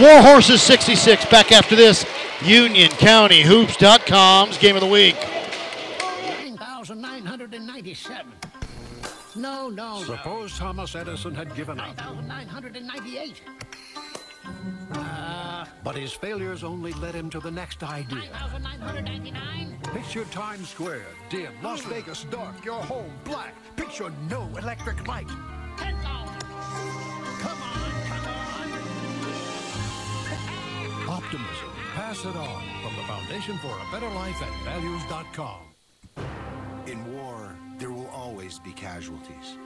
[0.00, 1.24] War Horses 66.
[1.26, 2.04] Back after this.
[2.42, 5.14] Union County Hoops.com's game of the week.
[6.02, 8.33] 9,997.
[9.44, 10.04] No, no, no.
[10.04, 11.94] Suppose Thomas Edison had given up.
[11.98, 13.42] 9,998.
[14.90, 18.30] Uh, but his failures only led him to the next idea.
[18.32, 19.78] 9,999.
[19.92, 21.52] Picture Times Square, dim.
[21.62, 22.64] Las Vegas, dark.
[22.64, 23.54] Your home, black.
[23.76, 25.28] Picture no electric light.
[25.76, 26.00] 10,000.
[27.44, 28.62] Come on, come on.
[31.18, 31.70] Optimism.
[31.94, 35.74] Pass it on from the Foundation for a Better Life at values.com.
[36.86, 39.56] In war, there will always be casualties.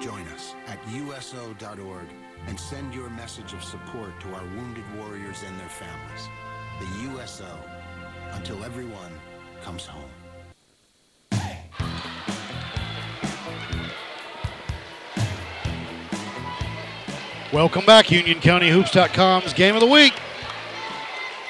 [0.00, 2.06] Join us at USO.org
[2.46, 6.28] and send your message of support to our wounded warriors and their families.
[6.80, 7.58] The USO,
[8.32, 9.12] until everyone
[9.62, 10.10] comes home.
[17.50, 20.12] Welcome back, UnionCountyHoops.com's game of the week.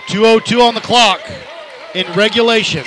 [0.07, 1.21] 2.02 on the clock
[1.95, 2.85] in regulation.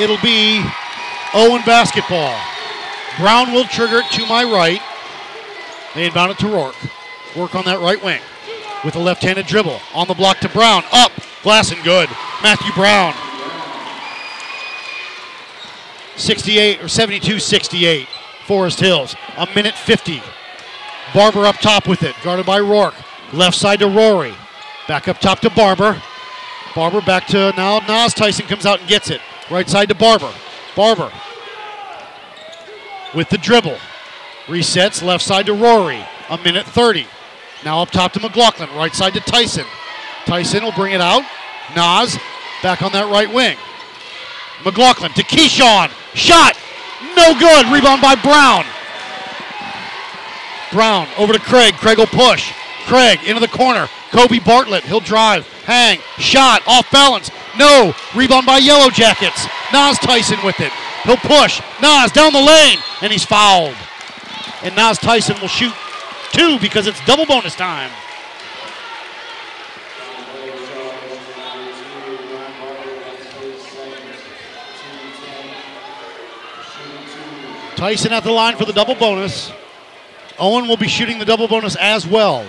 [0.00, 0.64] It'll be
[1.34, 2.38] Owen basketball.
[3.18, 4.80] Brown will trigger it to my right.
[5.94, 6.76] They inbound it to Rourke.
[7.36, 8.20] Work on that right wing
[8.84, 9.80] with a left-handed dribble.
[9.94, 10.84] On the block to Brown.
[10.92, 11.12] Up.
[11.42, 12.08] Glass and good.
[12.42, 13.14] Matthew Brown.
[16.16, 18.08] 68 or 72 68.
[18.46, 19.16] Forest Hills.
[19.36, 20.22] A minute 50.
[21.14, 22.14] Barber up top with it.
[22.22, 22.94] Guarded by Rourke.
[23.32, 24.34] Left side to Rory.
[24.86, 26.00] Back up top to Barber.
[26.74, 29.20] Barber back to now Nas Tyson comes out and gets it.
[29.50, 30.32] Right side to Barber.
[30.76, 31.10] Barber
[33.14, 33.78] with the dribble.
[34.46, 36.04] Resets left side to Rory.
[36.30, 37.06] A minute 30.
[37.64, 38.68] Now up top to McLaughlin.
[38.76, 39.64] Right side to Tyson.
[40.26, 41.22] Tyson will bring it out.
[41.74, 42.18] Nas
[42.62, 43.56] back on that right wing.
[44.64, 45.90] McLaughlin to Keyshawn.
[46.14, 46.56] Shot.
[47.16, 47.66] No good.
[47.72, 48.64] Rebound by Brown.
[50.72, 51.74] Brown over to Craig.
[51.74, 52.52] Craig will push.
[52.86, 53.88] Craig into the corner.
[54.10, 54.84] Kobe Bartlett.
[54.84, 55.46] He'll drive.
[55.64, 55.98] Hang.
[56.18, 56.62] Shot.
[56.66, 57.30] Off balance.
[57.58, 57.94] No.
[58.14, 59.46] Rebound by Yellow Jackets.
[59.72, 60.72] Nas Tyson with it.
[61.04, 61.60] He'll push.
[61.80, 62.78] Nas down the lane.
[63.02, 63.76] And he's fouled.
[64.62, 65.74] And Nas Tyson will shoot
[66.32, 67.90] two because it's double bonus time.
[77.76, 79.52] Tyson at the line for the double bonus.
[80.36, 82.44] Owen will be shooting the double bonus as well.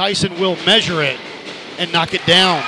[0.00, 1.20] Tyson will measure it
[1.78, 2.64] and knock it down.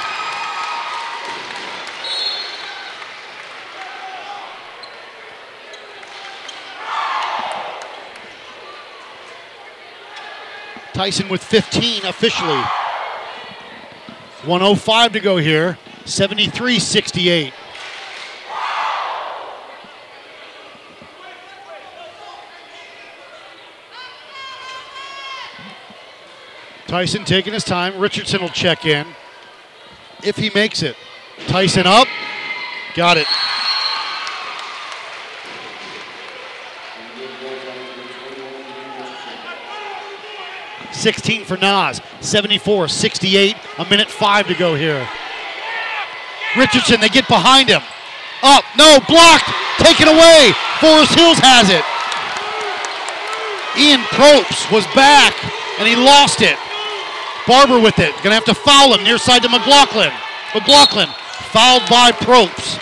[10.93, 12.63] Tyson with 15 officially.
[14.45, 15.79] 105 to go here.
[16.05, 17.55] 73 68.
[26.93, 27.99] Tyson taking his time.
[27.99, 29.07] Richardson will check in
[30.23, 30.95] if he makes it.
[31.47, 32.07] Tyson up.
[32.95, 33.27] Got it.
[40.93, 42.03] Sixteen for Nas.
[42.21, 43.57] 74 68.
[43.79, 45.09] A minute five to go here.
[46.59, 47.81] Richardson, they get behind him.
[48.43, 49.49] Up, no, blocked,
[49.79, 50.53] taken away.
[50.79, 51.85] Forest Hills has it.
[53.81, 55.33] Ian Propes was back,
[55.79, 56.59] and he lost it.
[57.47, 60.13] Barber with it, gonna have to foul him near side to McLaughlin.
[60.55, 61.09] McLaughlin
[61.51, 62.79] fouled by Propes.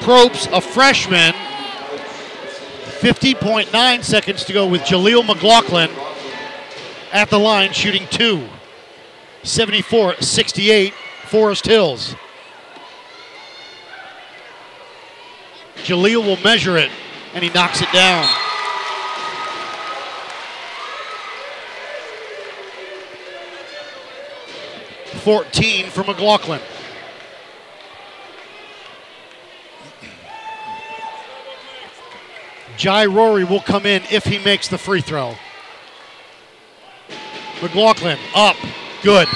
[0.00, 1.34] Propes, a freshman,
[3.00, 5.90] 50.9 seconds to go with Jaleel McLaughlin
[7.12, 8.48] at the line shooting two.
[9.42, 10.94] 74 68,
[11.26, 12.16] Forest Hills.
[15.76, 16.90] Jaleel will measure it,
[17.34, 18.26] and he knocks it down.
[25.28, 26.58] Fourteen for McLaughlin.
[32.78, 35.34] Jai Rory will come in if he makes the free throw.
[37.60, 38.56] McLaughlin up,
[39.02, 39.28] good.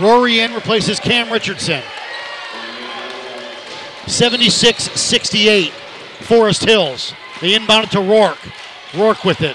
[0.00, 1.84] Rory in replaces Cam Richardson.
[4.08, 7.14] 76 68, Forest Hills.
[7.40, 8.44] They inbound it to Rourke.
[8.92, 9.54] Rourke with it.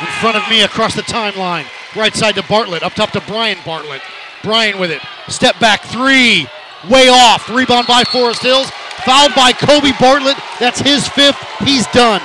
[0.00, 1.66] In front of me across the timeline.
[1.96, 2.82] Right side to Bartlett.
[2.82, 4.02] Up top to Brian Bartlett.
[4.42, 5.00] Brian with it.
[5.28, 6.46] Step back three.
[6.90, 7.48] Way off.
[7.48, 8.70] Rebound by Forest Hills.
[9.04, 10.36] Fouled by Kobe Bartlett.
[10.60, 11.38] That's his fifth.
[11.60, 12.20] He's done.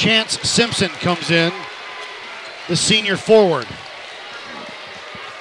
[0.00, 1.52] Chance Simpson comes in,
[2.68, 3.66] the senior forward.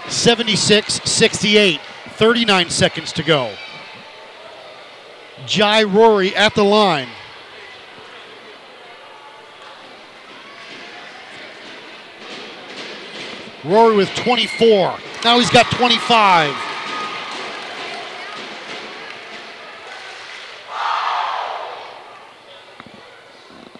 [0.10, 1.80] 76 68,
[2.20, 3.50] 39 seconds to go.
[5.46, 7.08] Jai Rory at the line.
[13.64, 14.98] Rory with 24.
[15.24, 16.54] Now he's got 25.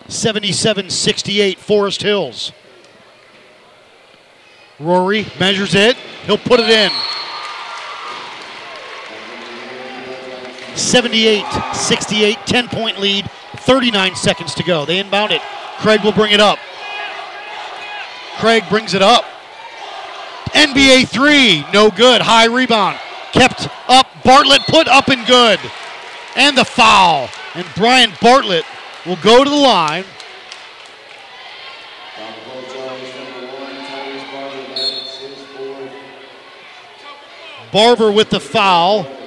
[0.08, 2.54] Seventy-seven, sixty-eight, Forest Hills.
[4.80, 5.98] Rory measures it.
[6.26, 6.90] He'll put it in.
[10.90, 11.46] 78
[11.76, 14.86] 68, 10 point lead, 39 seconds to go.
[14.86, 15.42] They inbound it.
[15.78, 16.58] Craig will bring it up.
[18.38, 19.24] Craig brings it up.
[20.54, 22.22] NBA three, no good.
[22.22, 22.98] High rebound.
[23.34, 24.08] Kept up.
[24.24, 25.60] Bartlett put up and good.
[26.36, 27.30] And the foul.
[27.54, 28.66] And Brian Bartlett
[29.06, 30.06] will go to the line.
[37.72, 39.19] Barber with the foul.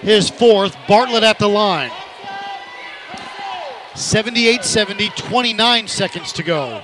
[0.00, 0.76] His fourth.
[0.88, 1.90] Bartlett at the line.
[3.94, 6.82] 78 70, 29 seconds to go.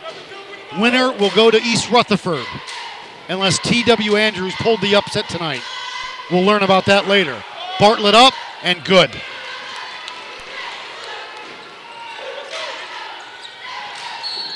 [0.79, 2.45] Winner will go to East Rutherford
[3.29, 4.17] unless T.W.
[4.17, 5.63] Andrews pulled the upset tonight.
[6.31, 7.43] We'll learn about that later.
[7.79, 9.11] Bartlett up and good.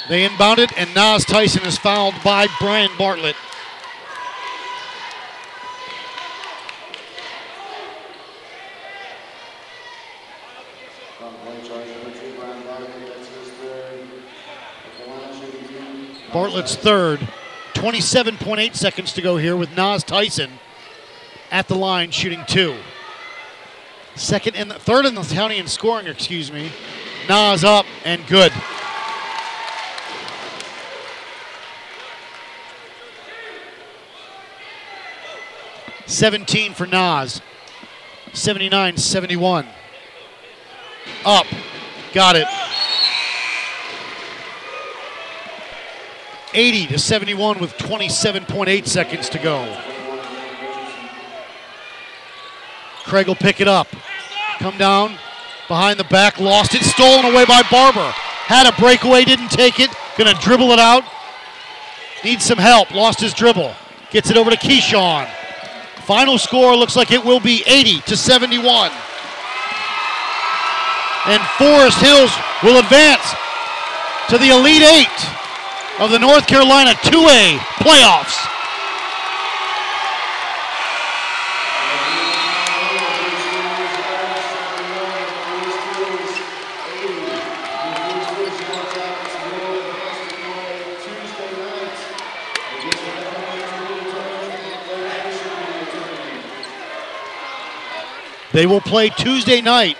[0.08, 3.36] They inbound it, and Nas Tyson is fouled by Brian Bartlett.
[16.32, 17.20] Bartlett's third.
[17.74, 20.50] 27.8 seconds to go here with Nas Tyson
[21.50, 22.76] at the line shooting two.
[24.16, 26.70] Second and third in the county in scoring, excuse me.
[27.28, 28.52] Nas up and good.
[36.06, 37.40] Seventeen for Nas.
[38.32, 39.66] 79 71.
[41.24, 41.46] Up.
[42.12, 42.46] Got it.
[46.52, 49.80] 80 to 71 with 27.8 seconds to go.
[53.04, 53.88] Craig will pick it up.
[54.58, 55.18] Come down
[55.68, 58.10] behind the back, lost it, stolen away by Barber.
[58.46, 59.90] Had a breakaway, didn't take it.
[60.18, 61.04] Gonna dribble it out.
[62.24, 63.74] Needs some help, lost his dribble.
[64.10, 65.28] Gets it over to Keyshawn.
[66.02, 68.90] Final score looks like it will be 80 to 71.
[71.26, 72.32] And Forest Hills
[72.62, 73.34] will advance
[74.28, 75.39] to the Elite Eight
[76.00, 78.46] of the North Carolina 2A playoffs.
[98.52, 99.98] They will play Tuesday night